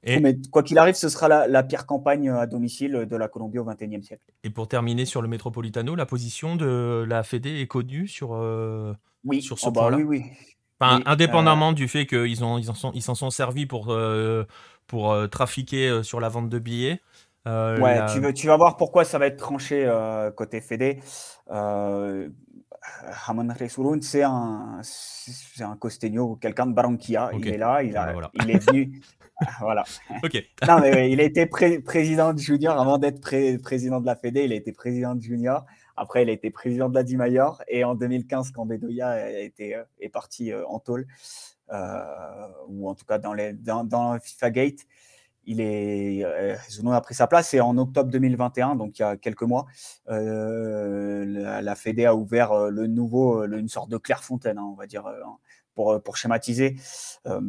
[0.04, 0.20] et...
[0.20, 3.58] Mais quoi qu'il arrive, ce sera la, la, pire campagne à domicile de la Colombie
[3.58, 4.22] au XXIe siècle.
[4.44, 8.94] Et pour terminer sur le Metropolitano, la position de la Fédé est connue sur, euh,
[9.24, 9.42] oui.
[9.42, 9.96] sur ce oh bah, point-là?
[9.98, 10.55] oui, oui.
[10.80, 11.74] Enfin, indépendamment euh...
[11.74, 14.46] du fait qu'ils ont, ils en sont, ils s'en sont servis pour, euh,
[14.86, 17.00] pour euh, trafiquer sur la vente de billets.
[17.46, 18.06] Ouais, la...
[18.12, 19.88] tu, veux, tu vas voir pourquoi ça va être tranché
[20.36, 21.00] côté Fédé.
[23.26, 27.30] Ramon Resurun, c'est un, c'est un costeño, quelqu'un de Barranquilla.
[27.34, 27.48] Okay.
[27.48, 28.30] Il est là, il, a, voilà.
[28.34, 29.00] il est venu.
[29.60, 29.84] voilà.
[30.22, 30.42] Ok.
[30.66, 34.16] non, mais il a été pré président de Junior avant d'être pré président de la
[34.16, 34.44] Fédé.
[34.44, 35.66] Il a été président de Junior.
[35.96, 37.62] Après, il a été président de la Dimayor.
[37.68, 41.06] Et en 2015, quand Bedoya a été, est parti en tôle,
[41.72, 44.86] euh, ou en tout cas dans, les, dans, dans FIFA Gate,
[45.48, 46.56] il est, euh,
[46.92, 47.54] a pris sa place.
[47.54, 49.66] Et en octobre 2021, donc il y a quelques mois,
[50.08, 54.86] euh, la, la, Fédé a ouvert le nouveau, une sorte de Clairefontaine, hein, on va
[54.86, 55.06] dire,
[55.76, 56.76] pour, pour schématiser,
[57.26, 57.40] euh,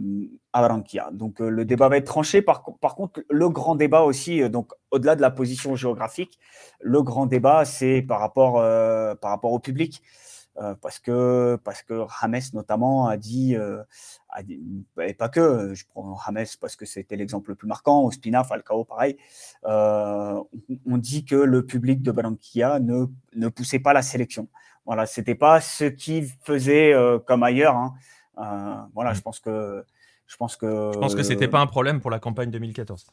[0.54, 1.10] à Barranquilla.
[1.12, 2.44] Donc le débat va être tranché.
[2.44, 6.38] Par, contre, le grand débat aussi, donc au-delà de la position géographique,
[6.80, 10.04] le grand débat, c'est par rapport, euh, par rapport au public.
[10.60, 13.84] euh, parce que parce que Rames notamment a dit, euh,
[15.02, 18.84] et pas que, je prends Rames parce que c'était l'exemple le plus marquant, Ospina, Falcao,
[18.84, 19.18] pareil.
[19.66, 20.42] Euh,
[20.88, 23.06] on dit que le public de Barranquilla ne,
[23.36, 24.48] ne poussait pas la sélection.
[24.86, 26.94] Voilà, c'était pas ce qu'il faisait
[27.28, 27.76] comme ailleurs.
[27.76, 27.94] Hein.
[28.94, 29.84] Voilà, je pense que
[30.28, 33.08] je pense que je pense que c'était pas un problème pour la campagne 2014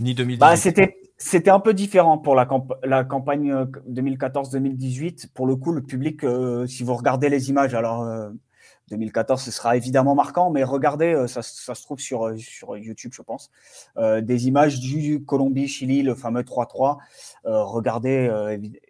[0.00, 0.40] ni 2018.
[0.40, 2.48] Bah, c'était c'était un peu différent pour la,
[2.82, 3.52] la campagne
[3.88, 5.28] 2014-2018.
[5.32, 6.22] Pour le coup, le public,
[6.66, 8.04] si vous regardez les images, alors
[8.92, 13.12] 2014, ce sera évidemment marquant, mais regardez, euh, ça, se trouve sur, euh, sur YouTube,
[13.14, 13.50] je pense,
[13.96, 16.98] euh, des images du Colombie-Chili, le fameux 3-3.
[17.44, 18.30] regardez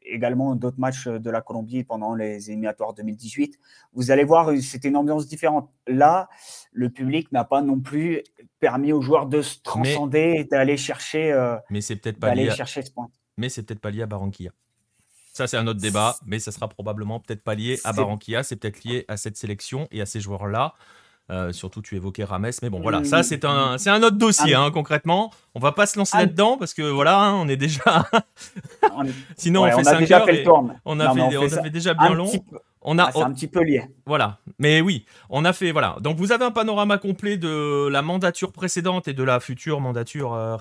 [0.05, 3.59] également d'autres matchs de la Colombie pendant les éliminatoires 2018.
[3.93, 5.71] Vous allez voir, c'était une ambiance différente.
[5.87, 6.29] Là,
[6.73, 8.23] le public n'a pas non plus
[8.61, 11.23] permis aux joueurs de se transcender et d'aller chercher,
[11.71, 13.09] mais c'est peut-être pas lié chercher ce point.
[13.37, 14.51] Mais c'est peut-être pas lié à Barranquilla.
[15.33, 18.57] Ça, c'est un autre débat, mais ça sera probablement peut-être pas lié à Barranquilla, c'est
[18.57, 20.75] peut-être lié à cette sélection et à ces joueurs-là.
[21.31, 24.55] Euh, surtout, tu évoquais Rames, mais bon, voilà, ça c'est un, c'est un autre dossier,
[24.55, 25.33] hein, concrètement.
[25.55, 26.21] On va pas se lancer ah.
[26.21, 28.07] là-dedans parce que voilà, hein, on est déjà.
[29.37, 30.27] Sinon, on fait 5 heures.
[30.27, 30.45] Fait
[30.85, 32.31] on a, fait, on, fait déjà bien long.
[32.85, 33.85] On a, ah, c'est un petit peu lié.
[34.07, 34.39] Voilà.
[34.59, 35.73] Mais oui, on a fait.
[35.73, 35.97] Voilà.
[36.01, 40.35] Donc, vous avez un panorama complet de la mandature précédente et de la future mandature
[40.35, 40.57] euh,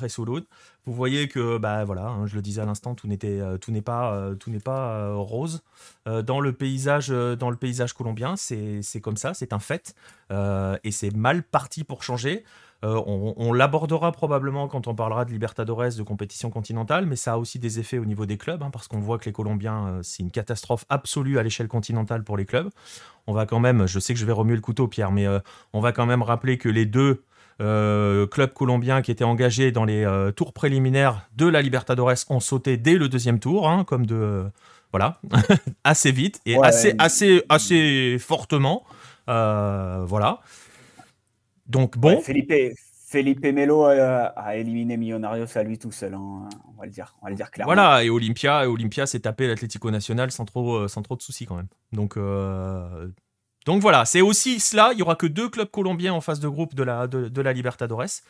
[0.86, 3.72] Vous voyez que, bah voilà, hein, je le disais à l'instant, tout n'était, euh, tout
[3.72, 5.62] n'est pas, euh, tout n'est pas euh, rose
[6.06, 8.36] dans le paysage, dans le paysage colombien.
[8.36, 9.94] C'est, c'est comme ça, c'est un fait,
[10.32, 12.44] et c'est mal parti pour changer.
[12.84, 17.38] Euh, on, l'abordera probablement quand on parlera de Libertadores, de compétition continentale, mais ça a
[17.38, 20.00] aussi des effets au niveau des clubs, hein, parce qu'on voit que les Colombiens, euh,
[20.02, 22.70] c'est une catastrophe absolue à l'échelle continentale pour les clubs.
[23.28, 25.38] On va quand même, je sais que je vais remuer le couteau, Pierre, mais euh,
[25.74, 27.24] on va quand même rappeler que les deux
[27.60, 30.04] clubs colombiens qui étaient engagés dans les
[30.36, 34.46] tours préliminaires de la Libertadores ont sauté dès le deuxième tour, hein, comme de
[34.92, 35.20] voilà,
[35.84, 38.84] assez vite et assez, assez, assez fortement.
[39.28, 40.40] voilà.
[41.72, 42.20] Donc bon.
[42.22, 42.54] Felipe,
[43.08, 47.26] Felipe Melo a, éliminé Millonarios à lui tout seul, hein, on, va le dire, on
[47.26, 47.74] va le dire clairement.
[47.74, 51.46] Voilà, et Olympia, Olympia s'est tapé l'Atlético Nacional sans trop, euh, sans trop de soucis
[51.46, 51.68] quand même.
[51.92, 53.08] Donc, euh,
[53.66, 54.92] donc voilà, c'est aussi cela.
[54.94, 57.42] Il y aura que deux clubs colombiens en phase de groupe de la, de, de
[57.42, 58.22] la Libertadores.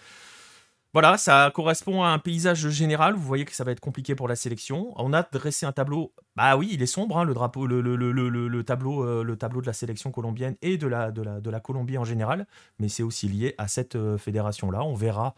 [0.94, 3.14] Voilà, ça correspond à un paysage général.
[3.14, 4.92] Vous voyez que ça va être compliqué pour la sélection.
[4.98, 6.14] On a dressé un tableau.
[6.36, 9.68] Bah oui, il est sombre, hein, le drapeau, le, le, tableau, euh, le tableau de
[9.68, 12.46] la sélection colombienne et de la, de la, de la Colombie en général.
[12.80, 14.84] Mais c'est aussi lié à cette euh, fédération-là.
[14.84, 15.34] On verra,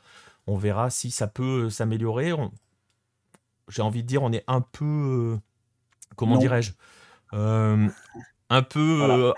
[0.48, 2.34] on verra si ça peut s'améliorer.
[3.70, 5.38] J'ai envie de dire, on est un peu, euh,
[6.16, 6.72] comment dirais-je,
[7.32, 9.34] un peu.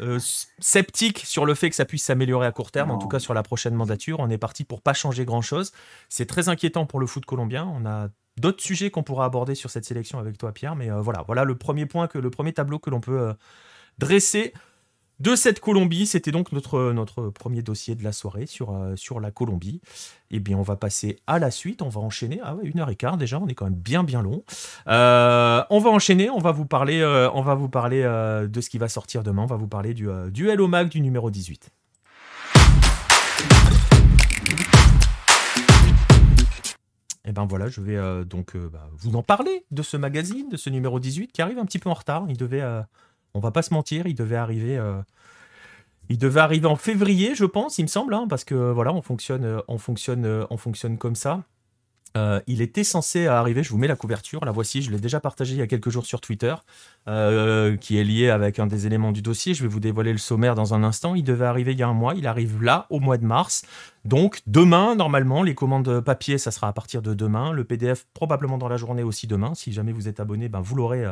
[0.00, 0.18] Euh,
[0.58, 3.34] sceptique sur le fait que ça puisse s'améliorer à court terme, en tout cas sur
[3.34, 4.20] la prochaine mandature.
[4.20, 5.72] On est parti pour pas changer grand-chose.
[6.08, 7.64] C'est très inquiétant pour le foot colombien.
[7.66, 10.76] On a d'autres sujets qu'on pourra aborder sur cette sélection avec toi, Pierre.
[10.76, 13.32] Mais euh, voilà, voilà le premier point que le premier tableau que l'on peut euh,
[13.98, 14.52] dresser
[15.20, 16.06] de cette Colombie.
[16.06, 19.80] C'était donc notre, notre premier dossier de la soirée sur, euh, sur la Colombie.
[20.30, 21.82] Eh bien, on va passer à la suite.
[21.82, 22.40] On va enchaîner.
[22.42, 23.38] Ah ouais, une heure et quart déjà.
[23.38, 24.44] On est quand même bien, bien long.
[24.88, 26.30] Euh, on va enchaîner.
[26.30, 29.42] On va vous parler, euh, on va vous parler de ce qui va sortir demain.
[29.42, 31.70] On va vous parler du duel au mag du numéro 18.
[37.24, 40.56] Et eh ben voilà, je vais donc bah, vous en parler de ce magazine, de
[40.56, 42.24] ce numéro 18 qui arrive un petit peu en retard.
[42.30, 42.62] Il devait
[43.34, 44.76] on va pas se mentir, il devait arriver.
[44.76, 45.00] Euh,
[46.10, 49.02] il devait arriver en février, je pense, il me semble, hein, parce que voilà, on
[49.02, 51.42] fonctionne, euh, on fonctionne, euh, on fonctionne comme ça.
[52.48, 55.54] il était censé arriver, je vous mets la couverture, la voici, je l'ai déjà partagé
[55.54, 56.54] il y a quelques jours sur Twitter,
[57.80, 59.54] qui est lié avec un des éléments du dossier.
[59.54, 61.14] Je vais vous dévoiler le sommaire dans un instant.
[61.14, 63.62] Il devait arriver il y a un mois, il arrive là, au mois de mars.
[64.04, 67.52] Donc demain, normalement, les commandes papier, ça sera à partir de demain.
[67.52, 69.54] Le PDF, probablement dans la journée aussi demain.
[69.54, 71.04] Si jamais vous êtes abonné, ben, vous l'aurez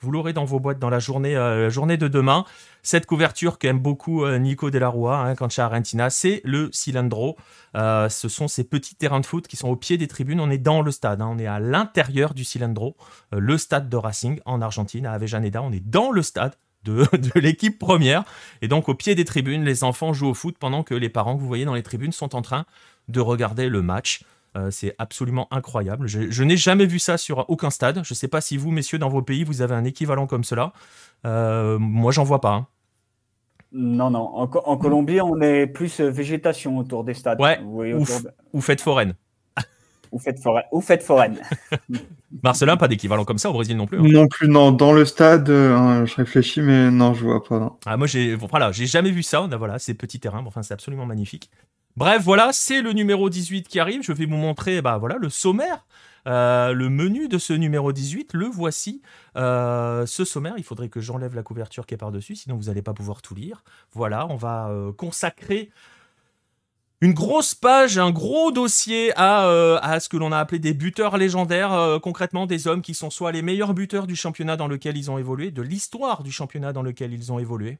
[0.00, 2.44] vous l'aurez dans vos boîtes dans la journée, euh, de demain.
[2.82, 7.36] Cette couverture qu'aime beaucoup euh, Nico Delarua hein, quand chez Argentina, c'est le Cilindro.
[7.74, 10.40] Euh, ce sont ces petits terrains de foot qui sont au pied des tribunes.
[10.40, 11.28] On est dans le stade, hein.
[11.30, 12.96] on est à l'intérieur du Cilindro,
[13.32, 15.62] le stade de Racing en Argentine, à Avellaneda.
[15.62, 16.54] On est dans le stade
[16.84, 18.24] de, de l'équipe première.
[18.62, 21.36] Et donc, au pied des tribunes, les enfants jouent au foot pendant que les parents
[21.36, 22.66] que vous voyez dans les tribunes sont en train
[23.08, 24.22] de regarder le match.
[24.56, 26.06] Euh, c'est absolument incroyable.
[26.06, 28.00] Je, n'ai jamais vu ça sur aucun stade.
[28.02, 30.44] Je ne sais pas si vous, messieurs, dans vos pays, vous avez un équivalent comme
[30.44, 30.72] cela.
[31.26, 32.52] Euh, moi, j'en vois pas.
[32.52, 32.66] Hein.
[33.72, 34.34] Non, non.
[34.34, 37.40] En, Colombie, on est plus euh, végétation autour des stades.
[37.40, 37.60] Ouais.
[37.62, 39.14] ou, fête foraine.
[40.10, 40.64] ou fête foraine.
[40.72, 41.38] Ou fête foraine.
[42.42, 43.98] Marcelin, pas d'équivalent comme ça au Brésil non plus.
[43.98, 44.04] Hein.
[44.06, 44.72] Non plus, non.
[44.72, 47.76] Dans le stade, je réfléchis, mais non, je vois pas.
[47.84, 49.42] Ah, moi, j'ai voilà, j'ai jamais vu ça.
[49.42, 50.42] On a voilà, ces petits terrains.
[50.46, 51.50] Enfin, c'est absolument magnifique.
[51.96, 54.02] Bref, voilà, c'est le numéro 18 qui arrive.
[54.02, 55.86] Je vais vous montrer bah, voilà, le sommaire.
[56.26, 59.00] Euh, le menu de ce numéro 18, le voici.
[59.36, 62.82] Euh, ce sommaire, il faudrait que j'enlève la couverture qui est par-dessus, sinon vous n'allez
[62.82, 63.62] pas pouvoir tout lire.
[63.92, 65.70] Voilà, on va euh, consacrer
[67.00, 69.44] une grosse page, un gros dossier à,
[69.76, 73.32] à ce que l'on a appelé des buteurs légendaires, concrètement des hommes qui sont soit
[73.32, 76.82] les meilleurs buteurs du championnat dans lequel ils ont évolué, de l'histoire du championnat dans
[76.82, 77.78] lequel ils ont évolué,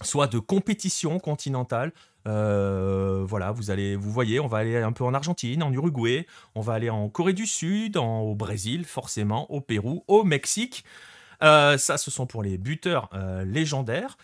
[0.00, 1.92] soit de compétition continentale.
[2.26, 6.26] Euh, voilà, vous allez, vous voyez, on va aller un peu en Argentine, en Uruguay,
[6.54, 10.84] on va aller en Corée du Sud, au Brésil, forcément, au Pérou, au Mexique.
[11.42, 14.16] Euh, ça, ce sont pour les buteurs euh, légendaires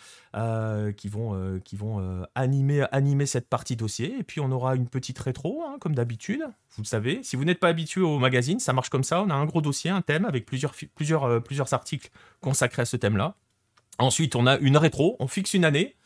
[0.95, 4.15] qui vont, qui vont animer, animer cette partie dossier.
[4.17, 6.43] Et puis, on aura une petite rétro, hein, comme d'habitude.
[6.77, 9.21] Vous le savez, si vous n'êtes pas habitué au magazine, ça marche comme ça.
[9.21, 12.09] On a un gros dossier, un thème avec plusieurs, plusieurs, plusieurs articles
[12.39, 13.35] consacrés à ce thème-là.
[13.99, 15.97] Ensuite, on a une rétro, on fixe une année,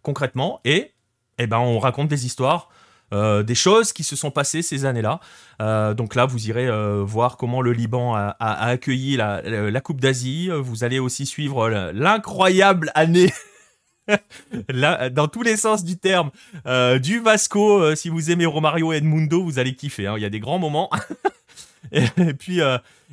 [0.00, 0.93] concrètement, et
[1.38, 2.68] eh ben, on raconte des histoires.
[3.12, 5.20] Euh, des choses qui se sont passées ces années-là.
[5.62, 10.50] Euh, donc là, vous irez euh, voir comment le Liban a, accueilli la, Coupe d'Asie.
[10.50, 13.32] Vous allez aussi suivre l'incroyable année.
[14.68, 16.30] dans tous les sens du terme,
[17.00, 20.06] du Vasco, si vous aimez Romario et Edmundo, vous allez kiffer.
[20.06, 20.14] Hein.
[20.16, 20.90] Il y a des grands moments.
[21.92, 22.60] et, puis,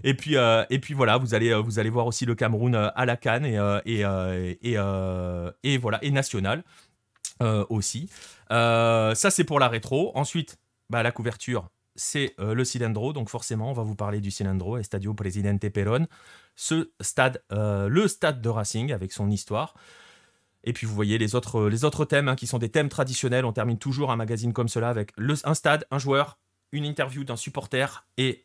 [0.03, 3.15] et puis, et puis voilà, vous allez, vous allez voir aussi le Cameroun à la
[3.17, 4.01] Cannes et, et,
[4.63, 4.77] et,
[5.63, 6.63] et voilà et national.
[7.41, 8.07] Euh, aussi.
[8.51, 10.11] Euh, ça, c'est pour la rétro.
[10.15, 10.59] Ensuite,
[10.89, 13.13] bah, la couverture, c'est euh, le cylindro.
[13.13, 16.07] Donc forcément, on va vous parler du cylindro, Estadio Presidente Perón.
[16.55, 19.73] Ce stade, le stade de Racing avec son histoire.
[20.63, 23.45] Et puis vous voyez les autres, les autres thèmes hein, qui sont des thèmes traditionnels.
[23.45, 26.37] On termine toujours un magazine comme cela avec le, un stade, un joueur,
[26.71, 28.43] une interview d'un supporter et,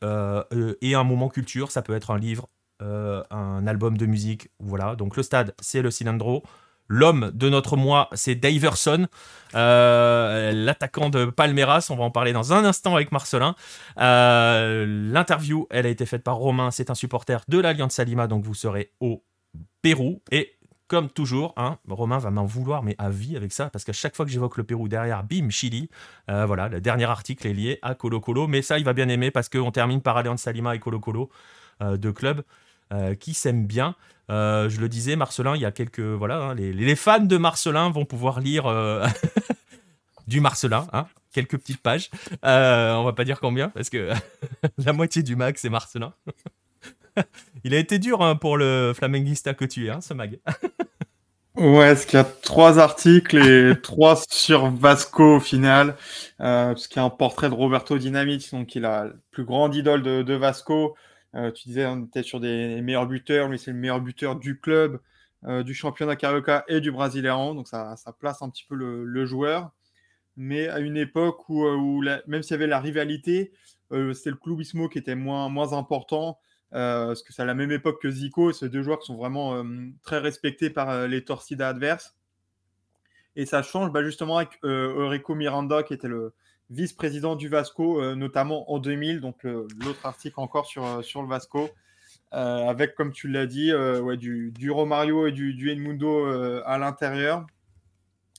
[0.80, 1.70] et un moment culture.
[1.70, 2.48] Ça peut être un livre,
[2.80, 4.48] un album de musique.
[4.60, 4.96] Voilà.
[4.96, 6.42] Donc le stade, c'est le cylindro.
[6.88, 9.08] L'homme de notre mois, c'est Daverson,
[9.54, 11.88] euh, l'attaquant de Palmeiras.
[11.90, 13.54] On va en parler dans un instant avec Marcelin.
[13.98, 16.70] Euh, l'interview, elle a été faite par Romain.
[16.70, 19.24] C'est un supporter de l'Alliance Salima, donc vous serez au
[19.82, 20.22] Pérou.
[20.30, 20.52] Et
[20.86, 24.14] comme toujours, hein, Romain va m'en vouloir, mais à vie avec ça, parce qu'à chaque
[24.14, 25.90] fois que j'évoque le Pérou derrière, bim, Chili.
[26.30, 29.08] Euh, voilà, le dernier article est lié à Colo Colo, mais ça, il va bien
[29.08, 31.30] aimer parce qu'on termine par Alliance Salima et Colo Colo,
[31.80, 32.42] deux clubs
[33.18, 33.94] qui s'aiment bien.
[34.30, 36.00] Euh, je le disais, Marcelin, il y a quelques.
[36.00, 39.06] Voilà, hein, les, fans de Marcelin vont pouvoir lire euh,
[40.26, 42.10] du Marcelin, hein, quelques petites pages.
[42.44, 44.10] Euh, on va pas dire combien, parce que
[44.78, 46.12] la moitié du mag, c'est Marcelin.
[47.64, 50.40] il a été dur hein, pour le flamenguista que tu es, hein, ce mag.
[51.54, 55.96] Ouais, parce qu'il y a trois articles et trois sur Vasco au final,
[56.36, 59.74] parce qu'il y a un portrait de Roberto Dinamite, donc il a la plus grande
[59.74, 60.96] idole de Vasco.
[61.36, 63.48] Euh, tu disais, on était sur des meilleurs buteurs.
[63.48, 65.00] Lui, c'est le meilleur buteur du club,
[65.44, 67.54] euh, du championnat Carioca et du Brasileirão.
[67.54, 69.70] Donc, ça, place un petit peu le, joueur.
[70.36, 73.52] Mais à une époque où, euh, même s'il y avait la rivalité,
[73.90, 76.40] c'était le clubismo qui était moins, moins important.
[76.70, 78.52] parce que c'est à la même époque que Zico.
[78.52, 79.64] C'est deux joueurs qui sont vraiment
[80.02, 82.16] très respectés par les torcidas adverses.
[83.36, 86.32] Et ça change bah, justement avec Eurico Miranda, qui était le,
[86.70, 91.28] vice-président du Vasco, euh, notamment en 2000, donc l'autre article encore sur, euh, sur le
[91.28, 91.68] Vasco,
[92.34, 96.26] euh, avec, comme tu l'as dit, ouais, du, du, Romario et du, du Edmundo
[96.64, 97.46] à l'intérieur.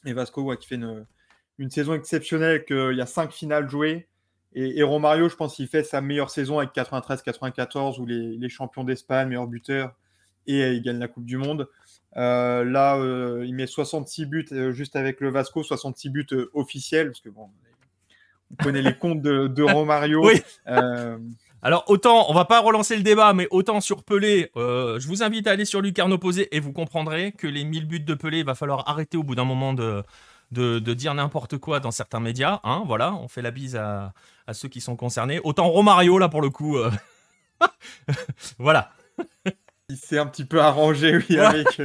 [0.05, 4.07] Et Vasco qui fait une, saison exceptionnelle, qu'il y a cinq finales jouées.
[4.53, 8.83] Et, Romario, je pense qu'il fait sa meilleure saison avec 93-94, où les, les, champions
[8.83, 9.95] d'Espagne, meilleur buteur,
[10.47, 11.67] et il gagne la Coupe du Monde.
[12.15, 12.97] là,
[13.43, 17.66] il met 66 buts juste avec le Vasco, 66 buts officiels, parce que bon, on
[18.61, 20.25] connaît les comptes de, Romario.
[20.25, 20.41] Oui.
[20.67, 21.17] Euh,
[21.61, 25.23] Alors autant, on va pas relancer le débat, mais autant sur Pelé, euh, je vous
[25.23, 28.39] invite à aller sur Lucarno Posé et vous comprendrez que les 1000 buts de Pelé,
[28.39, 30.03] il va falloir arrêter au bout d'un moment de,
[30.51, 32.59] de, dire n'importe quoi dans certains médias.
[32.63, 34.13] Hein, voilà, on fait la bise à,
[34.53, 35.39] ceux qui sont concernés.
[35.43, 36.77] Autant Romario, là, pour le coup.
[36.77, 36.91] Euh,
[38.59, 38.91] voilà.
[39.89, 41.81] Il s'est un petit peu arrangé, oui, avec,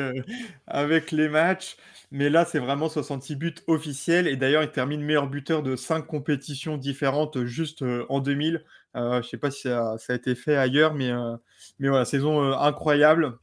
[0.67, 1.77] avec les matchs.
[2.11, 4.27] Mais là, c'est vraiment 66 buts officiels.
[4.27, 8.65] Et d'ailleurs, il termine meilleur buteur de 5 compétitions différentes juste euh, en 2000.
[8.97, 11.37] Euh, je ne sais pas si ça, a été fait ailleurs, mais, euh,
[11.79, 13.39] mais voilà, saison incroyable.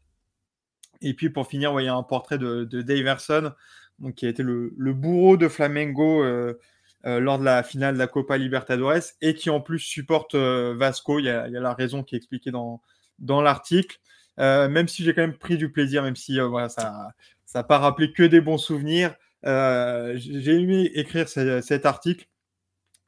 [1.02, 3.53] Et puis pour finir, il y a un portrait de, de Daverson,
[3.99, 6.23] donc, qui a été le, bourreau de Flamengo
[7.06, 11.18] lors de la finale de la Copa Libertadores et qui en plus supporte Vasco.
[11.19, 12.81] Il y, a, la raison qui est expliquée dans,
[13.19, 13.99] dans l'article.
[14.39, 17.09] Même si j'ai quand même pris du plaisir, même si voilà, ça,
[17.53, 19.15] n'a pas rappelé que des bons souvenirs.
[19.45, 22.27] Euh, j'ai aimé écrire cet article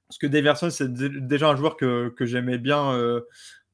[0.08, 3.22] parce que Deverson, c'est déjà un joueur que, j'aimais bien, euh,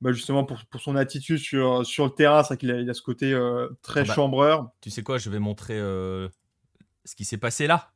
[0.01, 2.43] bah, justement pour, son attitude sur, sur le terrain.
[2.43, 4.69] C'est qu'il a, il a ce côté euh, très ah bah, chambreur.
[4.81, 7.89] Tu sais quoi, je vais montrer ce qui s'est passé là.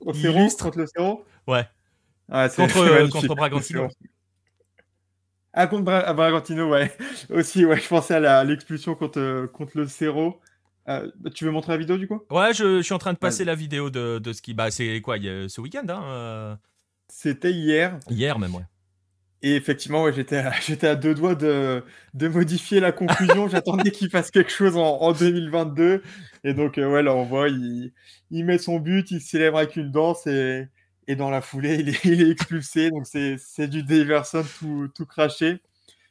[0.00, 0.64] Au illustre.
[0.64, 1.66] contre le Cerro Ouais.
[2.28, 3.88] Ouais, c'est- Contre, euh, contre Bragantino.
[5.52, 6.92] Ah, contre Bra- ah, Bragantino, ouais.
[7.30, 10.40] Aussi, ouais, je pensais à l'expulsion contre, euh, contre le Cerro.
[10.88, 12.20] Euh, bah, tu veux montrer la vidéo du coup?
[12.30, 14.54] Ouais, je, je suis en train de passer la vidéo de, de ce qui.
[14.54, 16.56] Bah, c'est quoi il y a ce week-end, hein euh,
[17.08, 17.98] C'était hier.
[18.08, 18.64] Hier même, ouais.
[19.42, 21.82] Et effectivement, ouais, j'étais à, j'étais à deux doigts de,
[22.14, 23.48] de modifier la conclusion.
[23.50, 26.02] J'attendais qu'il fasse quelque chose en, en 2022.
[26.44, 27.92] Et donc, euh, ouais, là, on voit, il,
[28.30, 30.68] il met son but, il célèbre avec une danse et,
[31.10, 32.90] et dans la foulée, il est, il expulsé.
[32.90, 35.60] Donc, c'est, du Daverson tout, tout craché.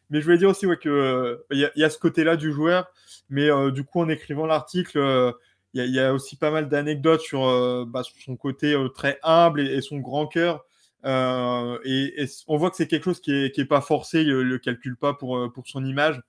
[0.10, 2.92] Mais je voulais dire aussi ouais, que euh, y, a- ce côté-là du joueur.
[3.30, 5.32] Mais euh, du coup, en écrivant l'article, euh,
[5.74, 7.42] il y, a- aussi pas mal d'anecdotes sur
[7.88, 10.66] bah, son côté très humble et, son grand cœur.
[11.06, 14.58] Et, on voit que c'est quelque chose qui est, qui est pas forcé, il le
[14.58, 16.22] calcule pas pour, pour son image.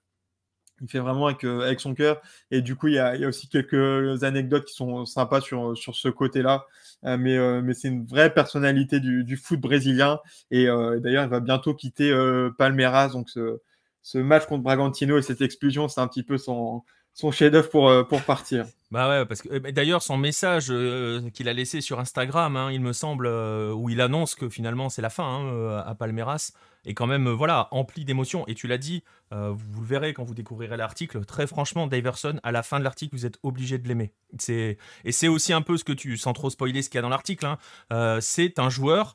[0.81, 2.21] Il fait vraiment avec, euh, avec son cœur.
[2.51, 6.09] Et du coup, il y, a, aussi quelques anecdotes qui sont sympas sur, sur ce
[6.09, 6.67] côté-là.
[7.05, 10.21] Euh, mais euh, mais c'est une vraie personnalité du, du foot brésilien.
[10.51, 13.09] Et euh, d'ailleurs, il va bientôt quitter euh, Palmeiras.
[13.09, 13.61] Donc, ce,
[14.03, 16.83] ce match contre Bragantino et cette expulsion, c'est un petit peu son,
[17.15, 18.67] son chef-d'œuvre pour, euh, pour partir.
[18.91, 22.73] Bah ouais, parce que euh, d'ailleurs son message euh, qu'il a laissé sur Instagram, hein,
[22.73, 25.95] il me semble, euh, où il annonce que finalement c'est la fin hein, euh, à
[25.95, 26.53] Palmeiras,
[26.85, 28.47] est quand même euh, voilà empli d'émotions.
[28.47, 29.03] Et tu l'as dit,
[29.33, 31.25] euh, vous le verrez quand vous découvrirez l'article.
[31.25, 34.13] Très franchement, Diverson, à la fin de l'article, vous êtes obligé de l'aimer.
[34.39, 37.01] C'est et c'est aussi un peu ce que tu, sans trop spoiler ce qu'il y
[37.01, 37.59] a dans l'article, hein,
[37.93, 39.15] euh, c'est un joueur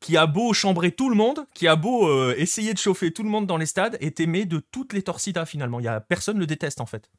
[0.00, 3.28] qui a beau chambrer tout le monde, qui a beau essayer de chauffer tout le
[3.28, 5.78] monde dans les stades, est aimé de toutes les torcidas finalement.
[5.78, 7.10] Il y a personne le déteste en fait.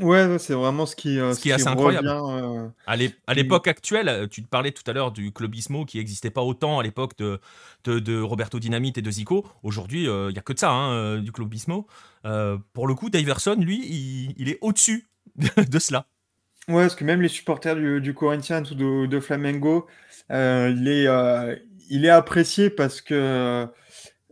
[0.00, 2.08] Ouais, c'est vraiment ce qui, euh, Ce qui est assez incroyable.
[2.08, 5.32] revient, euh, À l'é- à l'époque actuelle, euh, tu te parlais tout à l'heure du
[5.32, 7.38] clubismo qui n'existait pas autant à l'époque de,
[7.84, 9.46] de, de Roberto Dinamite et de Zico.
[9.62, 11.86] Aujourd'hui, il n'y a que de ça, hein, euh, du clubismo.
[12.24, 16.06] Euh, pour le coup, Diverson, lui, il, il est au-dessus de cela.
[16.68, 19.86] Ouais, parce que même les supporters du, du Corinthians ou de, Flamengo,
[20.30, 21.56] euh, il, est, euh,
[21.88, 23.66] il est apprécié parce que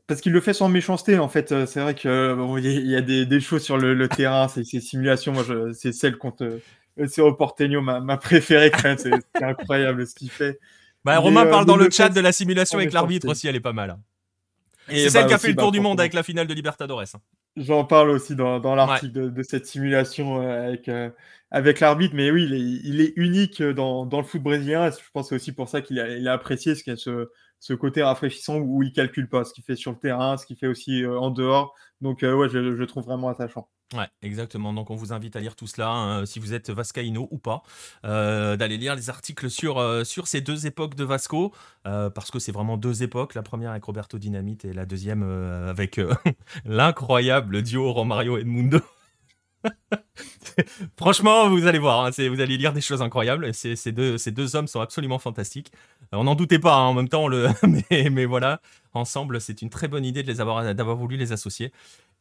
[0.08, 1.18] parce qu'il le fait sans méchanceté.
[1.18, 3.94] En fait, Euh, c'est vrai que bon, il y a- des, des choses sur le,
[3.94, 5.32] le terrain, ces, ces simulations.
[5.32, 5.44] Moi,
[5.74, 6.58] c'est celle contre
[6.98, 8.98] euh, Cerro Porteño, ma, ma préférée quand même.
[8.98, 10.58] C'est incroyable ce qu'il fait.
[11.04, 13.60] Bah, Romain euh, parle dans le chat de la simulation avec l'arbitre aussi, elle est
[13.60, 13.90] pas mal.
[13.90, 14.00] hein.
[14.88, 16.54] C'est celle bah qui a fait le bah, tour du monde avec la finale de
[16.54, 17.02] Libertadores.
[17.02, 17.20] hein.
[17.56, 21.10] J'en parle aussi dans, dans l'article de, de cette simulation euh, avec, euh,
[21.50, 24.90] avec l'arbitre, mais oui, il est, il est unique dans, dans le foot brésilien.
[24.90, 27.28] Je pense que c'est aussi pour ça qu'il a, apprécié ce, qu'il ce,
[27.60, 30.56] ce côté rafraîchissant où il calcule pas ce qu'il fait sur le terrain, ce qu'il
[30.56, 31.74] fait aussi euh, en dehors.
[32.00, 33.68] Donc, euh, ouais, je, trouve vraiment attachant.
[33.94, 34.74] Ouais, exactement.
[34.74, 37.62] Donc on vous invite à lire tout cela, hein, si vous êtes Vascaïno ou pas,
[38.04, 41.54] euh, d'aller lire les articles sur, euh, ces deux époques de Vasco,
[41.86, 45.22] euh, parce que c'est vraiment deux époques, la première avec Roberto Dinamite et la deuxième
[45.22, 46.12] euh, avec euh,
[46.66, 48.80] l'incroyable duo Romario Edmundo.
[50.96, 53.52] Franchement, vous allez voir, hein, vous allez lire des choses incroyables.
[53.54, 55.72] Ces deux, hommes sont absolument fantastiques.
[56.12, 57.28] Euh, On n'en doutait pas hein, en même temps,
[58.10, 58.60] mais, voilà,
[58.92, 61.72] ensemble, c'est une très bonne idée d'avoir voulu les associer.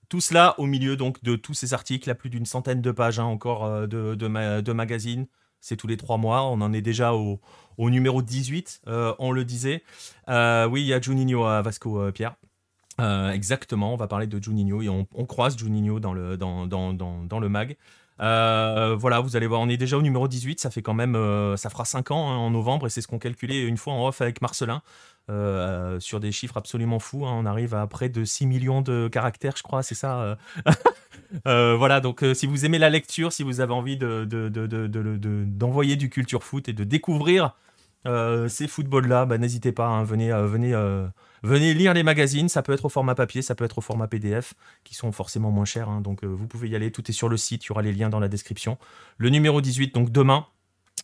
[0.10, 3.20] Tout cela au milieu donc de tous ces articles, à plus d'une centaine de pages
[3.20, 5.28] hein, encore euh, de, de, ma- de magazines.
[5.60, 6.44] C'est tous les trois mois.
[6.44, 7.40] On en est déjà au,
[7.78, 9.84] numéro 18, euh, on le disait.
[10.28, 12.36] Oui, il y a Juninho à Vasco, Pierre.
[13.00, 16.94] Euh, exactement, on va parler de Juninho et on, croise Juninho dans le, dans, dans,
[16.94, 17.78] dans, le mag.
[18.20, 21.16] Euh, voilà, vous allez voir, on est déjà au numéro 18, ça fait quand même,
[21.16, 23.94] euh, ça fera 5 ans hein, en novembre et c'est ce qu'on calculait une fois
[23.94, 24.82] en off avec Marcelin
[26.00, 27.26] sur des chiffres absolument fous.
[27.28, 27.34] hein.
[27.36, 30.38] on arrive à près de 6 millions de caractères, je crois, c'est ça.
[31.46, 35.44] voilà, donc si vous aimez la lecture, si vous avez envie de, de- de- de-
[35.46, 37.56] d'envoyer du culture foot et de découvrir
[38.48, 40.74] ces footballs-là, bah, n'hésitez pas, hein, venez, venez,
[41.44, 42.50] venez lire les magazines.
[42.50, 44.54] Ça peut être au format papier, ça peut être au format PDF,
[44.84, 45.90] qui sont forcément moins chers.
[45.90, 46.02] hein.
[46.02, 47.94] donc euh, vous pouvez y aller, tout est sur le site, il y aura les
[47.94, 48.78] liens dans la description.
[49.18, 50.46] Le numéro 18, donc demain.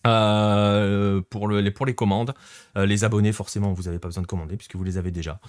[0.07, 2.33] euh, pour, le- les, commandes,
[2.77, 5.39] Euh, les abonnés forcément vous n'avez pas besoin de commander puisque vous les avez déjà.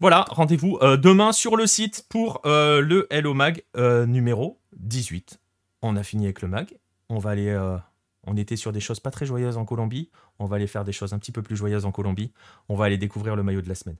[0.00, 3.62] Voilà, rendez-vous demain sur le site pour le Hello Mag
[4.06, 5.38] numéro 18.
[5.82, 6.76] On a fini avec le mag.
[7.08, 7.56] On va aller.
[8.26, 10.10] on était sur des choses pas très joyeuses en Colombie.
[10.40, 12.32] On va aller faire des choses un petit peu plus joyeuses en Colombie.
[12.68, 13.96] On va aller découvrir le maillot de la semaine.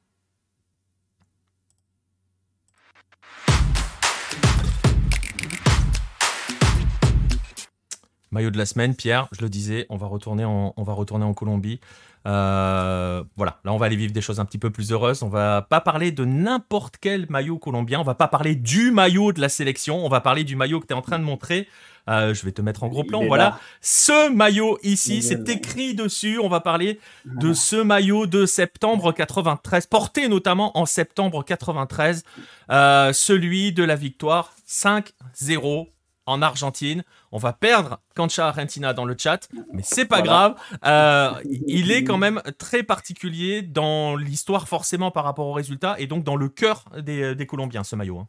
[8.35, 11.24] Maillot de la semaine, Pierre, je le disais, on va retourner en, on va retourner
[11.24, 11.78] en Colombie.
[12.27, 15.23] Euh, voilà, là on va aller vivre des choses un petit peu plus heureuses.
[15.23, 19.32] On va pas parler de n'importe quel maillot colombien, on va pas parler du maillot
[19.32, 21.69] de la sélection, on va parler du maillot que tu es en train de montrer.
[22.09, 23.24] Euh, je vais te mettre en gros plan.
[23.24, 23.61] Voilà, là.
[23.81, 26.40] ce maillot ici, c'est écrit dessus.
[26.43, 32.24] On va parler de ce maillot de septembre 93, porté notamment en septembre 93,
[32.70, 35.94] euh, celui de la victoire 5-0
[36.26, 37.05] en Argentine.
[37.32, 40.55] On va perdre Cancha Argentina dans le chat, mais c'est pas grave.
[40.84, 46.06] Euh, il est quand même très particulier dans l'histoire forcément par rapport aux résultats et
[46.06, 48.18] donc dans le cœur des, Colombiens, ce maillot.
[48.18, 48.28] Hein.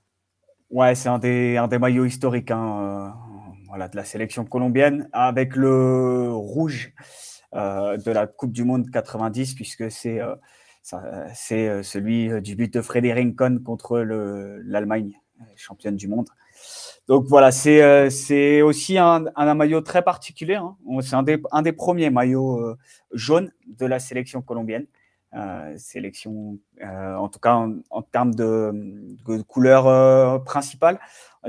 [0.69, 3.09] Ouais, c'est un des, un des maillots historiques hein, euh,
[3.67, 6.93] voilà, de la sélection colombienne avec le rouge
[7.55, 10.21] euh, de la Coupe du Monde 90 puisque c'est
[11.33, 15.19] c'est celui du but de Frédéric Rincon contre l'Allemagne,
[15.55, 16.27] championne du monde.
[17.07, 20.55] Donc voilà, c'est euh, aussi un, un, maillot très particulier.
[20.55, 20.75] Hein.
[21.01, 22.77] C'est un des, un des premiers maillots euh,
[23.13, 24.87] jaunes de la sélection colombienne.
[25.33, 28.71] Euh, sélection, en tout cas en, termes de,
[29.47, 30.97] couleur principale,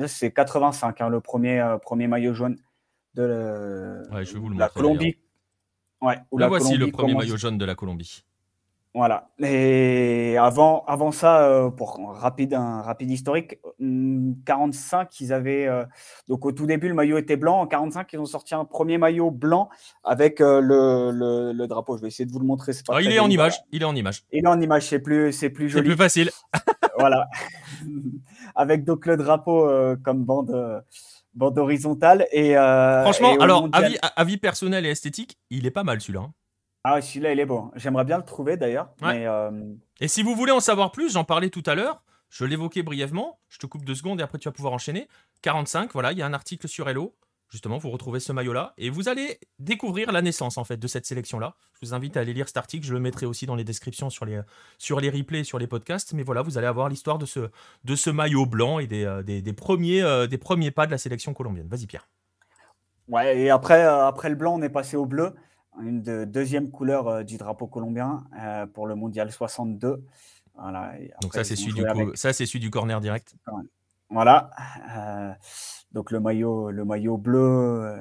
[0.08, 2.56] c'est 85, hein, le premier, premier maillot jaune
[3.14, 4.02] de,
[4.58, 5.16] la Colombie.
[6.02, 8.24] Ouais, voici le premier maillot jaune de la Colombie.
[8.96, 9.28] Voilà.
[9.40, 13.58] Et avant, avant ça, euh, pour rapide, un rapide historique,
[14.46, 15.66] 45, hum, ils avaient.
[15.66, 15.84] Euh,
[16.28, 17.60] donc, au tout début, le maillot était blanc.
[17.60, 19.68] En 45, ils ont sorti un premier maillot blanc
[20.02, 21.98] avec euh, le, le, drapeau.
[21.98, 22.72] Je vais essayer de vous le montrer.
[22.88, 23.60] Ah, il est en image.
[23.70, 24.24] Il est en image.
[24.32, 24.86] Il est en image.
[24.86, 25.84] C'est plus, c'est plus joli.
[25.84, 26.30] C'est plus facile.
[26.98, 27.26] voilà.
[28.54, 29.68] avec donc le drapeau
[30.02, 30.82] comme bande
[31.34, 32.26] bande horizontale.
[32.32, 36.30] Et, Franchement, alors, avis, avis, personnel et esthétique, il est pas mal celui-là.
[36.88, 37.72] Ah, celui-là, il est bon.
[37.74, 38.90] J'aimerais bien le trouver d'ailleurs.
[39.02, 42.04] Euh, et si vous voulez en savoir plus, j'en parlais tout à l'heure.
[42.30, 43.40] Je l'évoquais brièvement.
[43.48, 45.08] Je te coupe deux secondes et après tu vas pouvoir enchaîner.
[45.42, 47.16] 45, voilà, il y a un article sur Hello.
[47.50, 51.06] Justement, vous retrouvez ce maillot-là et vous allez découvrir la naissance en fait de cette
[51.06, 51.56] sélection-là.
[51.74, 52.86] Je vous invite à aller lire cet article.
[52.86, 54.40] Je le mettrai aussi dans les descriptions sur les,
[54.78, 56.12] sur les replays, sur les podcasts.
[56.12, 57.50] Mais voilà, vous allez avoir l'histoire de ce,
[57.82, 60.98] de ce maillot blanc et des, euh, des, premiers, euh, des premiers pas de la
[60.98, 61.66] sélection colombienne.
[61.66, 62.08] Vas-y, Pierre.
[63.08, 65.34] Ouais, et après, après le blanc, on est passé au bleu
[65.82, 70.02] une de, deuxième couleur euh, du drapeau colombien euh, pour le mondial 62.
[70.54, 70.92] Voilà.
[71.22, 71.84] Donc ça c'est celui du
[72.14, 73.34] ça c'est celui du corner direct?
[74.08, 74.50] Voilà.
[74.96, 75.32] Euh,
[75.92, 77.94] donc le maillot le maillot bleu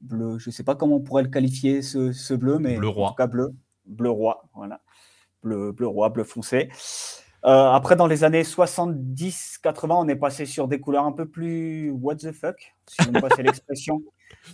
[0.00, 3.08] bleu, je sais pas comment on pourrait le qualifier ce, bleu mais bleu roi.
[3.08, 3.54] en tout cas bleu
[3.86, 4.80] bleu roi voilà
[5.42, 6.68] bleu bleu roi bleu foncé.
[7.42, 12.16] après, dans les années 70-80, on est passé sur des couleurs un peu plus what
[12.16, 14.02] the fuck, si vous me passez l'expression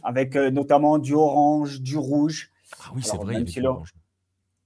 [0.02, 2.51] avec euh, notamment du orange, du rouge.
[2.81, 3.93] Ah oui, c'est vrai, il y avait l'orange.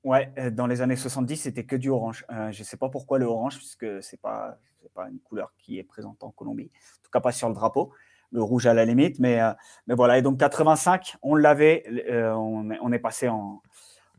[0.05, 2.27] Ouais, euh, dans les années 70, c'était que du orange.
[2.31, 4.59] Euh, je ne sais pas pourquoi le orange, puisque ce n'est pas,
[4.95, 6.71] pas une couleur qui est présente en Colombie.
[7.01, 7.91] En tout cas, pas sur le drapeau.
[8.31, 9.19] Le rouge à la limite.
[9.19, 9.41] Mais,
[9.87, 10.19] mais voilà.
[10.19, 11.85] Et donc, 85, on l'avait.
[12.11, 13.63] on, on, est passé en,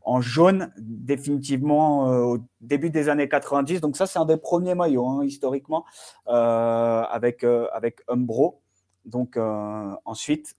[0.02, 3.80] en jaune définitivement au début des années 90.
[3.80, 5.84] Donc, ça, c'est un des premiers maillots, hein, historiquement,
[6.26, 8.62] avec, avec Umbro.
[9.04, 10.56] Donc, ensuite,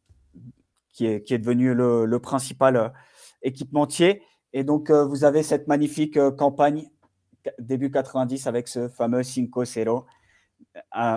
[0.98, 2.90] qui est, devenu le, principal euh,
[3.44, 4.24] équipementier.
[4.54, 6.88] Et donc, euh, vous avez cette magnifique euh, campagne
[7.60, 10.04] début 90 avec ce fameux 5-0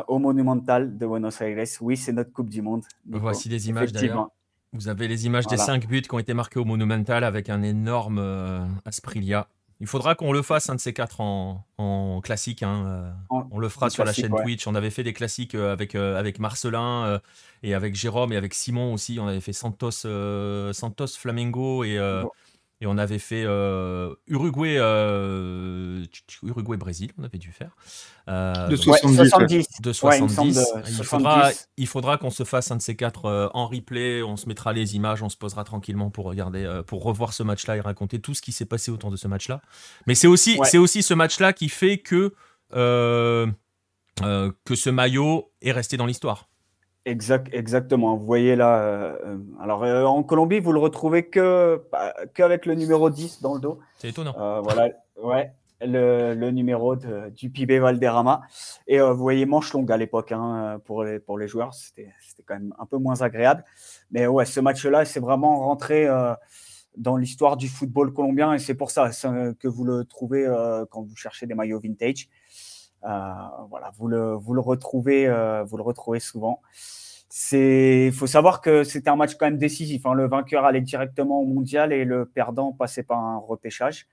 [0.07, 1.67] au Monumental de Buenos Aires.
[1.81, 2.85] Oui, c'est notre Coupe du Monde.
[3.09, 4.29] Voici des images d'ailleurs.
[4.73, 7.63] Vous avez les images des cinq buts qui ont été marqués au Monumental avec un
[7.63, 9.49] énorme Asprilia
[9.81, 12.63] il faudra qu'on le fasse un de ces quatre en, classique.
[12.63, 13.41] Hein, euh.
[13.51, 14.67] on le fera sur la chaîne Twitch.
[14.67, 17.21] On avait fait des classiques euh, avec, euh, avec Marcelin
[17.63, 19.19] et avec Jérôme et avec Simon aussi.
[19.19, 19.91] On avait fait Santos,
[20.73, 21.99] Santos Flamengo et,
[22.83, 26.03] et on avait fait euh, Uruguay, euh,
[26.43, 27.77] Uruguay Brésil, on avait dû faire.
[28.29, 29.83] Euh, de 70.
[29.83, 30.59] De 70.
[30.89, 34.23] il, faudra, il faudra qu'on se fasse un de ces quatre en replay.
[34.23, 37.77] On se mettra les images, on se posera tranquillement pour regarder, pour revoir ce match-là
[37.77, 39.61] et raconter tout ce qui s'est passé autour de ce match-là.
[40.07, 42.33] Mais c'est aussi, c'est aussi ce match-là qui fait que
[42.73, 46.50] que ce maillot est resté dans l'histoire.
[47.07, 48.15] Exact, exactement.
[48.17, 52.67] Vous voyez là, euh, euh, alors euh, en Colombie, vous le retrouvez que bah, qu'avec
[52.67, 53.79] le numéro 10 dans le dos.
[53.97, 54.35] C'est étonnant.
[54.63, 55.51] voilà, ouais,
[55.81, 58.43] le, le numéro de, du PIB Valderrama.
[58.87, 62.13] Et vous voyez manche longue à l'époque hein, pour, les, pour les joueurs, c'était
[62.45, 63.65] quand même un peu moins agréable.
[64.11, 66.07] Mais ouais, ce match-là, c'est vraiment rentré
[66.99, 69.09] dans l'histoire du football colombien et c'est pour ça
[69.59, 70.47] que vous le trouvez
[70.91, 72.29] quand vous cherchez des maillots vintage.
[73.05, 73.33] Euh,
[73.69, 76.61] voilà, vous le, vous le retrouvez, euh, vous le retrouvez souvent.
[77.29, 80.05] C'est, il faut savoir que c'était un match quand même décisif.
[80.05, 80.15] Hein.
[80.15, 84.07] Le vainqueur allait directement au mondial et le perdant passait par un repêchage.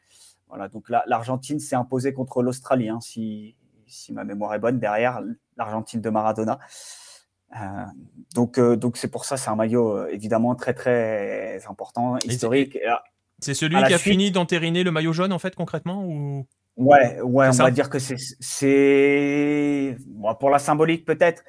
[0.50, 5.22] Voilà, donc l'Argentine s'est imposée contre l'Australie, hein, si, si, ma mémoire est bonne, derrière
[5.58, 6.60] l'Argentine de Maradona.
[7.54, 7.84] Euh,
[8.34, 12.78] donc, donc c'est pour ça, c'est un maillot évidemment très très important, historique.
[13.40, 16.48] C'est celui qui a fini d'entériner le maillot jaune en fait concrètement ou?
[16.78, 19.98] Ouais, ouais, on va dire que c'est,
[20.40, 21.44] pour la symbolique peut-être.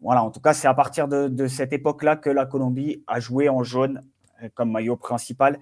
[0.00, 3.48] Voilà, en tout cas, c'est à partir de, cette époque-là que la Colombie a joué
[3.48, 4.04] en jaune
[4.42, 5.58] euh, comme maillot principal.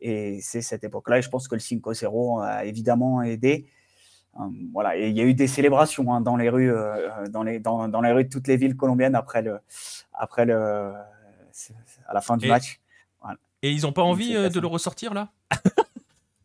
[0.00, 1.18] Et c'est cette époque-là.
[1.18, 3.66] Et je pense que le 5-0 a évidemment aidé.
[4.72, 6.72] voilà, et il y a eu des célébrations hein, dans les rues,
[7.30, 9.58] dans les dans, dans, les rues de toutes les villes colombiennes après le
[10.14, 10.92] après le
[12.06, 12.80] à la fin du match.
[13.62, 15.32] Et ils n'ont pas envie de le ressortir là?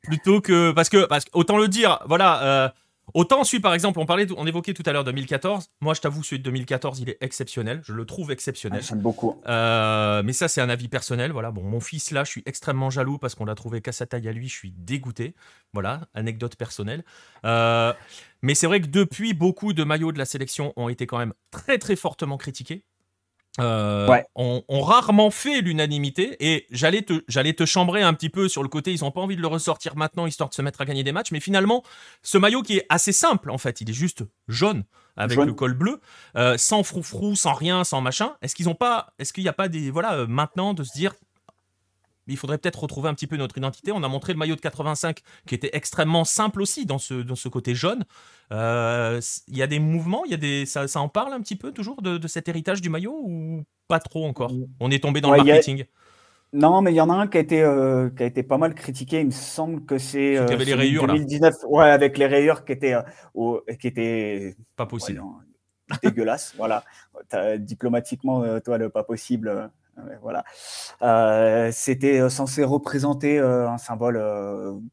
[0.05, 2.73] Plutôt que parce que parce autant le dire, voilà.
[3.13, 5.69] Autant celui, par exemple, on, parlait, on évoquait tout à l'heure 2014.
[5.81, 7.81] Moi, je t'avoue, celui de 2014, il est exceptionnel.
[7.83, 8.81] Je le trouve exceptionnel.
[8.81, 9.39] J'aime beaucoup.
[9.47, 11.31] Euh, mais ça, c'est un avis personnel.
[11.31, 11.51] Voilà.
[11.51, 14.27] Bon, mon fils, là, je suis extrêmement jaloux parce qu'on l'a trouvé qu'à sa taille
[14.27, 14.47] à lui.
[14.47, 15.35] Je suis dégoûté.
[15.73, 17.03] Voilà, anecdote personnelle.
[17.45, 17.93] Euh,
[18.41, 21.33] mais c'est vrai que depuis, beaucoup de maillots de la sélection ont été quand même
[21.51, 22.83] très, très fortement critiqués.
[23.61, 28.63] Euh, ont, rarement fait l'unanimité et j'allais te, j'allais te chambrer un petit peu sur
[28.63, 30.85] le côté, ils n'ont pas envie de le ressortir maintenant histoire de se mettre à
[30.85, 31.81] gagner des matchs, mais finalement,
[32.21, 34.83] ce maillot qui est assez simple en fait, il est juste jaune
[35.17, 36.01] avec le col bleu,
[36.35, 38.35] euh, sans froufrou, sans rien, sans machin.
[38.41, 40.91] Est-ce qu'ils ont pas, est-ce qu'il n'y a pas des, voilà, euh, maintenant de se
[40.93, 41.13] dire,
[42.27, 43.91] il faudrait peut-être retrouver un petit peu notre identité.
[43.91, 47.35] On a montré le maillot de 85 qui était extrêmement simple aussi dans ce, dans
[47.35, 48.05] ce côté jaune.
[48.51, 51.41] Euh, il y a des mouvements, il y a des, ça, ça, en parle un
[51.41, 54.51] petit peu toujours de, cet héritage du maillot ou pas trop encore?
[54.79, 55.85] On est tombé dans le marketing
[56.53, 58.57] Non, mais il y en a un qui a, été, euh, qui a été pas
[58.57, 59.19] mal critiqué.
[59.19, 60.37] Il me semble que c'est.
[60.37, 62.95] Euh, les rayures 2019, Ouais, avec les rayures qui étaient.
[63.79, 65.21] qui étaient pas possible.
[66.01, 66.83] dégueulasse, voilà.
[67.59, 69.69] diplomatiquement, toi, le pas possible
[70.21, 70.43] voilà.
[71.01, 74.21] Euh, c'était euh, censé représenter euh, un symbole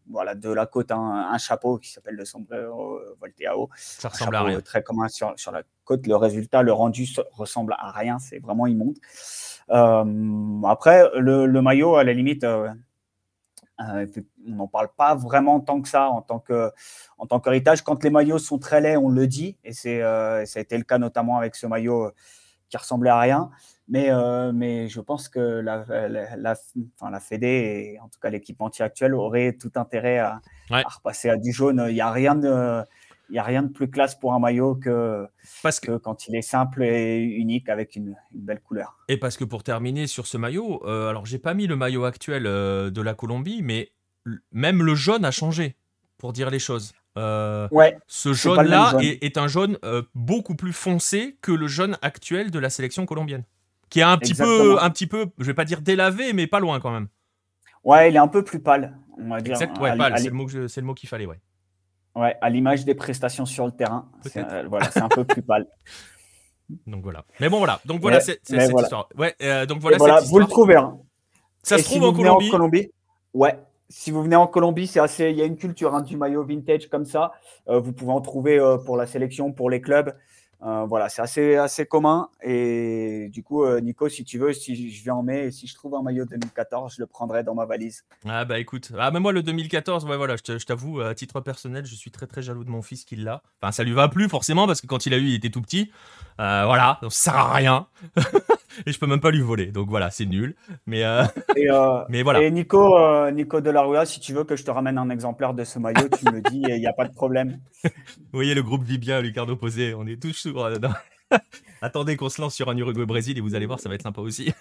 [0.08, 3.68] voilà, de la côte, un, chapeau qui s'appelle le sombrero volteado.
[3.76, 4.60] Ça ressemble à rien.
[4.60, 6.06] Très commun sur, sur, la côte.
[6.06, 8.18] Le résultat, le rendu ressemble à rien.
[8.18, 8.98] C'est vraiment immonde.
[9.68, 12.44] après, le, le, maillot, à la limite,
[13.78, 16.70] on n'en parle pas vraiment tant que ça en tant que
[17.18, 17.82] en tant qu'héritage.
[17.82, 20.84] Quand les maillots sont très laids, on le dit, et c'est ça a été le
[20.84, 22.12] cas notamment avec ce maillot
[22.68, 23.50] qui ressemblait à rien.
[23.88, 26.54] Mais, euh, mais je pense que la, la,
[26.98, 30.40] enfin, la Fédé, et en tout cas l'équipe entière actuelle, aurait tout intérêt à,
[30.70, 31.84] repasser à du jaune.
[31.88, 32.84] Il n'y a, rien de,
[33.32, 35.26] il a rien de plus classe pour un maillot que,
[35.62, 38.98] parce que, quand il est simple et unique avec une, belle couleur.
[39.08, 42.04] Et parce que pour terminer sur ce maillot, euh, alors j'ai pas mis le maillot
[42.04, 43.90] actuel euh, de la Colombie, mais
[44.52, 45.76] même le jaune a changé,
[46.18, 46.92] pour dire les choses.
[47.18, 49.78] Euh, ouais, ce jaune-là est, est, un jaune
[50.14, 53.44] beaucoup plus foncé que le jaune actuel de la sélection colombienne
[53.92, 56.60] qui est un petit peu, un petit peu, je vais pas dire délavé, mais pas
[56.60, 57.08] loin quand même.
[57.84, 59.52] Ouais, il est un peu plus pâle, on va dire.
[59.52, 61.40] Exact, ouais, pâle, c'est le mot, c'est le mot qu'il fallait, ouais.
[62.16, 65.42] Ouais, à l'image des prestations sur le terrain, c'est euh, voilà, c'est un peu plus
[65.42, 65.66] pâle.
[66.86, 67.26] Donc voilà.
[67.38, 67.80] Mais bon voilà.
[67.84, 69.08] Donc voilà, c'est cette histoire.
[69.18, 69.34] Ouais.
[69.42, 69.98] Euh, donc voilà.
[69.98, 70.76] Cette vous le trouvez.
[70.76, 70.96] Hein.
[71.62, 72.48] Ça se trouve en Colombie.
[72.48, 72.90] en Colombie.
[73.34, 73.58] Ouais.
[73.90, 75.30] Si vous venez en Colombie, c'est assez.
[75.30, 77.32] Il y a une culture hein, du maillot vintage comme ça.
[77.68, 80.14] Euh, vous pouvez en trouver pour la sélection, pour les clubs.
[80.64, 82.28] Euh, voilà, c'est assez, assez commun.
[82.42, 85.74] Et du coup, euh, Nico, si tu veux, si je viens en mai si je
[85.74, 88.04] trouve un maillot 2014, je le prendrai dans ma valise.
[88.28, 91.84] Ah bah écoute, ah, mais moi le 2014, ouais, voilà, je t'avoue, à titre personnel,
[91.84, 93.42] je suis très très jaloux de mon fils qui l'a.
[93.60, 95.62] Enfin, ça lui va plus forcément parce que quand il a eu, il était tout
[95.62, 95.90] petit.
[96.40, 97.86] Euh, voilà, ça sert à rien.
[98.86, 99.66] et je peux même pas lui voler.
[99.66, 100.54] Donc voilà, c'est nul.
[100.86, 101.24] Mais, euh,
[101.56, 102.42] euh, mais voilà.
[102.42, 105.78] Et Nico, Nico Delarua, si tu veux que je te ramène un exemplaire de ce
[105.78, 107.58] maillot, tu me dis, il n'y a pas de problème.
[107.84, 107.90] Vous
[108.32, 109.94] voyez, le groupe vit bien, Lucardo Posé.
[109.94, 110.68] On est tous sur.
[111.80, 114.20] Attendez qu'on se lance sur un Uruguay-Brésil et vous allez voir, ça va être sympa
[114.20, 114.52] aussi.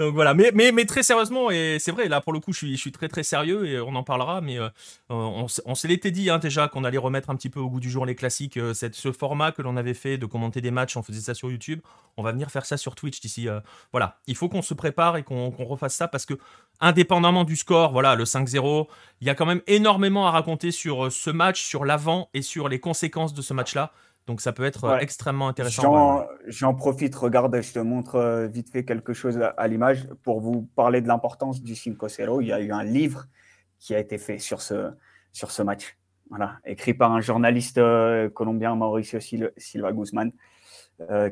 [0.00, 3.06] Donc voilà, mais, très sérieusement, et c'est vrai, là pour le coup, je suis, très
[3.06, 4.70] très sérieux et on en parlera, mais euh,
[5.10, 7.80] on, on s'est l'été dit hein, déjà qu'on allait remettre un petit peu au goût
[7.80, 8.56] du jour les classiques.
[8.56, 11.50] Euh, ce format que l'on avait fait de commenter des matchs, on faisait ça sur
[11.50, 11.80] YouTube,
[12.16, 13.46] on va venir faire ça sur Twitch d'ici.
[13.46, 13.60] Euh,
[13.92, 16.38] voilà, il faut qu'on se prépare et qu'on refasse ça parce que,
[16.80, 18.86] indépendamment du score, voilà, le 5-0,
[19.20, 22.70] il y a quand même énormément à raconter sur ce match, sur l'avant et sur
[22.70, 23.92] les conséquences de ce match-là.
[24.26, 26.24] Donc ça peut être euh, extrêmement intéressant.
[26.46, 30.62] J'en profite, regarde, je te montre euh, vite fait quelque chose à, l'image pour vous
[30.76, 32.40] parler de l'importance du 5-0.
[32.42, 33.26] Il y a eu un livre
[33.78, 34.90] qui a été fait sur ce,
[35.32, 35.96] sur ce match.
[36.28, 40.30] Voilà, écrit par un journaliste euh, colombien, Mauricio Silva Guzman,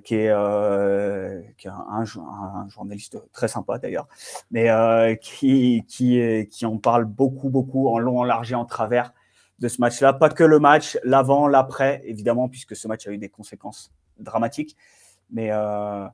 [0.03, 0.35] qui est,
[1.57, 2.05] qui est un,
[2.69, 4.09] journaliste très sympa d'ailleurs,
[4.51, 9.13] mais qui, qui, qui en parle beaucoup, beaucoup, en long, en large et en travers
[9.59, 10.13] de ce match-là.
[10.13, 14.77] Pas que le match, l'avant, l'après, évidemment, puisque ce match a eu des conséquences dramatiques.
[15.31, 16.07] Mais, euh,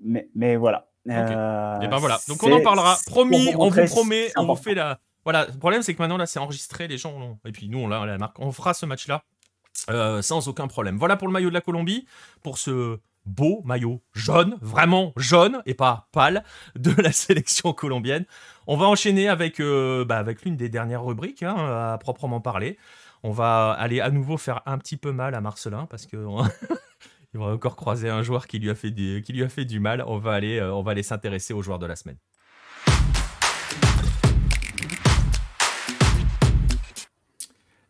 [0.00, 0.88] mais, mais, voilà.
[1.06, 2.18] et euh, eh ben voilà.
[2.28, 2.96] Donc on en parlera.
[3.06, 5.00] Promis, on vous promet, on vous fait la.
[5.24, 5.46] Voilà.
[5.46, 7.38] Le problème, c'est que maintenant là, c'est enregistré, les gens.
[7.44, 8.38] Et puis nous, on la marque.
[8.38, 9.22] On fera ce match-là
[9.88, 10.96] euh, sans aucun problème.
[10.96, 12.06] Voilà pour le maillot de la Colombie,
[12.42, 16.44] pour ce beau maillot jaune, vraiment jaune et pas pâle
[16.76, 18.24] de la sélection colombienne.
[18.66, 22.78] On va enchaîner avec, euh, bah, avec l'une des dernières rubriques hein, à proprement parler.
[23.22, 26.16] On va aller à nouveau faire un petit peu mal à Marcelin parce que
[27.34, 30.04] il va encore croiser un joueur qui lui a fait du, mal.
[30.06, 32.16] On va aller, euh, on va aller s'intéresser au joueur de la semaine.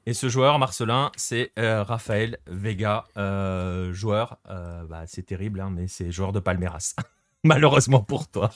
[0.06, 5.70] Et ce joueur, Marcelin, c'est euh, Raphaël Vega, euh, joueur, euh, bah, c'est terrible, hein,
[5.74, 6.94] mais c'est joueur de Palmeiras.
[7.44, 8.50] Malheureusement pour toi.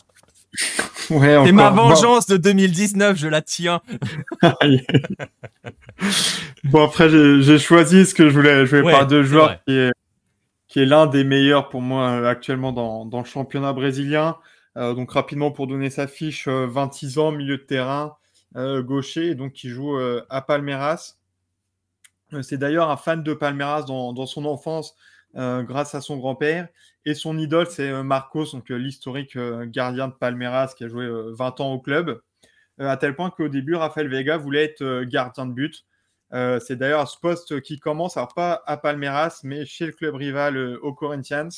[1.11, 1.71] Ouais, Et ma.
[1.71, 3.81] Bon, vengeance de 2019, je la tiens.
[6.65, 8.65] Bon, après, j'ai choisi ce que je voulais.
[8.67, 9.61] Je voulais Ouais, parler de c'est joueur vrai.
[9.67, 9.91] qui est,
[10.67, 14.37] qui est l'un des meilleurs pour moi euh, actuellement dans, dans le championnat brésilien.
[14.77, 18.17] Donc, rapidement, pour donner sa fiche, euh, 26 ans, milieu de terrain,
[18.57, 19.97] gaucher, et donc qui joue
[20.31, 21.15] à Palmeiras.
[22.35, 24.95] Euh, C'est d'ailleurs un fan de Palmeiras dans, son enfance,
[25.37, 26.69] euh, grâce à son grand-père.
[27.05, 29.37] Et son idole, c'est euh, Marcos, donc l'historique
[29.67, 32.21] gardien de Palmeiras qui a joué euh, 20 ans au club.
[32.79, 35.87] À tel point qu'au début, Rafael Vega voulait être gardien de but.
[36.33, 40.59] C'est d'ailleurs ce poste qui commence, alors pas à Palmeiras, mais chez le club rival
[40.83, 41.51] au Corinthians.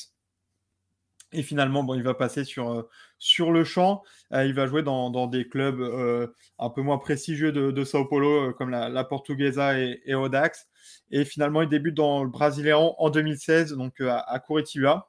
[1.33, 2.89] Et finalement, bon, il va passer sur, euh,
[3.19, 4.03] sur le champ.
[4.33, 6.29] Euh, il va jouer dans, dans des clubs euh,
[6.59, 10.67] un peu moins prestigieux de, Sao Paulo, comme la, Portuguesa et, et Audax.
[11.11, 15.09] Et finalement, il débute dans le Brasileirão en 2016, donc à, à Curitiba.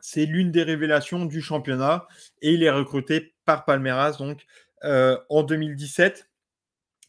[0.00, 2.06] C'est l'une des révélations du championnat
[2.40, 4.46] et il est recruté par Palmeiras donc
[4.84, 6.28] en 2017.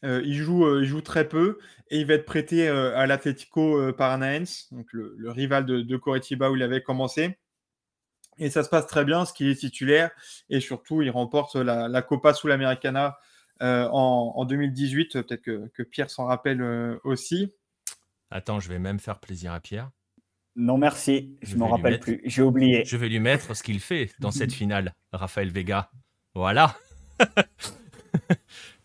[0.05, 1.59] Euh, il, joue, il joue très peu
[1.91, 6.49] et il va être prêté à l'Atlético Paranaense, donc le, le rival de, de Coritiba
[6.49, 7.37] où il avait commencé.
[8.39, 10.11] Et ça se passe très bien, ce qu'il est titulaire.
[10.49, 13.17] Et surtout, il remporte la, la Copa Sul-Americana
[13.61, 15.13] euh, en, en 2018.
[15.23, 17.53] Peut-être que, que Pierre s'en rappelle euh, aussi.
[18.31, 19.89] Attends, je vais même faire plaisir à Pierre.
[20.55, 21.37] Non, merci.
[21.41, 22.21] Je Je ne m'en rappelle mettre- plus.
[22.25, 22.83] J'ai oublié.
[22.85, 25.89] Je vais lui mettre ce qu'il fait dans cette finale, Raphaël Vega.
[26.33, 26.75] Voilà.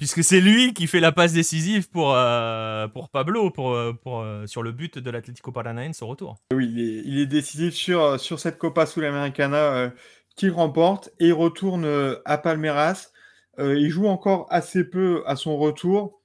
[0.05, 4.21] Puisque c'est lui qui fait la passe décisive pour, euh, pour Pablo pour, euh, pour,
[4.21, 6.37] euh, sur le but de l'Atlético Paranaense au retour.
[6.53, 9.91] Oui, il est, il est décisif sur, sur cette Copa Sul-Americana euh,
[10.37, 11.87] qu'il remporte et il retourne
[12.27, 13.13] à Palmeiras.
[13.59, 16.21] Il joue encore assez peu à son retour.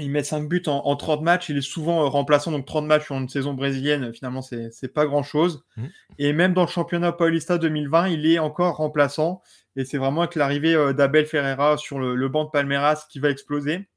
[0.00, 1.48] Il met 5 buts en, en 30 matchs.
[1.48, 5.06] Il est souvent euh, remplaçant, donc 30 matchs sur une saison brésilienne, finalement, c'est pas
[5.06, 5.64] grand-chose.
[5.76, 5.90] Mhm.
[6.18, 9.42] Et même dans le championnat Paulista 2020, il est encore remplaçant.
[9.76, 13.20] Et c'est vraiment avec l'arrivée euh, d'Abel Ferreira sur le, le banc de Palmeiras qui
[13.20, 13.88] va exploser.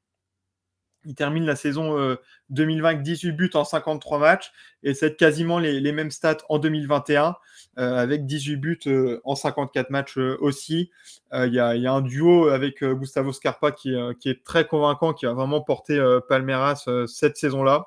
[1.04, 2.16] Il termine la saison euh,
[2.50, 4.52] 2020 avec 18 buts en 53 matchs
[4.82, 7.32] et c'est quasiment les, les mêmes stats en 2021 euh,
[7.76, 10.90] avec 18 buts euh, en 54 matchs euh, aussi.
[11.32, 15.12] Euh, Il y, a, un duo avec euh, Gustavo Scarpa qui, euh, est très convaincant,
[15.12, 17.86] qui a vraiment porté euh, Palmeiras euh, cette saison-là,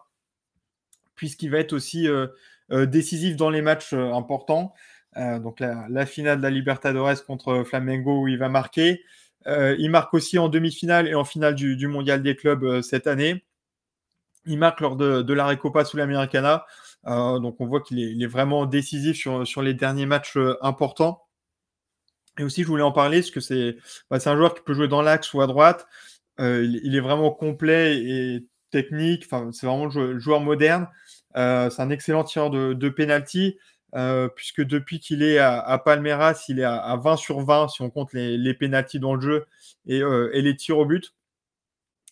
[1.15, 2.27] puisqu'il va être aussi euh,
[2.71, 4.73] euh, décisif dans les matchs euh, importants.
[5.15, 9.03] Euh, donc la, finale de la Libertadores contre Flamengo où il va marquer.
[9.47, 13.07] Euh, il marque aussi en demi-finale et en finale du, Mondial des clubs euh, cette
[13.07, 13.45] année.
[14.45, 16.65] Il marque lors de, de la Recopa Sul-Americana.
[17.07, 21.23] Euh, donc on voit qu'il est, vraiment décisif sur, les derniers matchs euh, importants.
[22.39, 23.77] Et aussi, je voulais en parler parce que c'est
[24.09, 25.87] bah, c'est un joueur qui peut jouer dans l'axe ou à droite.
[26.39, 29.23] Euh, il, est vraiment complet et technique.
[29.25, 30.87] Enfin, c'est vraiment le jou- le joueur moderne.
[31.35, 32.89] C'est un excellent tireur de, de
[34.35, 37.89] puisque depuis qu'il est à, Palmeiras, il est à, à 20 sur 20 si on
[37.89, 39.45] compte les, les pénalties dans le jeu
[39.87, 41.13] et les tirs au but.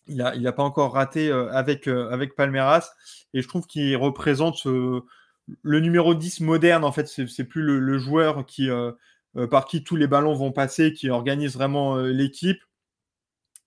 [0.07, 2.91] Il n'a a pas encore raté euh, avec, euh, avec Palmeiras
[3.33, 6.83] et je trouve qu'il représente le numéro 10 moderne.
[6.83, 8.91] En fait, c'est plus le, joueur qui, euh,
[9.49, 12.61] par qui tous les ballons vont passer, qui organise vraiment l'équipe,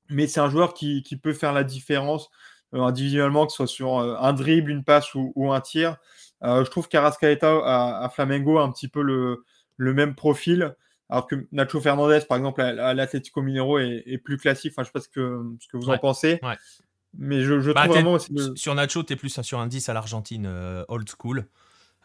[0.09, 2.31] mais c'est un joueur qui, qui peut faire la différence
[2.73, 5.97] individuellement, que ce soit sur un dribble, une passe ou, un tir.
[6.43, 10.75] Je trouve qu'Arascaeta à, à Flamengo a un petit peu le même profil,
[11.09, 14.73] alors que Nacho Fernandez, par exemple, à, à l'Atlético Mineiro est, est plus classique.
[14.75, 16.57] Enfin, je sais pas ce que, ce que vous Ouais, en pensez, ouais.
[17.19, 19.89] mais je, je Bah, trouve vraiment aussi le- Sur Nacho, t'es plus sur un 10
[19.89, 21.47] à l'Argentine, euh, old school.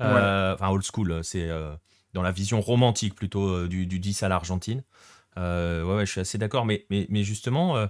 [0.02, 1.76] Euh, Enfin, old school, c'est euh,
[2.14, 4.84] dans la vision romantique plutôt du, du 10 à l'Argentine.
[5.38, 6.66] Euh, ouais, ouais, je suis assez d'accord.
[6.66, 7.88] Mais, mais, mais justement, euh,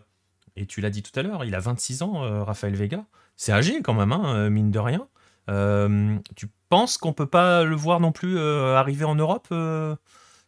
[0.56, 3.06] et tu l'as dit tout à l'heure, il a 26 ans, euh, Raphaël Vega.
[3.38, 5.08] C'est âgé quand même, hein, mine de rien.
[6.36, 9.48] Tu penses qu'on peut pas le voir non plus arriver en Europe,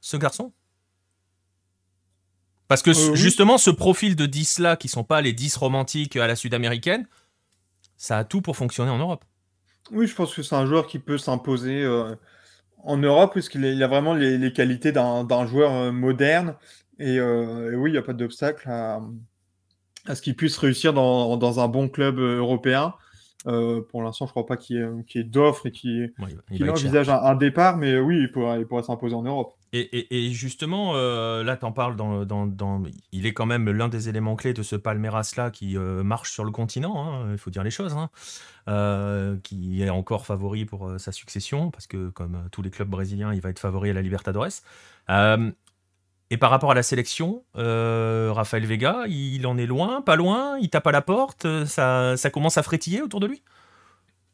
[0.05, 0.53] ce garçon?
[2.67, 3.15] Parce que Euh, oui.
[3.15, 7.07] justement, ce profil de 10 là, qui sont pas les 10 romantiques à la sud-américaine,
[7.97, 9.25] ça a tout pour fonctionner en Europe.
[9.91, 12.15] Oui, je pense que c'est un joueur qui peut s'imposer euh,
[12.79, 16.55] en Europe, puisqu'il a, vraiment les, les qualités d'un joueur euh, moderne.
[16.99, 17.21] Et, et
[17.75, 19.01] oui, il n'y a pas d'obstacle à,
[20.05, 22.93] à ce qu'il puisse réussir dans, dans un bon club européen.
[23.47, 27.09] Euh, pour l'instant, je ne crois pas qu'il y ait, d'offres et qu'il Ouais, envisage
[27.09, 29.53] un, un départ, mais oui, il pourrait, il pourrait s'imposer en Europe.
[29.77, 31.97] Et, justement, euh, là, tu en parles
[33.11, 36.45] Il est quand même l'un des éléments clés de ce Palmeiras-là qui euh, marche sur
[36.45, 38.09] le continent, hein, il faut dire les choses, hein,
[38.69, 42.87] euh, qui est encore favori pour euh, sa succession, parce que comme tous les clubs
[42.87, 44.61] brésiliens, il va être favori à la Libertadores.
[46.31, 50.69] Et par rapport à la sélection, Raphaël Vega, il en est loin, pas loin, il
[50.69, 53.43] tape à la porte, ça commence à frétiller autour de lui?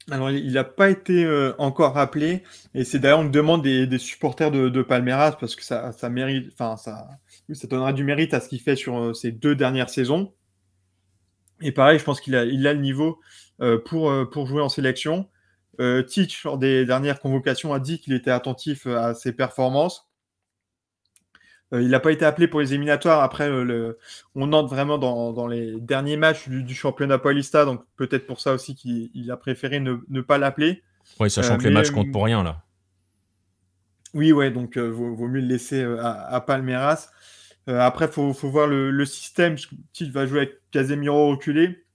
[0.09, 4.49] Alors, il n'a pas été euh, encore rappelé, et c'est d'ailleurs une demande des, supporters
[4.49, 7.07] de, Palmeiras parce que ça, ça mérite, enfin, ça,
[7.53, 10.33] ça donnera du mérite à ce qu'il fait sur euh, ces deux dernières saisons.
[11.61, 13.19] Et pareil, je pense qu'il a, il a le niveau
[13.61, 15.29] euh, pour, pour jouer en sélection.
[16.07, 20.10] Teach, lors des dernières convocations, a dit qu'il était attentif à ses performances.
[21.73, 23.23] Euh, il n'a pas été appelé pour les éliminatoires.
[23.23, 23.97] Après, euh,
[24.35, 28.75] on entre vraiment dans, les derniers matchs du, championnat Paulista, donc peut-être pour ça aussi
[28.75, 30.83] qu'il a préféré ne, pas l'appeler.
[31.19, 32.63] Oui, sachant que les euh, matchs comptent pour rien là.
[34.13, 37.09] Oui, ouais, donc vaut, vaut, mieux le laisser à, Palmeiras.
[37.67, 39.55] après, il faut, voir le, système.
[39.99, 41.85] Il va jouer avec Casemiro reculé.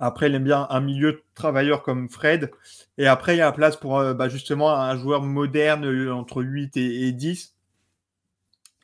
[0.00, 2.50] Après, il aime bien un milieu de travailleur comme Fred.
[2.98, 6.76] Et après, il y a la place pour bah, justement un joueur moderne entre 8
[6.76, 7.54] et, et 10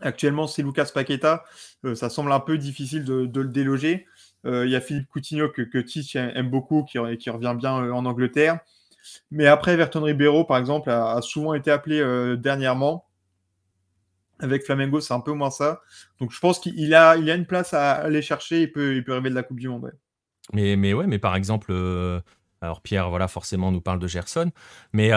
[0.00, 1.44] Actuellement, c'est Lucas Paqueta.
[1.84, 4.06] Euh, ça semble un peu difficile de, le déloger.
[4.44, 7.92] Euh, il y a Philippe Coutinho que, que aime beaucoup, qui, qui revient bien euh,
[7.92, 8.60] en Angleterre.
[9.30, 12.02] Mais après, Verton Ribeiro, par exemple, a, souvent été appelé
[12.36, 13.06] dernièrement.
[14.38, 15.80] Avec Flamengo, c'est un peu moins ça.
[16.20, 18.62] Donc je pense qu'il a, une place à aller chercher.
[18.62, 19.92] Il peut, rêver de la Coupe du Monde.
[20.52, 21.72] Mais, mais ouais, mais par exemple,
[22.60, 24.50] alors Pierre, voilà, forcément, nous parle de Gerson.
[24.92, 25.12] Mais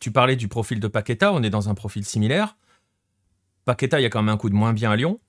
[0.00, 1.32] tu parlais du profil de Paqueta.
[1.32, 2.56] On est dans un profil similaire.
[3.64, 5.20] Paqueta, il y a quand même un coup de moins bien à Lyon.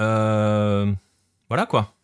[0.00, 0.92] Euh,
[1.48, 1.94] voilà quoi.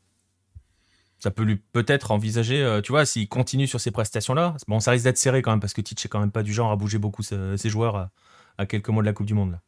[1.19, 4.57] Ça peut lui peut-être envisager, euh, tu vois, s'il continue sur ces prestations-là.
[4.69, 6.53] Bon, ça risque d'être serré quand même parce que Titch est quand même pas du
[6.53, 8.11] genre à bouger beaucoup ses, joueurs
[8.57, 9.59] à, quelques mois de la Coupe du Monde.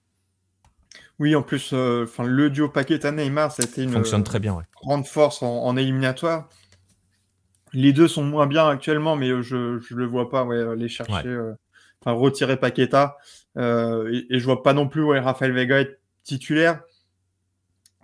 [1.18, 5.06] Oui, en plus, euh, le duo Paqueta-Neymar, ça a été une Fonctionne très bien, grande
[5.06, 6.48] force en, éliminatoire.
[7.72, 11.36] Les deux sont moins bien actuellement, mais je ne le vois pas ouais, les chercher,
[12.01, 13.16] enfin retirer Paqueta.
[13.56, 16.82] Euh, et, je vois pas non plus ouais, Raphaël Vega être titulaire,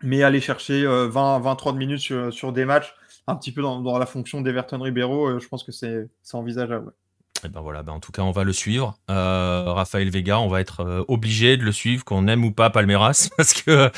[0.03, 2.95] mais aller chercher 20-23 euh, minutes sur, des matchs,
[3.27, 6.93] un petit peu dans, la fonction d'Everton Ribeiro, euh, je pense que c'est envisageable.
[7.47, 8.99] Eh ben voilà, ben en tout cas, on va le suivre.
[9.09, 13.55] Raphaël Vega, on va être obligé de le suivre, qu'on aime ou pas Palmeiras, parce
[13.55, 13.91] que,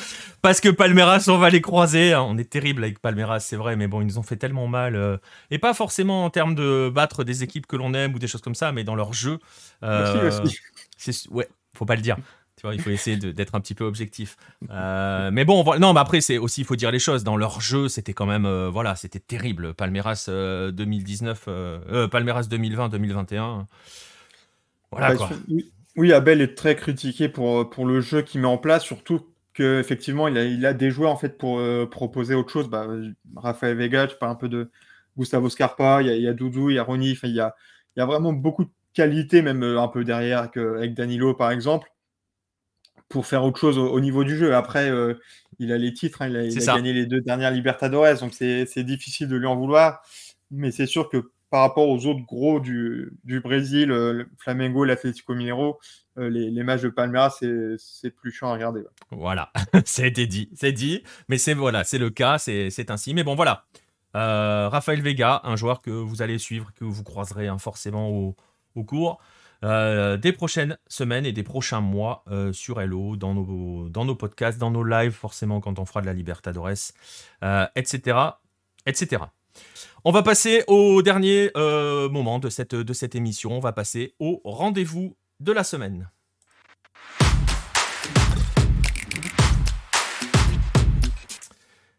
[0.42, 2.12] parce que Palmeiras, on va les croiser.
[2.12, 2.22] Hein.
[2.22, 5.20] On est terrible avec Palmeiras, c'est vrai, mais bon, ils nous ont fait tellement mal.
[5.50, 8.42] et pas forcément en termes de battre des équipes que l'on aime ou des choses
[8.42, 9.38] comme ça, mais dans leur jeu.
[9.82, 12.16] Aussi ouais, faut pas le dire.
[12.58, 14.36] Tu vois, il faut essayer d'être un petit peu objectif.
[14.68, 17.22] Euh, mais bon, non, mais après, c'est aussi, il faut dire les choses.
[17.22, 19.74] Dans leur jeu, c'était quand même, euh, voilà, c'était terrible.
[19.74, 23.64] Palmeiras 2019, euh, Palmeiras 2020-2021.
[24.90, 25.30] Voilà bah, quoi.
[25.94, 29.20] Oui, Abel est très critiqué pour, pour le jeu qu'il met en place, surtout
[29.54, 31.60] qu'effectivement, il a, il a des joueurs en fait pour
[31.90, 32.68] proposer autre chose.
[32.68, 32.88] Bah,
[33.36, 34.68] Rafael Vega, tu parles un peu de
[35.16, 37.40] Gustavo Scarpa, il y a, il y a Doudou, il y a Ronny, il y
[37.40, 37.54] a,
[37.94, 41.88] il y a vraiment beaucoup de qualité, même un peu derrière avec Danilo, par exemple,
[43.08, 44.54] pour faire autre chose au, niveau du jeu.
[44.54, 45.14] Après, euh,
[45.58, 49.28] il a les titres, hein, il a, gagné les deux dernières Libertadores, donc c'est difficile
[49.28, 50.02] de lui en vouloir.
[50.50, 54.84] Mais c'est sûr que par rapport aux autres gros du, du Brésil, euh, le Flamengo,
[54.84, 55.78] l'Atlético Mineiro,
[56.16, 57.38] les, les, matchs de Palmeiras,
[57.78, 58.82] c'est plus chiant à regarder.
[59.12, 59.52] Voilà,
[59.84, 63.14] ça a été dit, c'est dit, mais c'est voilà, c'est le cas, c'est ainsi.
[63.14, 63.64] Mais bon, voilà.
[64.14, 68.34] Raphaël Vega, un joueur que vous allez suivre, que vous croiserez hein, forcément au,
[68.74, 69.20] au cours
[69.64, 74.70] euh, des prochaines semaines et des prochains mois euh, sur Hello, dans nos, podcasts, dans
[74.70, 76.92] nos lives, forcément quand on fera de la Libertadores,
[77.42, 78.18] euh, etc.,
[78.86, 79.22] etc.
[80.04, 83.52] On va passer au dernier moment de cette, de cette émission.
[83.52, 86.08] On va passer au rendez-vous de la semaine.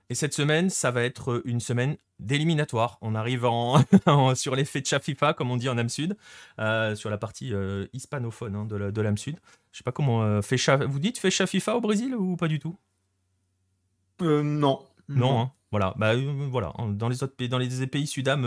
[0.09, 2.97] Et cette semaine, ça va être une semaine d'éliminatoire.
[3.01, 3.83] On arrive en,
[4.35, 6.17] sur les Fecha FIFA, comme on dit en âme sud,
[6.59, 9.37] euh, sur la partie euh, hispanophone hein, de l'âme sud.
[9.71, 10.23] Je sais pas comment.
[10.23, 10.41] Euh,
[10.87, 12.75] vous dites Fecha FIFA au Brésil ou pas du tout?
[14.21, 14.81] Non.
[15.07, 15.51] Non, hein.
[15.71, 15.93] voilà.
[15.97, 16.73] Bah, voilà.
[16.89, 18.45] Dans les autres pays, dans les pays sudam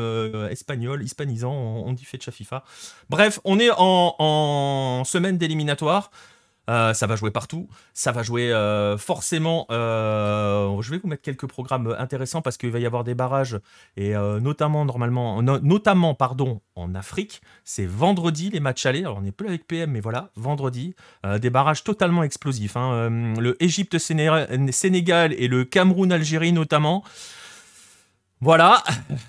[0.51, 2.65] espagnols, hispanisants, on, dit Fecha FIFA.
[3.09, 6.11] Bref, on est en, en semaine d'éliminatoire.
[6.71, 7.69] Euh, ça va jouer partout.
[7.93, 9.67] Ça va jouer euh, forcément.
[9.71, 13.59] Euh, je vais vous mettre quelques programmes intéressants parce qu'il va y avoir des barrages
[13.97, 17.43] et notamment normalement, notamment pardon, en Afrique.
[17.65, 19.01] C'est vendredi les matchs allés.
[19.01, 20.95] Alors on n'est plus avec PM, mais voilà, vendredi,
[21.41, 22.77] des barrages totalement explosifs.
[22.77, 23.11] Hein.
[23.39, 27.05] le Égypte-Sénégal et le Cameroun-Algérie notamment.
[28.43, 28.83] Voilà,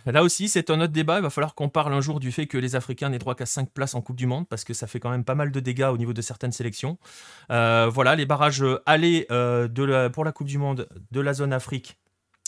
[0.08, 2.48] là aussi c'est un autre débat, il va falloir qu'on parle un jour du fait
[2.48, 4.88] que les Africains n'aient droit qu'à 5 places en Coupe du Monde, parce que ça
[4.88, 6.98] fait quand même pas mal de dégâts au niveau de certaines sélections.
[7.52, 12.00] Euh, voilà, les barrages allés euh, pour la Coupe du Monde de la zone Afrique,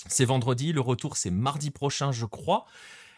[0.08, 2.66] c'est vendredi, le retour c'est mardi prochain je crois.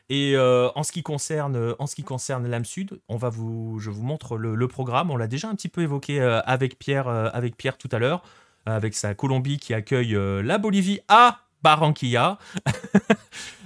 [0.09, 4.37] Et euh, en ce qui concerne, en l'âme sud, on va vous, je vous montre
[4.37, 5.09] le, programme.
[5.09, 8.23] On l'a déjà un petit peu évoqué avec Pierre, avec Pierre tout à l'heure.
[8.65, 12.39] avec sa Colombie qui accueille la Bolivie à Barranquilla.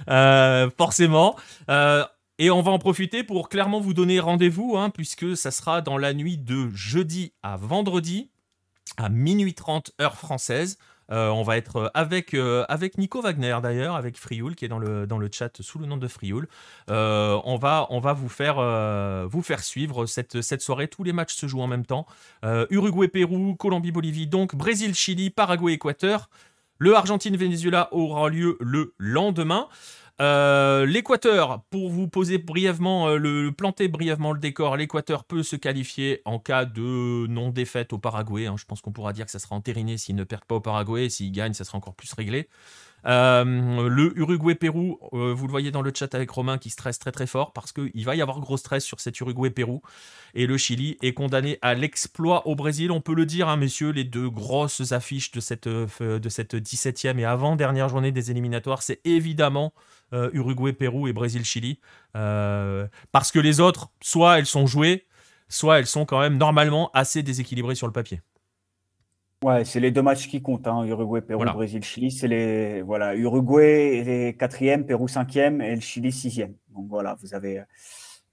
[0.06, 1.36] forcément.
[2.38, 5.98] Et on va en profiter pour clairement vous donner rendez-vous, hein, puisque ça sera dans
[5.98, 8.30] la nuit de jeudi à vendredi,
[8.96, 10.78] à minuit 30 heure française.
[11.10, 14.78] Euh, on va être avec, euh, avec Nico Wagner d'ailleurs, avec Frioul qui est dans
[14.78, 16.48] le, dans le chat sous le nom de Frioul.
[16.90, 18.56] Euh, on, va, on va vous faire,
[19.28, 20.88] vous faire suivre cette, cette soirée.
[20.88, 22.06] Tous les matchs se jouent en même temps.
[22.42, 26.28] Uruguay-Pérou, Colombie-Bolivie, donc Brésil-Chili, Paraguay-Équateur.
[26.82, 29.68] Le Argentine-Venezuela aura lieu le lendemain.
[30.20, 35.54] Euh, L'Équateur, pour vous poser brièvement, euh, le, planter brièvement le décor, l'Équateur peut se
[35.54, 38.46] qualifier en cas de non-défaite au Paraguay.
[38.46, 38.56] Hein.
[38.58, 41.08] Je pense qu'on pourra dire que ça sera entériné s'ils ne perdent pas au Paraguay.
[41.08, 42.48] S'ils gagnent, ça sera encore plus réglé.
[43.06, 47.26] Euh, le Uruguay-Pérou, vous le voyez dans le chat avec Romain qui stresse très très
[47.26, 49.82] fort parce qu'il va y avoir gros stress sur cet Uruguay-Pérou.
[50.34, 52.90] Et le Chili est condamné à l'exploit au Brésil.
[52.90, 57.18] On peut le dire, hein, messieurs, les deux grosses affiches de cette, de cette 17e
[57.18, 59.72] et avant-dernière journée des éliminatoires, c'est évidemment
[60.12, 61.78] euh, Uruguay, Pérou et Brésil, Chili.
[62.16, 65.06] Euh, parce que les autres, soit elles sont jouées,
[65.48, 68.20] soit elles sont quand même normalement assez déséquilibrées sur le papier.
[69.42, 70.84] Ouais, c'est les deux matchs qui comptent, hein.
[70.84, 72.10] Uruguay, Pérou, Brésil, Chili.
[72.10, 76.54] C'est les voilà, Uruguay est quatrième, Pérou cinquième et le Chili sixième.
[76.70, 77.62] Donc voilà, vous avez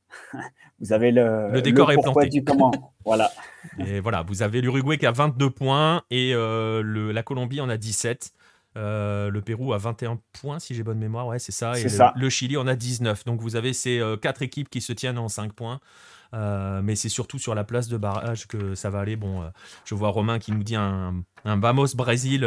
[0.80, 2.30] vous avez le, le décor est planté.
[2.30, 2.72] Du comment.
[3.06, 3.32] voilà.
[3.80, 7.70] Et voilà, vous avez l'Uruguay qui a 22 points et euh, le, la Colombie en
[7.70, 8.32] a 17.
[8.78, 11.78] Euh, le Pérou a 21 points, si j'ai bonne mémoire, ouais, c'est ça.
[11.78, 13.26] Et le, Chili en a 19.
[13.26, 15.80] Donc vous avez ces euh, quatre équipes qui se tiennent en 5 points.
[16.34, 19.16] Euh, mais c'est surtout sur la place de barrage que ça va aller.
[19.16, 19.44] Bon,
[19.86, 22.42] je vois Romain qui nous dit un, un Vamos Brésil.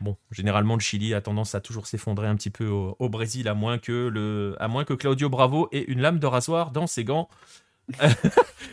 [0.00, 3.54] bon, généralement le Chili a tendance à toujours s'effondrer un petit peu au, Brésil, à
[3.54, 7.04] moins que le, à moins que Claudio Bravo ait une lame de rasoir dans ses
[7.04, 7.28] gants.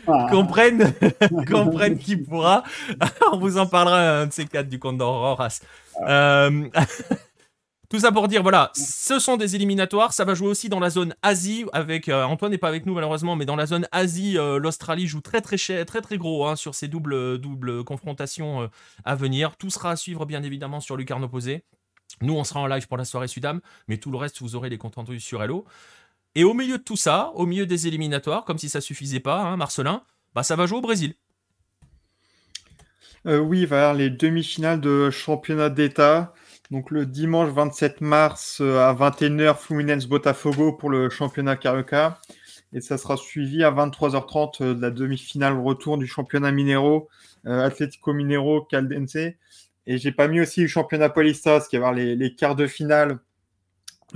[0.08, 0.28] Ah.
[0.30, 0.92] comprenne,
[1.50, 2.62] comprenne qui pourra.
[3.32, 5.60] On vous en parlera un de ces quatre du compte d'Auroras.
[7.86, 10.12] Euh, tout ça pour dire, voilà, ce sont des éliminatoires.
[10.12, 11.64] Ça va jouer aussi dans la zone Asie.
[11.72, 15.06] Avec euh, Antoine n'est pas avec nous malheureusement, mais dans la zone Asie, euh, l'Australie
[15.06, 18.68] joue très très cher, très très gros hein, sur ces doubles confrontations
[19.04, 19.56] à venir.
[19.56, 21.64] Tout sera à suivre bien évidemment sur Lucarne opposé.
[22.22, 24.70] Nous, on sera en live pour la soirée Sudam, mais tout le reste, vous aurez
[24.70, 25.64] les comptes rendus sur Hello.
[26.34, 29.42] Et au milieu de tout ça, au milieu des éliminatoires, comme si ça suffisait pas,
[29.42, 30.02] hein, Marcelin,
[30.34, 31.14] bah ça va jouer au Brésil.
[33.26, 36.32] Euh, oui, il les demi-finales de championnat d'État.
[36.72, 42.18] Donc le dimanche 27 mars euh, à 21h, Fluminense Botafogo pour le championnat Carioca.
[42.72, 47.08] Et ça sera suivi à 23h30 euh, de la demi-finale retour du championnat Minero,
[47.44, 49.14] Atlético Minero, Caldense.
[49.86, 52.66] Et j'ai pas mis aussi le championnat Paulista, ce qui va avoir les, quarts de
[52.66, 53.20] finale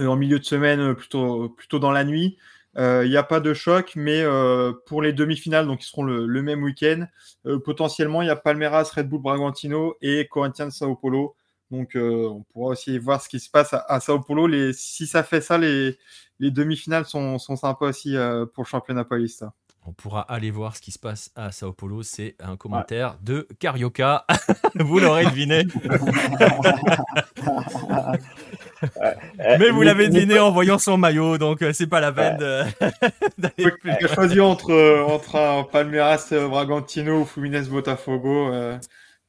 [0.01, 2.37] en milieu de semaine, plutôt, plutôt dans la nuit.
[2.77, 4.25] Il n'y a pas de choc, mais
[4.87, 7.07] pour les demi-finales, donc ils seront le, même week-end,
[7.65, 11.37] potentiellement il y a Palmeiras, Red Bull Bragantino et Corinthians Sao Paulo.
[11.71, 14.47] Donc on pourra aussi voir ce qui se passe à, Sao Paulo.
[14.47, 15.99] Les, si ça fait ça, les,
[16.39, 18.17] les demi-finales sont, sont, sympas aussi
[18.55, 19.53] pour le championnat paulista.
[19.87, 22.03] On pourra aller voir ce qui se passe à Sao Paulo.
[22.03, 24.27] C'est un commentaire de Carioca.
[24.79, 25.65] Vous l'aurez deviné.
[29.59, 32.39] Mais vous l'avez deviné en voyant son maillot, donc euh, c'est pas la peine
[33.39, 33.93] d'aller plus.
[34.01, 38.51] J'ai choisi entre, euh, entre un Palmeiras euh, Bragantino ou Fluminense Botafogo.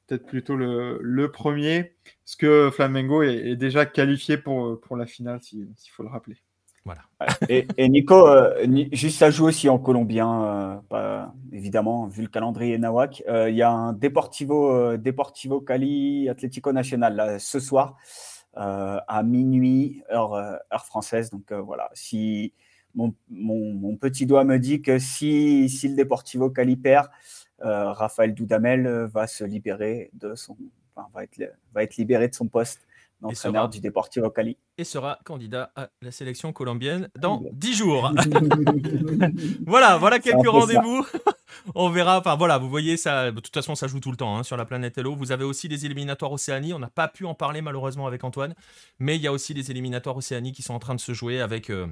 [0.08, 1.96] Peut-être plutôt le, le, premier.
[2.26, 6.38] Parce que Flamengo est, déjà qualifié pour, pour la finale, s'il faut le rappeler.
[6.86, 7.02] Voilà.
[7.50, 8.28] Et, Nico,
[8.92, 13.24] juste ça joue aussi en colombien, pas, évidemment, vu le calendrier Nawak.
[13.28, 17.98] Il y a un Deportivo, Deportivo Cali Atlético Nacional là, ce soir.
[18.58, 21.30] Euh, à minuit, heure, euh, heure française.
[21.30, 22.54] Donc euh, voilà, si
[22.96, 27.08] mon, mon, petit doigt me dit que si, si le Deportivo Cali perd,
[27.60, 30.58] Raphaël Doudamel va se libérer de son,
[31.02, 32.88] enfin, va, être, va être libéré de son poste
[33.22, 34.58] d'entraîneur du Deportivo Cali.
[34.78, 38.12] Et sera candidat à la sélection colombienne dans 10 jours.
[39.66, 41.06] voilà, voilà quelques rendez-vous.
[41.76, 42.20] On verra.
[42.20, 44.58] Enfin voilà, vous voyez, ça, de toute façon, ça joue tout le temps hein, sur
[44.58, 45.16] la planète Hello.
[45.16, 46.74] Vous avez aussi des éliminatoires Océanie.
[46.74, 48.56] On n'a pas pu en parler malheureusement avec Antoine,
[49.00, 51.42] mais il y a aussi des éliminatoires Océanie qui sont en train de se jouer
[51.42, 51.70] avec.
[51.70, 51.88] Euh,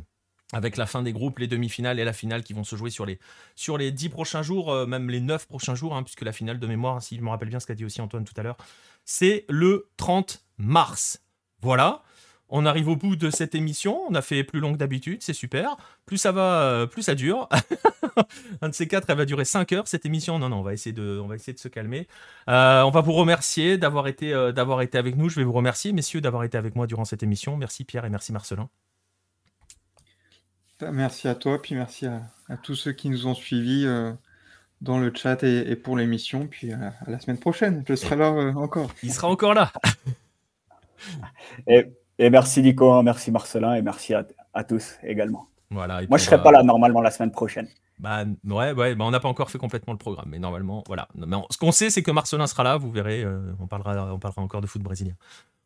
[0.51, 3.05] avec la fin des groupes, les demi-finales et la finale qui vont se jouer sur
[3.05, 3.19] les,
[3.55, 6.57] sur les 10 prochains jours, euh, même les 9 prochains jours, hein, puisque la finale
[6.57, 8.57] de mémoire, si je me rappelle bien ce qu'a dit aussi Antoine tout à l'heure,
[9.09, 11.23] c'est le 30 mars.
[11.63, 12.03] Voilà.
[12.47, 13.99] On arrive au bout de cette émission.
[14.07, 15.77] On a fait plus long que d'habitude, c'est super.
[16.05, 17.49] Plus ça va, euh, plus ça dure.
[18.61, 20.37] Un de ces quatre, elle va durer 5 heures cette émission.
[20.37, 22.07] Non, non, on va essayer de, on va essayer de se calmer.
[22.49, 25.27] Euh, on va vous remercier d'avoir été, euh, d'avoir été avec nous.
[25.27, 27.57] Je vais vous remercier, messieurs, d'avoir été avec moi durant cette émission.
[27.57, 28.69] Merci Pierre et merci Marcelin.
[30.81, 32.21] Merci à toi, puis merci à,
[32.61, 33.85] tous ceux qui nous ont suivis
[34.81, 36.47] dans le chat et, pour l'émission.
[36.47, 38.91] Puis à la semaine prochaine, je serai là encore.
[39.03, 39.71] Il sera encore là.
[41.67, 41.85] et,
[42.29, 45.47] merci Nico, hein, merci Marcelin et merci à, tous également.
[45.71, 47.67] Voilà, Moi, je ne serai pas là normalement la semaine prochaine.
[47.99, 51.07] Bah ouais, ouais bah, on n'a pas encore fait complètement le programme, mais normalement, voilà.
[51.15, 53.25] Mais ce qu'on sait, c'est que Marcelin sera là, vous verrez,
[53.59, 55.15] on, parlera, on parlera encore de foot brésilien.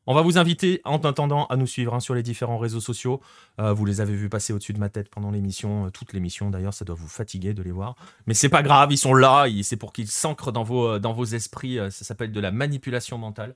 [0.06, 3.22] On va vous inviter en attendant à nous suivre hein, sur les différents réseaux sociaux.
[3.62, 6.50] Euh, vous les avez vus passer au-dessus de ma tête pendant l'émission, euh, toute l'émission
[6.50, 7.96] d'ailleurs, ça doit vous fatiguer de les voir.
[8.28, 11.14] Mais c'est pas grave, ils sont là, c'est pour qu'ils s'ancrent dans vos, euh, dans
[11.14, 11.78] vos esprits.
[11.90, 13.56] ça s'appelle de la manipulation mentale.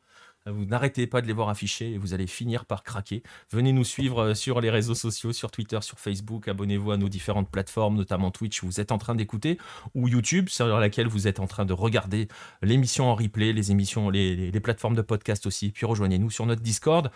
[0.52, 3.24] Vous n'arrêtez pas de les voir afficher et vous allez finir par craquer.
[3.52, 6.48] Venez nous suivre euh, sur les réseaux sociaux, sur Twitter, sur Facebook.
[6.48, 9.57] Abonnez-vous à nos différentes plateformes, notamment Twitch, où vous êtes en train d'écouter,
[9.95, 12.28] ou YouTube, sur laquelle vous êtes en train de regarder
[12.61, 15.72] l'émission en replay, les émissions, les, plateformes de podcast aussi.
[15.72, 17.11] Puis rejoignez-nous sur notre Discord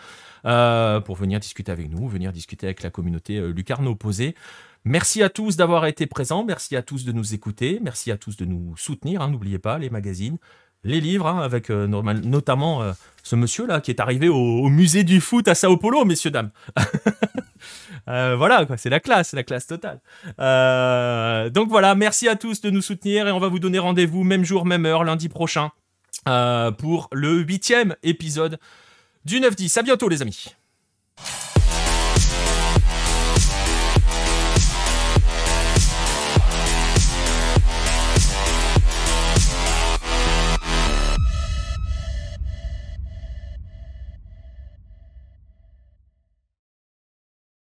[0.45, 4.35] euh, pour venir discuter avec nous, venir discuter avec la communauté euh, Lucarno opposée.
[4.83, 8.35] Merci à tous d'avoir été présents, merci à tous de nous écouter, merci à tous
[8.35, 10.37] de nous soutenir, hein, n'oubliez pas les magazines,
[10.83, 12.93] les livres, hein, avec euh, notamment euh,
[13.23, 16.51] ce monsieur-là qui est arrivé au, musée du foot à Sao Paulo, messieurs, dames.
[18.07, 20.01] Euh, voilà, c'est la classe, la classe totale.
[21.53, 24.43] donc voilà, merci à tous de nous soutenir et on va vous donner rendez-vous même
[24.43, 25.69] jour, même heure, lundi prochain,
[26.25, 28.57] pour le huitième épisode
[29.23, 29.77] du 9-10.
[29.77, 30.55] À bientôt les amis.